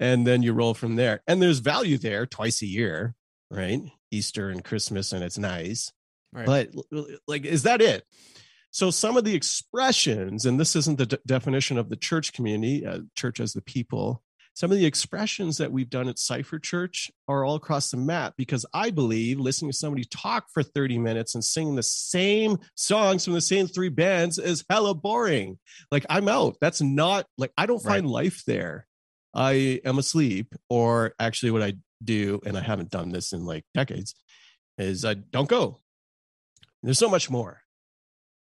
and 0.00 0.26
then 0.26 0.42
you 0.42 0.52
roll 0.54 0.74
from 0.74 0.96
there. 0.96 1.20
And 1.26 1.42
there's 1.42 1.58
value 1.58 1.98
there 1.98 2.24
twice 2.24 2.62
a 2.62 2.66
year, 2.66 3.14
right? 3.50 3.80
Easter 4.14 4.50
and 4.50 4.64
Christmas, 4.64 5.12
and 5.12 5.22
it's 5.22 5.38
nice. 5.38 5.92
Right. 6.32 6.46
But 6.46 6.70
like, 7.26 7.44
is 7.44 7.64
that 7.64 7.80
it? 7.80 8.04
So 8.70 8.90
some 8.90 9.16
of 9.16 9.24
the 9.24 9.34
expressions, 9.34 10.46
and 10.46 10.58
this 10.58 10.74
isn't 10.74 10.98
the 10.98 11.06
de- 11.06 11.18
definition 11.26 11.78
of 11.78 11.88
the 11.88 11.96
church 11.96 12.32
community, 12.32 12.84
uh, 12.84 13.00
church 13.14 13.38
as 13.38 13.52
the 13.52 13.62
people. 13.62 14.22
Some 14.54 14.70
of 14.70 14.78
the 14.78 14.86
expressions 14.86 15.58
that 15.58 15.72
we've 15.72 15.90
done 15.90 16.08
at 16.08 16.18
Cypher 16.18 16.60
Church 16.60 17.10
are 17.26 17.44
all 17.44 17.56
across 17.56 17.90
the 17.90 17.96
map 17.96 18.34
because 18.36 18.64
I 18.72 18.90
believe 18.90 19.40
listening 19.40 19.72
to 19.72 19.76
somebody 19.76 20.04
talk 20.04 20.46
for 20.52 20.62
30 20.62 20.98
minutes 20.98 21.34
and 21.34 21.44
singing 21.44 21.74
the 21.74 21.82
same 21.82 22.58
songs 22.76 23.24
from 23.24 23.34
the 23.34 23.40
same 23.40 23.66
three 23.66 23.88
bands 23.88 24.38
is 24.38 24.64
hella 24.70 24.94
boring. 24.94 25.58
Like 25.90 26.06
I'm 26.08 26.28
out. 26.28 26.56
That's 26.60 26.80
not 26.80 27.26
like 27.36 27.52
I 27.56 27.66
don't 27.66 27.82
find 27.82 28.08
life 28.08 28.42
there. 28.46 28.86
I 29.34 29.80
am 29.84 29.98
asleep, 29.98 30.54
or 30.68 31.14
actually, 31.18 31.50
what 31.50 31.62
I 31.62 31.74
do, 32.04 32.40
and 32.44 32.56
I 32.56 32.60
haven't 32.60 32.90
done 32.90 33.10
this 33.10 33.32
in 33.32 33.44
like 33.44 33.64
decades, 33.74 34.14
is 34.78 35.04
I 35.04 35.14
don't 35.14 35.48
go. 35.48 35.80
There's 36.82 36.98
so 36.98 37.08
much 37.08 37.30
more. 37.30 37.62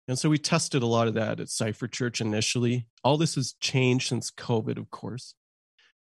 And 0.07 0.19
so 0.19 0.29
we 0.29 0.37
tested 0.37 0.83
a 0.83 0.87
lot 0.87 1.07
of 1.07 1.15
that 1.15 1.39
at 1.39 1.49
Cypher 1.49 1.87
Church 1.87 2.21
initially. 2.21 2.87
All 3.03 3.17
this 3.17 3.35
has 3.35 3.55
changed 3.59 4.09
since 4.09 4.31
COVID, 4.31 4.77
of 4.77 4.91
course. 4.91 5.33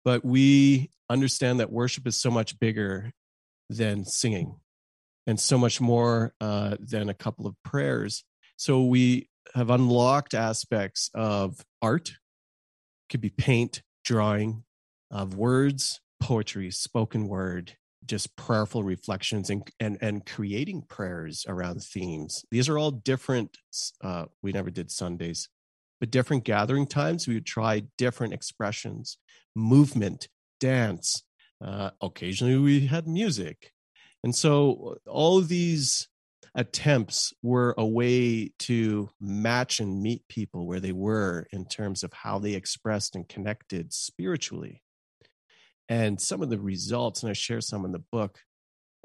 But 0.04 0.24
we 0.24 0.90
understand 1.10 1.60
that 1.60 1.70
worship 1.70 2.06
is 2.06 2.18
so 2.18 2.30
much 2.30 2.58
bigger 2.58 3.12
than 3.68 4.04
singing 4.04 4.56
and 5.26 5.38
so 5.38 5.58
much 5.58 5.80
more 5.80 6.32
uh, 6.40 6.76
than 6.80 7.08
a 7.08 7.14
couple 7.14 7.46
of 7.46 7.54
prayers. 7.62 8.24
So 8.56 8.84
we 8.84 9.28
have 9.54 9.70
unlocked 9.70 10.34
aspects 10.34 11.10
of 11.14 11.64
art, 11.82 12.12
could 13.10 13.20
be 13.20 13.30
paint, 13.30 13.82
drawing, 14.04 14.64
of 15.10 15.34
words, 15.34 16.00
poetry, 16.20 16.70
spoken 16.70 17.28
word, 17.28 17.72
just 18.06 18.34
prayerful 18.36 18.82
reflections 18.82 19.50
and 19.50 19.68
and 19.78 19.98
and 20.00 20.26
creating 20.26 20.82
prayers 20.82 21.44
around 21.48 21.82
themes. 21.82 22.44
These 22.50 22.68
are 22.68 22.78
all 22.78 22.90
different. 22.90 23.56
Uh, 24.02 24.26
we 24.42 24.52
never 24.52 24.70
did 24.70 24.90
Sundays, 24.90 25.48
but 26.00 26.10
different 26.10 26.44
gathering 26.44 26.86
times. 26.86 27.26
We 27.26 27.34
would 27.34 27.46
try 27.46 27.84
different 27.98 28.34
expressions, 28.34 29.18
movement, 29.54 30.28
dance. 30.58 31.22
Uh, 31.62 31.90
occasionally, 32.00 32.56
we 32.56 32.86
had 32.86 33.06
music, 33.06 33.72
and 34.24 34.34
so 34.34 34.96
all 35.06 35.38
of 35.38 35.48
these 35.48 36.08
attempts 36.54 37.32
were 37.42 37.74
a 37.78 37.86
way 37.86 38.50
to 38.58 39.08
match 39.20 39.78
and 39.78 40.02
meet 40.02 40.26
people 40.26 40.66
where 40.66 40.80
they 40.80 40.90
were 40.90 41.46
in 41.52 41.64
terms 41.64 42.02
of 42.02 42.12
how 42.12 42.38
they 42.40 42.54
expressed 42.54 43.14
and 43.14 43.28
connected 43.28 43.92
spiritually 43.92 44.82
and 45.90 46.20
some 46.20 46.40
of 46.40 46.48
the 46.48 46.58
results 46.58 47.22
and 47.22 47.28
i 47.28 47.34
share 47.34 47.60
some 47.60 47.84
in 47.84 47.92
the 47.92 48.02
book 48.10 48.38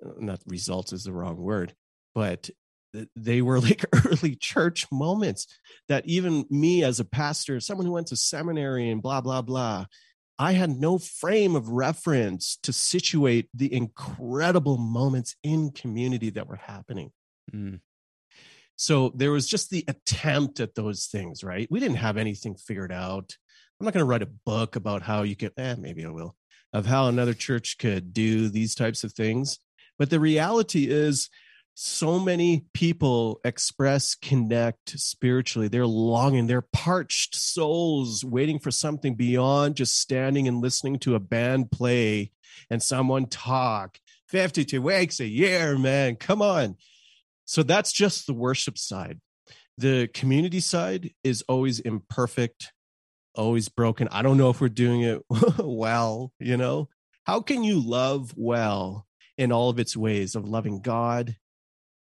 uh, 0.06 0.12
not 0.20 0.40
results 0.46 0.94
is 0.94 1.04
the 1.04 1.12
wrong 1.12 1.36
word 1.36 1.74
but 2.14 2.50
they 3.16 3.42
were 3.42 3.60
like 3.68 3.84
early 4.06 4.36
church 4.36 4.86
moments 4.92 5.48
that 5.90 6.06
even 6.08 6.46
me 6.50 6.84
as 6.84 7.02
a 7.02 7.06
pastor 7.06 7.60
someone 7.60 7.86
who 7.86 7.92
went 7.92 8.08
to 8.08 8.16
seminary 8.16 8.90
and 8.90 9.02
blah 9.02 9.20
blah 9.20 9.42
blah 9.42 9.86
i 10.40 10.54
had 10.54 10.70
no 10.70 10.98
frame 10.98 11.56
of 11.56 11.68
reference 11.70 12.58
to 12.64 12.72
situate 12.72 13.50
the 13.54 13.74
incredible 13.74 14.78
moments 14.78 15.36
in 15.44 15.72
community 15.72 16.30
that 16.30 16.48
were 16.48 16.56
happening. 16.58 17.12
Mm. 17.54 17.80
so 18.76 19.12
there 19.16 19.32
was 19.32 19.48
just 19.48 19.70
the 19.70 19.84
attempt 19.88 20.60
at 20.60 20.76
those 20.76 21.06
things 21.06 21.44
right? 21.44 21.68
We 21.70 21.80
didn't 21.80 21.98
have 21.98 22.18
anything 22.18 22.56
figured 22.56 22.92
out. 22.92 23.36
I'm 23.80 23.86
not 23.86 23.94
going 23.94 24.02
to 24.02 24.10
write 24.10 24.24
a 24.24 24.38
book 24.46 24.76
about 24.76 25.04
how 25.04 25.24
you 25.24 25.36
can 25.36 25.52
eh, 25.58 25.76
maybe 25.78 26.06
i 26.06 26.10
will 26.10 26.36
of 26.76 26.86
how 26.86 27.08
another 27.08 27.34
church 27.34 27.78
could 27.78 28.12
do 28.12 28.50
these 28.50 28.76
types 28.76 29.06
of 29.06 29.14
things. 29.14 29.60
But 29.98 30.10
the 30.10 30.20
reality 30.20 30.90
is, 30.90 31.30
so 31.74 32.20
many 32.20 32.66
people 32.74 33.40
express, 33.46 34.14
connect 34.16 34.98
spiritually. 35.00 35.70
They're 35.70 35.88
longing, 35.88 36.48
they're 36.48 36.68
parched 36.74 37.34
souls 37.36 38.26
waiting 38.26 38.60
for 38.60 38.72
something 38.72 39.16
beyond 39.16 39.76
just 39.76 40.00
standing 40.00 40.50
and 40.50 40.62
listening 40.62 41.00
to 41.00 41.16
a 41.16 41.20
band 41.20 41.72
play 41.72 42.32
and 42.70 42.84
someone 42.84 43.28
talk. 43.28 43.98
52 44.28 44.82
weeks 44.82 45.22
a 45.22 45.28
year, 45.28 45.78
man. 45.78 46.18
Come 46.18 46.42
on. 46.42 46.76
So 47.46 47.64
that's 47.64 47.94
just 47.94 48.28
the 48.28 48.34
worship 48.34 48.78
side. 48.78 49.22
The 49.78 50.10
community 50.14 50.60
side 50.60 51.14
is 51.24 51.42
always 51.48 51.80
imperfect 51.80 52.74
always 53.36 53.70
broken. 53.70 54.08
I 54.12 54.22
don't 54.22 54.38
know 54.38 54.50
if 54.50 54.62
we're 54.62 54.70
doing 54.70 55.02
it 55.02 55.22
well, 55.60 56.32
you 56.40 56.58
know? 56.58 56.90
How 57.26 57.42
can 57.42 57.64
you 57.64 57.80
love 57.80 58.34
well 58.36 59.08
in 59.38 59.52
all 59.52 59.70
of 59.70 59.80
its 59.80 59.98
ways 59.98 60.36
of 60.36 60.48
loving 60.48 60.82
God, 60.82 61.36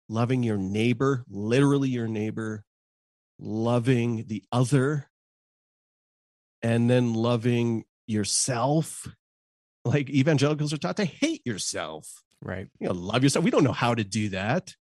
loving 0.08 0.42
your 0.42 0.58
neighbor, 0.58 1.24
literally 1.28 1.88
your 1.88 2.06
neighbor, 2.06 2.64
loving 3.38 4.24
the 4.28 4.44
other, 4.52 5.08
and 6.62 6.88
then 6.88 7.14
loving 7.14 7.84
yourself? 8.06 9.08
Like 9.84 10.08
evangelicals 10.10 10.72
are 10.72 10.78
taught 10.78 10.98
to 10.98 11.04
hate 11.04 11.42
yourself. 11.44 12.22
Right. 12.40 12.68
You 12.78 12.88
know, 12.88 12.94
love 12.94 13.24
yourself. 13.24 13.44
We 13.44 13.50
don't 13.50 13.64
know 13.64 13.72
how 13.72 13.94
to 13.94 14.04
do 14.04 14.28
that. 14.30 14.74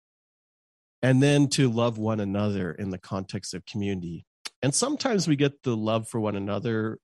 And 1.02 1.22
then 1.22 1.48
to 1.50 1.70
love 1.70 1.98
one 1.98 2.18
another 2.18 2.72
in 2.72 2.90
the 2.90 2.98
context 2.98 3.54
of 3.54 3.66
community 3.66 4.26
and 4.64 4.74
sometimes 4.74 5.28
we 5.28 5.36
get 5.36 5.62
the 5.62 5.76
love 5.76 6.08
for 6.08 6.18
one 6.18 6.36
another 6.36 6.98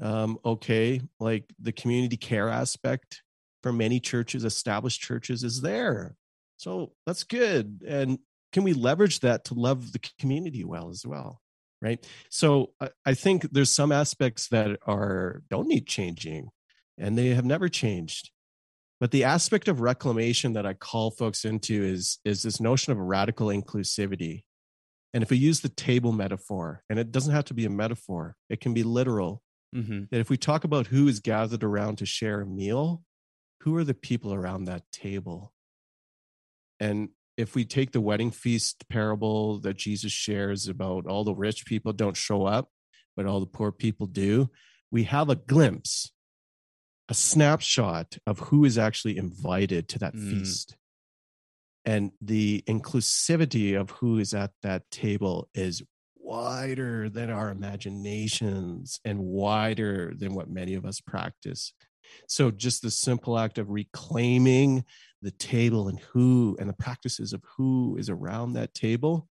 um, 0.00 0.38
okay 0.44 1.00
like 1.18 1.44
the 1.58 1.72
community 1.72 2.16
care 2.16 2.48
aspect 2.48 3.22
for 3.64 3.72
many 3.72 3.98
churches 3.98 4.44
established 4.44 5.00
churches 5.00 5.42
is 5.42 5.60
there. 5.60 6.14
So 6.58 6.92
that's 7.04 7.24
good. 7.24 7.82
And 7.84 8.20
can 8.52 8.62
we 8.62 8.72
leverage 8.72 9.18
that 9.20 9.46
to 9.46 9.54
love 9.54 9.90
the 9.92 9.98
community 10.20 10.62
well 10.62 10.88
as 10.88 11.04
well 11.04 11.42
right? 11.82 12.06
So 12.30 12.70
I, 12.80 12.90
I 13.04 13.14
think 13.14 13.50
there's 13.50 13.72
some 13.72 13.90
aspects 13.90 14.48
that 14.48 14.78
are 14.86 15.42
don't 15.50 15.66
need 15.66 15.88
changing 15.88 16.50
and 16.98 17.18
they 17.18 17.30
have 17.30 17.44
never 17.44 17.68
changed. 17.68 18.30
But 19.00 19.10
the 19.10 19.24
aspect 19.24 19.66
of 19.66 19.80
reclamation 19.80 20.52
that 20.52 20.66
i 20.66 20.72
call 20.72 21.10
folks 21.10 21.44
into 21.44 21.82
is 21.82 22.18
is 22.24 22.44
this 22.44 22.60
notion 22.60 22.92
of 22.92 22.98
a 22.98 23.02
radical 23.02 23.48
inclusivity 23.48 24.44
and 25.16 25.22
if 25.22 25.30
we 25.30 25.38
use 25.38 25.60
the 25.60 25.70
table 25.70 26.12
metaphor, 26.12 26.82
and 26.90 26.98
it 26.98 27.10
doesn't 27.10 27.32
have 27.32 27.46
to 27.46 27.54
be 27.54 27.64
a 27.64 27.70
metaphor, 27.70 28.36
it 28.50 28.60
can 28.60 28.74
be 28.74 28.82
literal, 28.82 29.42
Mm-hmm. 29.74 30.04
that 30.10 30.20
if 30.20 30.28
we 30.30 30.36
talk 30.36 30.64
about 30.64 30.86
who 30.88 31.08
is 31.08 31.20
gathered 31.20 31.64
around 31.64 31.96
to 31.98 32.06
share 32.06 32.42
a 32.42 32.46
meal, 32.46 33.02
who 33.62 33.74
are 33.76 33.84
the 33.84 33.94
people 33.94 34.32
around 34.34 34.64
that 34.66 34.84
table? 34.92 35.52
And 36.78 37.08
if 37.36 37.54
we 37.54 37.64
take 37.64 37.92
the 37.92 38.00
wedding 38.00 38.30
feast 38.30 38.84
parable 38.88 39.58
that 39.60 39.76
Jesus 39.76 40.12
shares 40.12 40.68
about 40.68 41.06
all 41.06 41.24
the 41.24 41.34
rich 41.34 41.64
people 41.66 41.92
don't 41.92 42.16
show 42.16 42.44
up, 42.44 42.70
but 43.16 43.24
all 43.26 43.40
the 43.40 43.46
poor 43.46 43.72
people 43.72 44.06
do, 44.06 44.50
we 44.90 45.04
have 45.04 45.28
a 45.30 45.36
glimpse, 45.36 46.12
a 47.08 47.14
snapshot 47.14 48.18
of 48.26 48.38
who 48.38 48.64
is 48.64 48.76
actually 48.78 49.16
invited 49.16 49.88
to 49.88 49.98
that 49.98 50.14
Mm. 50.14 50.30
feast 50.30 50.76
and 51.86 52.10
the 52.20 52.62
inclusivity 52.68 53.78
of 53.80 53.90
who 53.90 54.18
is 54.18 54.34
at 54.34 54.50
that 54.62 54.90
table 54.90 55.48
is 55.54 55.82
wider 56.18 57.08
than 57.08 57.30
our 57.30 57.50
imaginations 57.50 59.00
and 59.04 59.20
wider 59.20 60.12
than 60.18 60.34
what 60.34 60.50
many 60.50 60.74
of 60.74 60.84
us 60.84 61.00
practice 61.00 61.72
so 62.28 62.50
just 62.50 62.82
the 62.82 62.90
simple 62.90 63.38
act 63.38 63.58
of 63.58 63.70
reclaiming 63.70 64.84
the 65.22 65.30
table 65.30 65.88
and 65.88 66.00
who 66.00 66.56
and 66.58 66.68
the 66.68 66.74
practices 66.74 67.32
of 67.32 67.42
who 67.56 67.96
is 67.96 68.10
around 68.10 68.52
that 68.52 68.74
table 68.74 69.28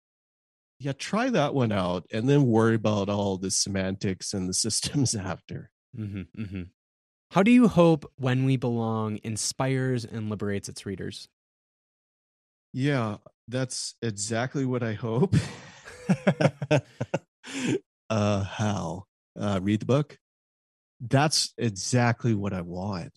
yeah 0.79 0.91
try 0.91 1.29
that 1.29 1.53
one 1.53 1.71
out 1.71 2.05
and 2.11 2.29
then 2.29 2.45
worry 2.45 2.75
about 2.75 3.09
all 3.09 3.37
the 3.37 3.51
semantics 3.51 4.33
and 4.33 4.49
the 4.49 4.53
systems 4.65 5.15
after 5.15 5.71
Mm-hmm. 5.97 6.41
Mm-hmm. 6.41 6.61
How 7.31 7.43
do 7.43 7.51
you 7.51 7.67
hope 7.67 8.09
When 8.17 8.45
We 8.45 8.57
Belong 8.57 9.19
inspires 9.23 10.05
and 10.05 10.29
liberates 10.29 10.69
its 10.69 10.85
readers? 10.85 11.27
Yeah, 12.73 13.17
that's 13.47 13.95
exactly 14.01 14.65
what 14.65 14.83
I 14.83 14.93
hope. 14.93 15.35
uh, 18.09 18.43
how? 18.43 19.05
Uh, 19.39 19.59
read 19.61 19.81
the 19.81 19.85
book. 19.85 20.17
That's 20.99 21.53
exactly 21.57 22.33
what 22.33 22.53
I 22.53 22.61
want. 22.61 23.13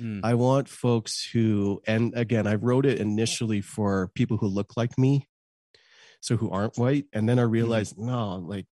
Mm. 0.00 0.20
I 0.22 0.34
want 0.34 0.68
folks 0.68 1.28
who, 1.32 1.80
and 1.86 2.12
again, 2.16 2.46
I 2.46 2.54
wrote 2.54 2.86
it 2.86 2.98
initially 2.98 3.60
for 3.60 4.10
people 4.14 4.36
who 4.36 4.46
look 4.46 4.76
like 4.76 4.98
me, 4.98 5.28
so 6.20 6.36
who 6.36 6.50
aren't 6.50 6.78
white. 6.78 7.06
And 7.12 7.28
then 7.28 7.38
I 7.38 7.42
realized, 7.42 7.98
no, 7.98 8.36
like 8.36 8.66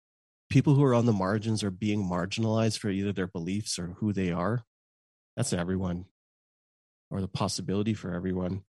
people 0.50 0.74
who 0.74 0.84
are 0.84 0.94
on 0.94 1.06
the 1.06 1.12
margins 1.12 1.64
are 1.64 1.70
being 1.70 2.04
marginalized 2.04 2.78
for 2.78 2.90
either 2.90 3.12
their 3.12 3.26
beliefs 3.26 3.78
or 3.78 3.96
who 3.98 4.12
they 4.12 4.30
are. 4.30 4.64
That's 5.36 5.52
everyone, 5.52 6.04
or 7.10 7.20
the 7.20 7.28
possibility 7.28 7.94
for 7.94 8.14
everyone. 8.14 8.62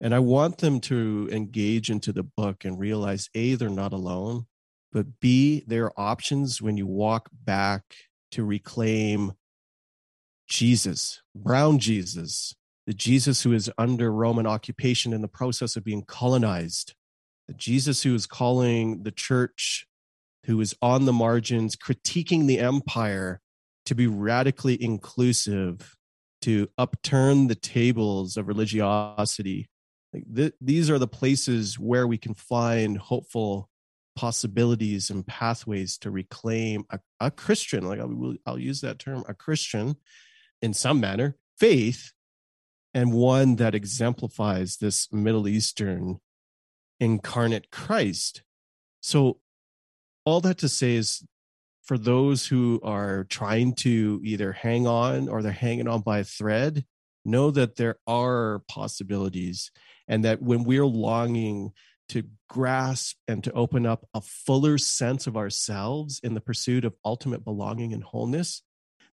And 0.00 0.14
I 0.14 0.18
want 0.18 0.58
them 0.58 0.80
to 0.80 1.28
engage 1.32 1.90
into 1.90 2.12
the 2.12 2.22
book 2.22 2.64
and 2.64 2.78
realize 2.78 3.30
A, 3.34 3.54
they're 3.54 3.70
not 3.70 3.92
alone, 3.92 4.46
but 4.92 5.20
B, 5.20 5.64
there 5.66 5.86
are 5.86 5.92
options 5.96 6.60
when 6.60 6.76
you 6.76 6.86
walk 6.86 7.30
back 7.32 7.82
to 8.32 8.44
reclaim 8.44 9.32
Jesus, 10.48 11.22
brown 11.34 11.78
Jesus, 11.78 12.54
the 12.86 12.94
Jesus 12.94 13.42
who 13.42 13.52
is 13.52 13.70
under 13.78 14.12
Roman 14.12 14.46
occupation 14.46 15.12
in 15.12 15.22
the 15.22 15.28
process 15.28 15.76
of 15.76 15.84
being 15.84 16.02
colonized, 16.02 16.94
the 17.48 17.54
Jesus 17.54 18.02
who 18.02 18.14
is 18.14 18.26
calling 18.26 19.02
the 19.02 19.10
church, 19.10 19.86
who 20.44 20.60
is 20.60 20.74
on 20.80 21.04
the 21.04 21.12
margins, 21.12 21.74
critiquing 21.74 22.46
the 22.46 22.60
empire 22.60 23.40
to 23.86 23.94
be 23.94 24.06
radically 24.06 24.80
inclusive, 24.82 25.96
to 26.42 26.68
upturn 26.78 27.48
the 27.48 27.54
tables 27.54 28.36
of 28.36 28.46
religiosity. 28.46 29.68
Like 30.12 30.24
th- 30.34 30.54
these 30.60 30.90
are 30.90 30.98
the 30.98 31.08
places 31.08 31.78
where 31.78 32.06
we 32.06 32.18
can 32.18 32.34
find 32.34 32.96
hopeful 32.98 33.68
possibilities 34.16 35.10
and 35.10 35.26
pathways 35.26 35.98
to 35.98 36.10
reclaim 36.10 36.84
a, 36.90 36.98
a 37.20 37.30
Christian, 37.30 37.86
like 37.86 38.00
I'll, 38.00 38.34
I'll 38.46 38.58
use 38.58 38.80
that 38.80 38.98
term, 38.98 39.24
a 39.28 39.34
Christian 39.34 39.96
in 40.62 40.72
some 40.72 41.00
manner, 41.00 41.36
faith, 41.58 42.12
and 42.94 43.12
one 43.12 43.56
that 43.56 43.74
exemplifies 43.74 44.78
this 44.78 45.12
Middle 45.12 45.46
Eastern 45.46 46.18
incarnate 46.98 47.70
Christ. 47.70 48.42
So, 49.00 49.38
all 50.24 50.40
that 50.40 50.58
to 50.58 50.68
say 50.68 50.94
is 50.94 51.22
for 51.84 51.98
those 51.98 52.46
who 52.46 52.80
are 52.82 53.24
trying 53.24 53.74
to 53.74 54.20
either 54.24 54.52
hang 54.52 54.86
on 54.86 55.28
or 55.28 55.40
they're 55.40 55.52
hanging 55.52 55.86
on 55.86 56.00
by 56.00 56.20
a 56.20 56.24
thread, 56.24 56.84
know 57.24 57.50
that 57.52 57.76
there 57.76 57.98
are 58.06 58.62
possibilities 58.68 59.70
and 60.08 60.24
that 60.24 60.42
when 60.42 60.64
we're 60.64 60.86
longing 60.86 61.72
to 62.08 62.22
grasp 62.48 63.16
and 63.26 63.42
to 63.44 63.52
open 63.52 63.84
up 63.84 64.06
a 64.14 64.20
fuller 64.20 64.78
sense 64.78 65.26
of 65.26 65.36
ourselves 65.36 66.20
in 66.22 66.34
the 66.34 66.40
pursuit 66.40 66.84
of 66.84 66.94
ultimate 67.04 67.44
belonging 67.44 67.92
and 67.92 68.04
wholeness 68.04 68.62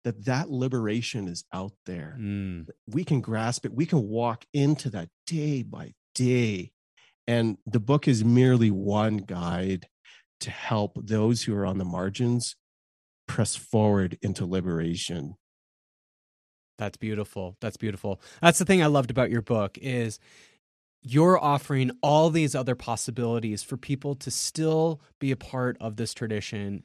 that 0.03 0.25
that 0.25 0.49
liberation 0.51 1.27
is 1.27 1.43
out 1.53 1.71
there 1.85 2.17
Mm. 2.19 2.67
we 2.87 3.03
can 3.03 3.21
grasp 3.21 3.65
it 3.65 3.73
we 3.73 3.85
can 3.85 4.07
walk 4.07 4.45
into 4.53 4.89
that 4.91 5.09
day 5.25 5.63
by 5.63 5.93
day 6.13 6.71
and 7.25 7.57
the 7.65 7.79
book 7.79 8.07
is 8.07 8.23
merely 8.23 8.69
one 8.69 9.17
guide 9.17 9.87
to 10.41 10.51
help 10.51 10.97
those 11.01 11.43
who 11.43 11.55
are 11.55 11.65
on 11.65 11.77
the 11.79 11.85
margins 11.85 12.55
press 13.27 13.55
forward 13.55 14.17
into 14.21 14.45
liberation 14.45 15.35
That's 16.77 16.97
beautiful. 16.97 17.55
That's 17.61 17.77
beautiful. 17.77 18.19
That's 18.41 18.59
the 18.59 18.65
thing 18.65 18.81
I 18.83 18.87
loved 18.87 19.11
about 19.11 19.29
your 19.29 19.41
book 19.43 19.77
is 19.81 20.19
you're 21.03 21.37
offering 21.37 21.91
all 22.01 22.29
these 22.29 22.55
other 22.55 22.75
possibilities 22.75 23.61
for 23.61 23.77
people 23.77 24.15
to 24.15 24.31
still 24.31 25.01
be 25.19 25.31
a 25.31 25.35
part 25.35 25.77
of 25.81 25.97
this 25.97 26.13
tradition 26.13 26.83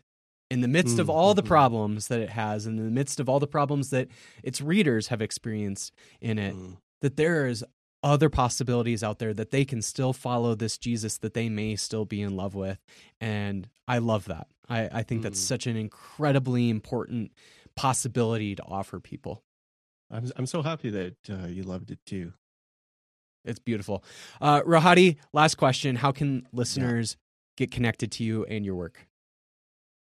in 0.50 0.60
the 0.60 0.68
midst 0.68 0.98
of 0.98 1.06
Mm, 1.08 1.10
all 1.14 1.34
the 1.34 1.42
mhm. 1.42 1.46
problems 1.46 2.08
that 2.08 2.20
it 2.20 2.30
has 2.30 2.66
in 2.66 2.76
the 2.76 2.82
midst 2.82 3.20
of 3.20 3.28
all 3.28 3.38
the 3.38 3.46
problems 3.46 3.90
that 3.90 4.08
its 4.42 4.60
readers 4.60 5.08
have 5.08 5.20
experienced 5.22 5.92
in 6.20 6.38
it 6.38 6.54
Mm. 6.56 6.78
that 7.00 7.16
there 7.16 7.46
is 7.46 7.64
other 8.02 8.28
possibilities 8.30 9.02
out 9.02 9.18
there 9.18 9.34
that 9.34 9.50
they 9.50 9.64
can 9.64 9.82
still 9.82 10.12
follow 10.12 10.54
this 10.54 10.78
Jesus 10.78 11.18
that 11.18 11.34
they 11.34 11.48
may 11.48 11.76
still 11.76 12.04
be 12.04 12.20
in 12.22 12.34
love 12.36 12.54
with. 12.54 12.78
And 13.20 13.68
I 13.88 13.98
love 13.98 14.24
that. 14.26 14.46
I, 14.68 14.88
I 15.00 15.02
think 15.02 15.22
that's 15.22 15.40
Mm. 15.40 15.46
such 15.48 15.66
an 15.66 15.76
incredibly 15.76 16.70
important 16.70 17.32
possibility 17.74 18.54
to 18.54 18.62
offer 18.64 19.00
people. 19.00 19.42
I'm, 20.10 20.30
I'm 20.36 20.46
so 20.46 20.62
happy 20.62 20.90
that 20.90 21.16
uh, 21.30 21.46
you 21.46 21.62
loved 21.62 21.90
it 21.90 21.98
too 22.06 22.32
It's 23.48 23.58
beautiful. 23.58 24.04
Uh, 24.40 24.62
Rohadi, 24.62 25.16
last 25.32 25.56
question. 25.56 25.96
How 25.96 26.12
can 26.12 26.46
listeners 26.52 27.16
get 27.56 27.70
connected 27.70 28.12
to 28.12 28.24
you 28.24 28.44
and 28.44 28.64
your 28.64 28.74
work? 28.74 29.06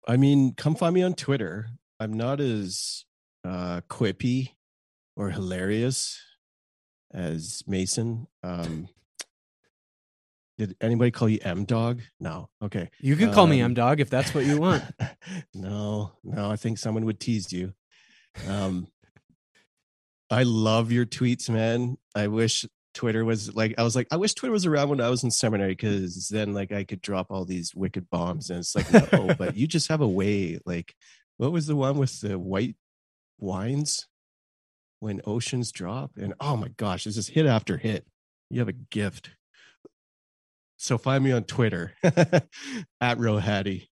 I 0.07 0.17
mean, 0.17 0.55
come 0.55 0.75
find 0.75 0.95
me 0.95 1.03
on 1.03 1.15
Twitter. 1.15 1.69
I'm 2.01 2.15
not 2.15 2.41
as 2.41 3.05
uh, 3.45 3.83
quippy 3.89 4.51
or 5.17 5.31
hilarious 5.31 6.21
as 7.13 7.63
Mason. 7.67 8.27
Um, 8.43 8.89
did 10.59 10.77
anybody 10.81 11.11
call 11.11 11.29
you 11.29 11.39
M 11.43 11.65
Dog? 11.65 12.01
No. 12.19 12.49
Okay. 12.63 12.91
You 13.01 13.17
can 13.17 13.33
call 13.33 13.47
me 13.47 13.61
Um, 13.61 13.73
M 13.73 13.75
Dog 13.75 14.01
if 14.01 14.11
that's 14.11 14.35
what 14.35 14.45
you 14.45 14.59
want. 14.59 14.83
no, 15.55 16.13
no, 16.25 16.51
I 16.51 16.57
think 16.57 16.79
someone 16.79 17.05
would 17.05 17.21
tease 17.21 17.53
you. 17.53 17.75
Um, 18.49 18.89
I 20.31 20.45
love 20.45 20.91
your 20.91 21.05
tweets, 21.05 21.51
man. 21.51 21.99
I 22.15 22.29
wish 22.29 22.65
Twitter 22.95 23.25
was 23.25 23.55
like, 23.55 23.75
I 23.79 23.83
was 23.83 23.97
like, 23.97 24.09
I 24.11 24.17
wish 24.17 24.35
Twitter 24.35 24.53
was 24.53 24.67
around 24.67 24.89
when 24.91 25.01
I 25.01 25.09
was 25.09 25.25
in 25.25 25.31
seminary 25.31 25.73
because 25.73 26.29
then 26.29 26.53
like 26.53 26.73
I 26.73 26.85
could 26.85 27.01
drop 27.01 27.29
all 27.31 27.45
these 27.45 27.75
wicked 27.75 28.11
bombs. 28.11 28.51
And 28.51 28.59
it's 28.59 28.75
like, 28.75 28.93
no, 29.13 29.35
but 29.39 29.57
you 29.57 29.67
just 29.67 29.89
have 29.89 30.01
a 30.01 30.09
way. 30.09 30.59
Like, 30.67 30.95
what 31.39 31.53
was 31.53 31.67
the 31.67 31.77
one 31.77 31.99
with 31.99 32.21
the 32.21 32.39
white 32.39 32.77
wines 33.39 34.07
when 35.01 35.23
oceans 35.25 35.73
drop? 35.73 36.13
And 36.17 36.35
oh 36.41 36.57
my 36.57 36.69
gosh, 36.69 37.07
it's 37.07 37.17
just 37.17 37.31
hit 37.31 37.47
after 37.47 37.79
hit. 37.79 38.07
You 38.51 38.61
have 38.61 38.69
a 38.69 38.73
gift. 38.73 39.31
So 40.77 40.99
find 40.99 41.23
me 41.25 41.33
on 41.33 41.45
Twitter 41.45 41.95
at 42.03 42.49
Rohadi 43.01 43.87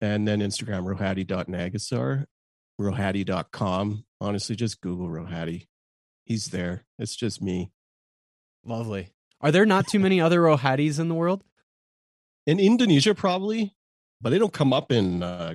and 0.00 0.26
then 0.26 0.40
Instagram, 0.40 0.84
rohadi.nagassar, 0.84 2.26
rohadi.com. 2.80 4.04
Honestly, 4.20 4.56
just 4.56 4.80
Google 4.80 5.08
Rohadi. 5.08 5.66
He's 6.24 6.46
there. 6.46 6.84
It's 6.98 7.16
just 7.16 7.40
me. 7.40 7.70
Lovely. 8.68 9.08
Are 9.40 9.50
there 9.50 9.66
not 9.66 9.86
too 9.88 9.98
many 9.98 10.20
other 10.26 10.40
Rohadis 10.40 10.98
in 11.00 11.08
the 11.08 11.14
world? 11.14 11.42
In 12.46 12.58
Indonesia, 12.60 13.14
probably, 13.14 13.74
but 14.20 14.30
they 14.30 14.38
don't 14.38 14.52
come 14.52 14.72
up 14.72 14.90
in 14.92 15.22
uh, 15.22 15.54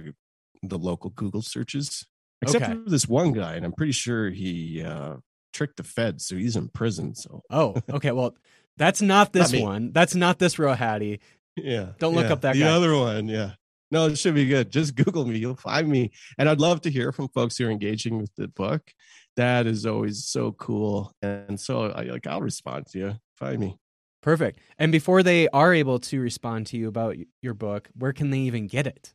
the 0.62 0.78
local 0.78 1.10
Google 1.10 1.42
searches, 1.42 2.06
except 2.42 2.64
Okay. 2.66 2.74
for 2.84 2.90
this 2.90 3.08
one 3.08 3.32
guy. 3.34 3.56
And 3.56 3.66
I'm 3.66 3.74
pretty 3.74 3.92
sure 3.94 4.30
he 4.30 4.84
uh, 4.84 5.16
tricked 5.54 5.78
the 5.78 5.84
feds. 5.84 6.26
So 6.28 6.36
he's 6.36 6.56
in 6.56 6.70
prison. 6.70 7.16
So 7.16 7.42
Oh, 7.50 7.76
okay. 7.90 8.12
Well, 8.12 8.36
that's 8.78 9.02
not 9.02 9.34
this 9.34 9.52
Not 9.54 9.62
one. 9.62 9.92
That's 9.92 10.16
not 10.16 10.40
this 10.40 10.56
Rohadi. 10.56 11.20
yeah. 11.56 11.94
Don't 12.00 12.16
look 12.16 12.26
yeah. 12.28 12.34
up 12.34 12.42
that 12.42 12.54
the 12.54 12.60
guy. 12.62 12.70
other 12.70 12.96
one. 12.96 13.28
Yeah. 13.28 13.52
No, 13.94 14.08
it 14.08 14.18
should 14.18 14.34
be 14.34 14.48
good. 14.48 14.72
Just 14.72 14.96
Google 15.04 15.24
me. 15.24 15.38
You'll 15.38 15.56
find 15.56 15.88
me. 15.88 16.12
And 16.40 16.50
I'd 16.50 16.60
love 16.60 16.82
to 16.82 16.90
hear 16.90 17.12
from 17.12 17.28
folks 17.30 17.58
who 17.58 17.68
are 17.68 17.72
engaging 17.72 18.18
with 18.18 18.34
the 18.36 18.48
book. 18.48 18.92
That 19.36 19.68
is 19.68 19.86
always 19.86 20.26
so 20.26 20.52
cool. 20.54 21.14
And 21.22 21.60
so 21.60 21.92
I 21.92 22.02
like 22.02 22.26
I'll 22.26 22.42
respond 22.42 22.88
to 22.88 22.98
you. 22.98 23.14
Find 23.36 23.60
me. 23.60 23.78
Perfect. 24.24 24.60
And 24.80 24.92
before 24.92 25.22
they 25.22 25.48
are 25.50 25.76
able 25.76 26.00
to 26.00 26.20
respond 26.20 26.66
to 26.68 26.78
you 26.78 26.88
about 26.88 27.18
your 27.44 27.54
book, 27.54 27.88
where 27.96 28.14
can 28.14 28.32
they 28.32 28.40
even 28.40 28.66
get 28.66 28.88
it? 28.88 29.14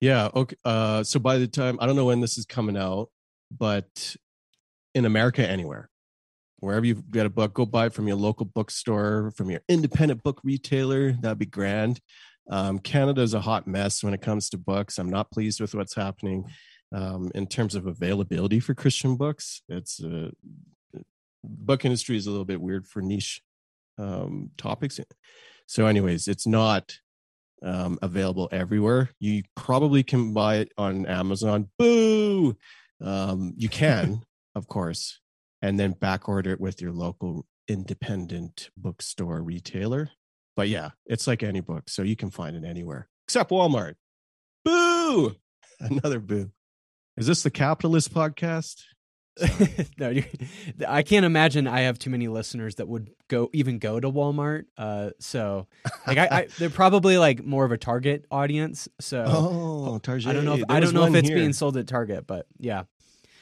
Yeah. 0.00 0.30
Okay. 0.34 0.56
Uh, 0.64 1.02
so 1.04 1.20
by 1.20 1.36
the 1.36 1.46
time 1.46 1.76
I 1.78 1.86
don't 1.86 1.96
know 1.96 2.06
when 2.06 2.20
this 2.20 2.38
is 2.38 2.46
coming 2.46 2.78
out, 2.78 3.10
but 3.50 4.16
in 4.94 5.04
America, 5.04 5.46
anywhere, 5.46 5.90
wherever 6.60 6.86
you've 6.86 7.10
got 7.10 7.26
a 7.26 7.30
book, 7.30 7.52
go 7.52 7.66
buy 7.66 7.86
it 7.86 7.92
from 7.92 8.08
your 8.08 8.16
local 8.16 8.46
bookstore, 8.46 9.30
from 9.36 9.50
your 9.50 9.60
independent 9.68 10.22
book 10.22 10.40
retailer. 10.42 11.12
That'd 11.12 11.38
be 11.38 11.44
grand. 11.44 12.00
Um, 12.48 12.78
Canada 12.78 13.22
is 13.22 13.34
a 13.34 13.40
hot 13.40 13.66
mess 13.66 14.02
when 14.02 14.14
it 14.14 14.22
comes 14.22 14.50
to 14.50 14.58
books. 14.58 14.98
I'm 14.98 15.10
not 15.10 15.30
pleased 15.30 15.60
with 15.60 15.74
what's 15.74 15.94
happening 15.94 16.44
um, 16.92 17.30
in 17.34 17.46
terms 17.46 17.74
of 17.74 17.86
availability 17.86 18.60
for 18.60 18.74
Christian 18.74 19.16
books. 19.16 19.62
It's 19.68 20.02
uh, 20.02 20.30
book 21.44 21.84
industry 21.84 22.16
is 22.16 22.26
a 22.26 22.30
little 22.30 22.44
bit 22.44 22.60
weird 22.60 22.86
for 22.86 23.02
niche 23.02 23.42
um, 23.98 24.50
topics. 24.56 25.00
So, 25.66 25.86
anyways, 25.86 26.28
it's 26.28 26.46
not 26.46 26.98
um, 27.62 27.98
available 28.02 28.48
everywhere. 28.52 29.10
You 29.20 29.42
probably 29.54 30.02
can 30.02 30.32
buy 30.32 30.56
it 30.56 30.72
on 30.76 31.06
Amazon. 31.06 31.68
Boo! 31.78 32.56
Um, 33.02 33.54
you 33.56 33.68
can, 33.68 34.22
of 34.54 34.66
course, 34.66 35.20
and 35.62 35.78
then 35.78 35.92
back 35.92 36.28
order 36.28 36.52
it 36.52 36.60
with 36.60 36.80
your 36.80 36.92
local 36.92 37.46
independent 37.68 38.70
bookstore 38.76 39.42
retailer. 39.42 40.10
But 40.56 40.68
yeah, 40.68 40.90
it's 41.06 41.26
like 41.26 41.42
any 41.42 41.60
book, 41.60 41.88
so 41.88 42.02
you 42.02 42.16
can 42.16 42.30
find 42.30 42.56
it 42.56 42.64
anywhere 42.64 43.08
except 43.26 43.50
Walmart. 43.50 43.94
Boo! 44.64 45.36
Another 45.80 46.20
boo. 46.20 46.50
Is 47.16 47.26
this 47.26 47.42
the 47.42 47.50
capitalist 47.50 48.12
podcast? 48.12 48.82
no, 49.98 50.12
I 50.86 51.02
can't 51.02 51.24
imagine 51.24 51.66
I 51.66 51.82
have 51.82 51.98
too 51.98 52.10
many 52.10 52.28
listeners 52.28 52.74
that 52.74 52.88
would 52.88 53.10
go 53.28 53.48
even 53.52 53.78
go 53.78 53.98
to 53.98 54.10
Walmart. 54.10 54.64
Uh, 54.76 55.10
so 55.18 55.66
like 56.06 56.18
I, 56.18 56.26
I 56.30 56.48
they're 56.58 56.68
probably 56.68 57.16
like 57.16 57.42
more 57.44 57.64
of 57.64 57.72
a 57.72 57.78
Target 57.78 58.26
audience. 58.30 58.88
So 59.00 59.24
Oh, 59.26 59.98
Target. 59.98 60.26
I 60.26 60.32
don't 60.32 60.44
know. 60.44 60.54
If, 60.54 60.66
There 60.66 60.76
I 60.76 60.80
don't 60.80 60.92
know 60.92 61.04
if 61.04 61.14
it's 61.14 61.28
here. 61.28 61.38
being 61.38 61.52
sold 61.52 61.76
at 61.76 61.86
Target, 61.86 62.26
but 62.26 62.46
yeah. 62.58 62.82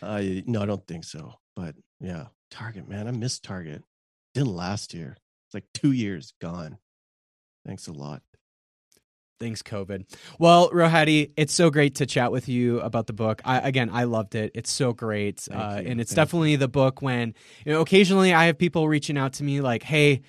Uh, 0.01 0.23
no, 0.47 0.63
I 0.63 0.67
don't 0.67 0.87
think 0.87 1.05
so. 1.05 1.35
But 1.57 1.75
Yeah. 2.01 2.27
Target, 2.51 2.89
man. 2.89 3.09
I 3.09 3.11
missed 3.11 3.43
Target. 3.43 3.83
Didn't 4.35 4.55
last 4.55 4.95
year. 4.95 5.17
It's 5.47 5.55
like 5.55 5.65
two 5.75 5.93
years 5.93 6.33
gone. 6.41 6.79
Thanks 7.69 7.87
a 7.87 7.93
lot. 7.93 8.23
Thanks, 9.39 9.63
COVID. 9.63 10.07
Well, 10.39 10.71
Rohadi, 10.71 11.33
it's 11.37 11.53
so 11.53 11.69
great 11.69 11.97
to 11.97 12.07
chat 12.07 12.33
with 12.33 12.49
you 12.49 12.81
about 12.81 13.07
the 13.07 13.13
book. 13.13 13.43
I, 13.45 13.59
again, 13.59 13.91
I 13.93 14.05
loved 14.05 14.35
it. 14.35 14.53
It's 14.55 14.71
so 14.73 14.95
great, 14.95 15.47
uh, 15.53 15.83
and 15.85 16.01
it's 16.01 16.13
Thank 16.13 16.17
definitely 16.17 16.57
the 16.57 16.67
book 16.67 17.03
when 17.03 17.35
you 17.67 17.73
know. 17.75 17.83
Occasionally, 17.83 18.33
I 18.33 18.47
have 18.47 18.57
people 18.57 18.89
reaching 18.89 19.19
out 19.19 19.35
to 19.35 19.45
me 19.45 19.61
like, 19.61 19.83
"Hey, 19.83 20.23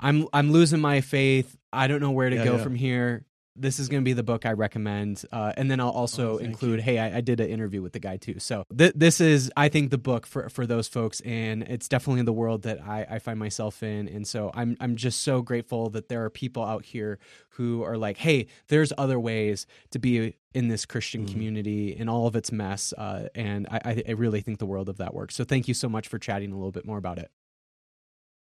I'm 0.00 0.26
I'm 0.32 0.50
losing 0.50 0.80
my 0.80 1.02
faith. 1.02 1.56
I 1.74 1.88
don't 1.88 2.00
know 2.00 2.10
where 2.12 2.30
to 2.30 2.36
Yeah, 2.36 2.44
go 2.44 2.56
yeah. 2.56 2.62
from 2.62 2.74
here." 2.74 3.26
This 3.60 3.78
is 3.78 3.88
going 3.88 4.02
to 4.02 4.04
be 4.04 4.12
the 4.12 4.22
book 4.22 4.46
I 4.46 4.52
recommend, 4.52 5.24
uh, 5.32 5.52
and 5.56 5.70
then 5.70 5.80
I'll 5.80 5.90
also 5.90 6.34
Oh, 6.34 6.38
include, 6.38 6.78
you. 6.78 6.82
"Hey, 6.84 6.98
I, 6.98 7.18
I 7.18 7.20
did 7.20 7.40
an 7.40 7.48
interview 7.48 7.82
with 7.82 7.92
the 7.92 7.98
guy 7.98 8.16
too." 8.16 8.38
So 8.38 8.64
th- 8.76 8.92
this 8.94 9.20
is, 9.20 9.50
I 9.56 9.68
think, 9.68 9.90
the 9.90 9.98
book 9.98 10.26
for 10.26 10.48
for 10.48 10.66
those 10.66 10.86
folks, 10.88 11.20
and 11.22 11.62
it's 11.64 11.88
definitely 11.88 12.22
the 12.22 12.32
world 12.32 12.62
that 12.62 12.80
I, 12.80 13.06
I 13.10 13.18
find 13.18 13.38
myself 13.38 13.82
in. 13.82 14.08
And 14.08 14.26
so 14.26 14.50
I'm 14.54 14.76
I'm 14.80 14.96
just 14.96 15.22
so 15.22 15.42
grateful 15.42 15.90
that 15.90 16.08
there 16.08 16.24
are 16.24 16.30
people 16.30 16.62
out 16.64 16.84
here 16.84 17.18
who 17.50 17.82
are 17.82 17.96
like, 17.98 18.18
"Hey, 18.18 18.46
there's 18.68 18.92
other 18.96 19.18
ways 19.18 19.66
to 19.90 19.98
be 19.98 20.36
in 20.54 20.68
this 20.68 20.86
Christian 20.86 21.24
Mhm. 21.26 21.32
community 21.32 21.94
in 21.96 22.08
all 22.08 22.26
of 22.26 22.36
its 22.36 22.52
mess," 22.52 22.92
uh, 22.96 23.28
and 23.34 23.66
I, 23.70 23.80
I 23.84 24.02
I 24.08 24.12
really 24.12 24.40
think 24.40 24.58
the 24.58 24.66
world 24.66 24.88
of 24.88 24.98
that 24.98 25.14
work. 25.14 25.32
So 25.32 25.44
thank 25.44 25.66
you 25.68 25.74
so 25.74 25.88
much 25.88 26.06
for 26.08 26.18
chatting 26.18 26.52
a 26.52 26.56
little 26.56 26.72
bit 26.72 26.84
more 26.86 26.98
about 26.98 27.18
it. 27.18 27.30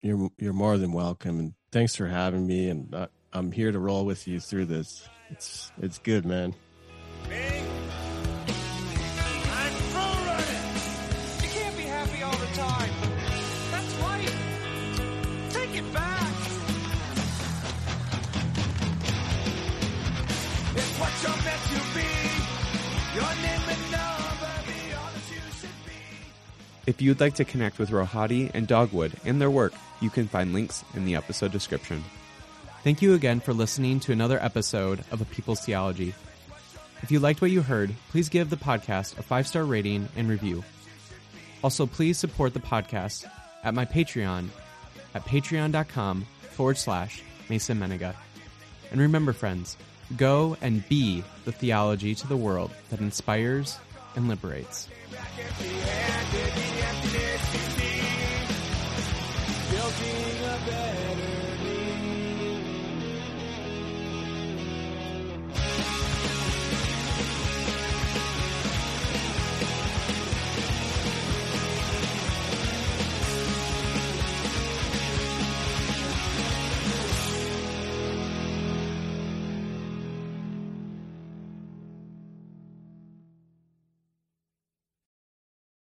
You're 0.02 0.28
you're 0.38 0.52
more 0.52 0.76
than 0.76 0.92
welcome, 0.92 1.38
and 1.38 1.54
thanks 1.72 1.96
for 1.96 2.08
having 2.08 2.46
me. 2.46 2.68
And 2.68 2.94
uh, 2.94 3.06
I'm 3.36 3.50
here 3.50 3.72
to 3.72 3.80
roll 3.80 4.04
with 4.04 4.28
you 4.28 4.38
through 4.38 4.66
this. 4.66 5.08
It's 5.30 5.72
it's 5.82 5.98
good, 5.98 6.24
man. 6.24 6.54
Me? 7.28 7.36
I'm 7.36 7.66
pro 9.90 10.02
running. 10.02 10.76
You 11.42 11.48
can't 11.48 11.76
be 11.76 11.82
happy 11.82 12.22
all 12.22 12.36
the 12.36 12.46
time. 12.54 12.92
That's 13.72 14.00
life. 14.00 14.32
Take 15.50 15.74
it 15.76 15.92
back. 15.92 16.32
It's 20.76 20.98
what 21.00 21.12
you're 21.22 21.42
meant 21.42 21.62
to 21.74 21.80
be. 21.92 22.06
Your 23.16 23.34
name 23.42 23.68
and 23.68 23.84
number, 23.90 24.54
the 24.66 24.78
honest 24.96 25.30
you 25.32 25.40
should 25.58 25.78
be. 25.84 25.98
If 26.86 27.02
you'd 27.02 27.18
like 27.18 27.34
to 27.34 27.44
connect 27.44 27.80
with 27.80 27.90
Rohadi 27.90 28.52
and 28.54 28.68
Dogwood 28.68 29.14
and 29.24 29.40
their 29.40 29.50
work, 29.50 29.72
you 30.00 30.08
can 30.10 30.28
find 30.28 30.52
links 30.52 30.84
in 30.94 31.04
the 31.04 31.16
episode 31.16 31.50
description. 31.50 32.04
Thank 32.84 33.00
you 33.00 33.14
again 33.14 33.40
for 33.40 33.54
listening 33.54 33.98
to 34.00 34.12
another 34.12 34.38
episode 34.42 35.02
of 35.10 35.22
A 35.22 35.24
People's 35.24 35.64
Theology. 35.64 36.12
If 37.00 37.10
you 37.10 37.18
liked 37.18 37.40
what 37.40 37.50
you 37.50 37.62
heard, 37.62 37.94
please 38.10 38.28
give 38.28 38.50
the 38.50 38.58
podcast 38.58 39.18
a 39.18 39.22
five 39.22 39.46
star 39.46 39.64
rating 39.64 40.06
and 40.16 40.28
review. 40.28 40.62
Also, 41.62 41.86
please 41.86 42.18
support 42.18 42.52
the 42.52 42.60
podcast 42.60 43.24
at 43.62 43.72
my 43.72 43.86
Patreon 43.86 44.48
at 45.14 45.24
patreon.com 45.24 46.26
forward 46.50 46.76
slash 46.76 47.22
Mason 47.48 47.80
Mennenga. 47.80 48.14
And 48.92 49.00
remember, 49.00 49.32
friends, 49.32 49.78
go 50.18 50.58
and 50.60 50.86
be 50.86 51.24
the 51.46 51.52
theology 51.52 52.14
to 52.14 52.28
the 52.28 52.36
world 52.36 52.70
that 52.90 53.00
inspires 53.00 53.78
and 54.14 54.28
liberates. 54.28 54.88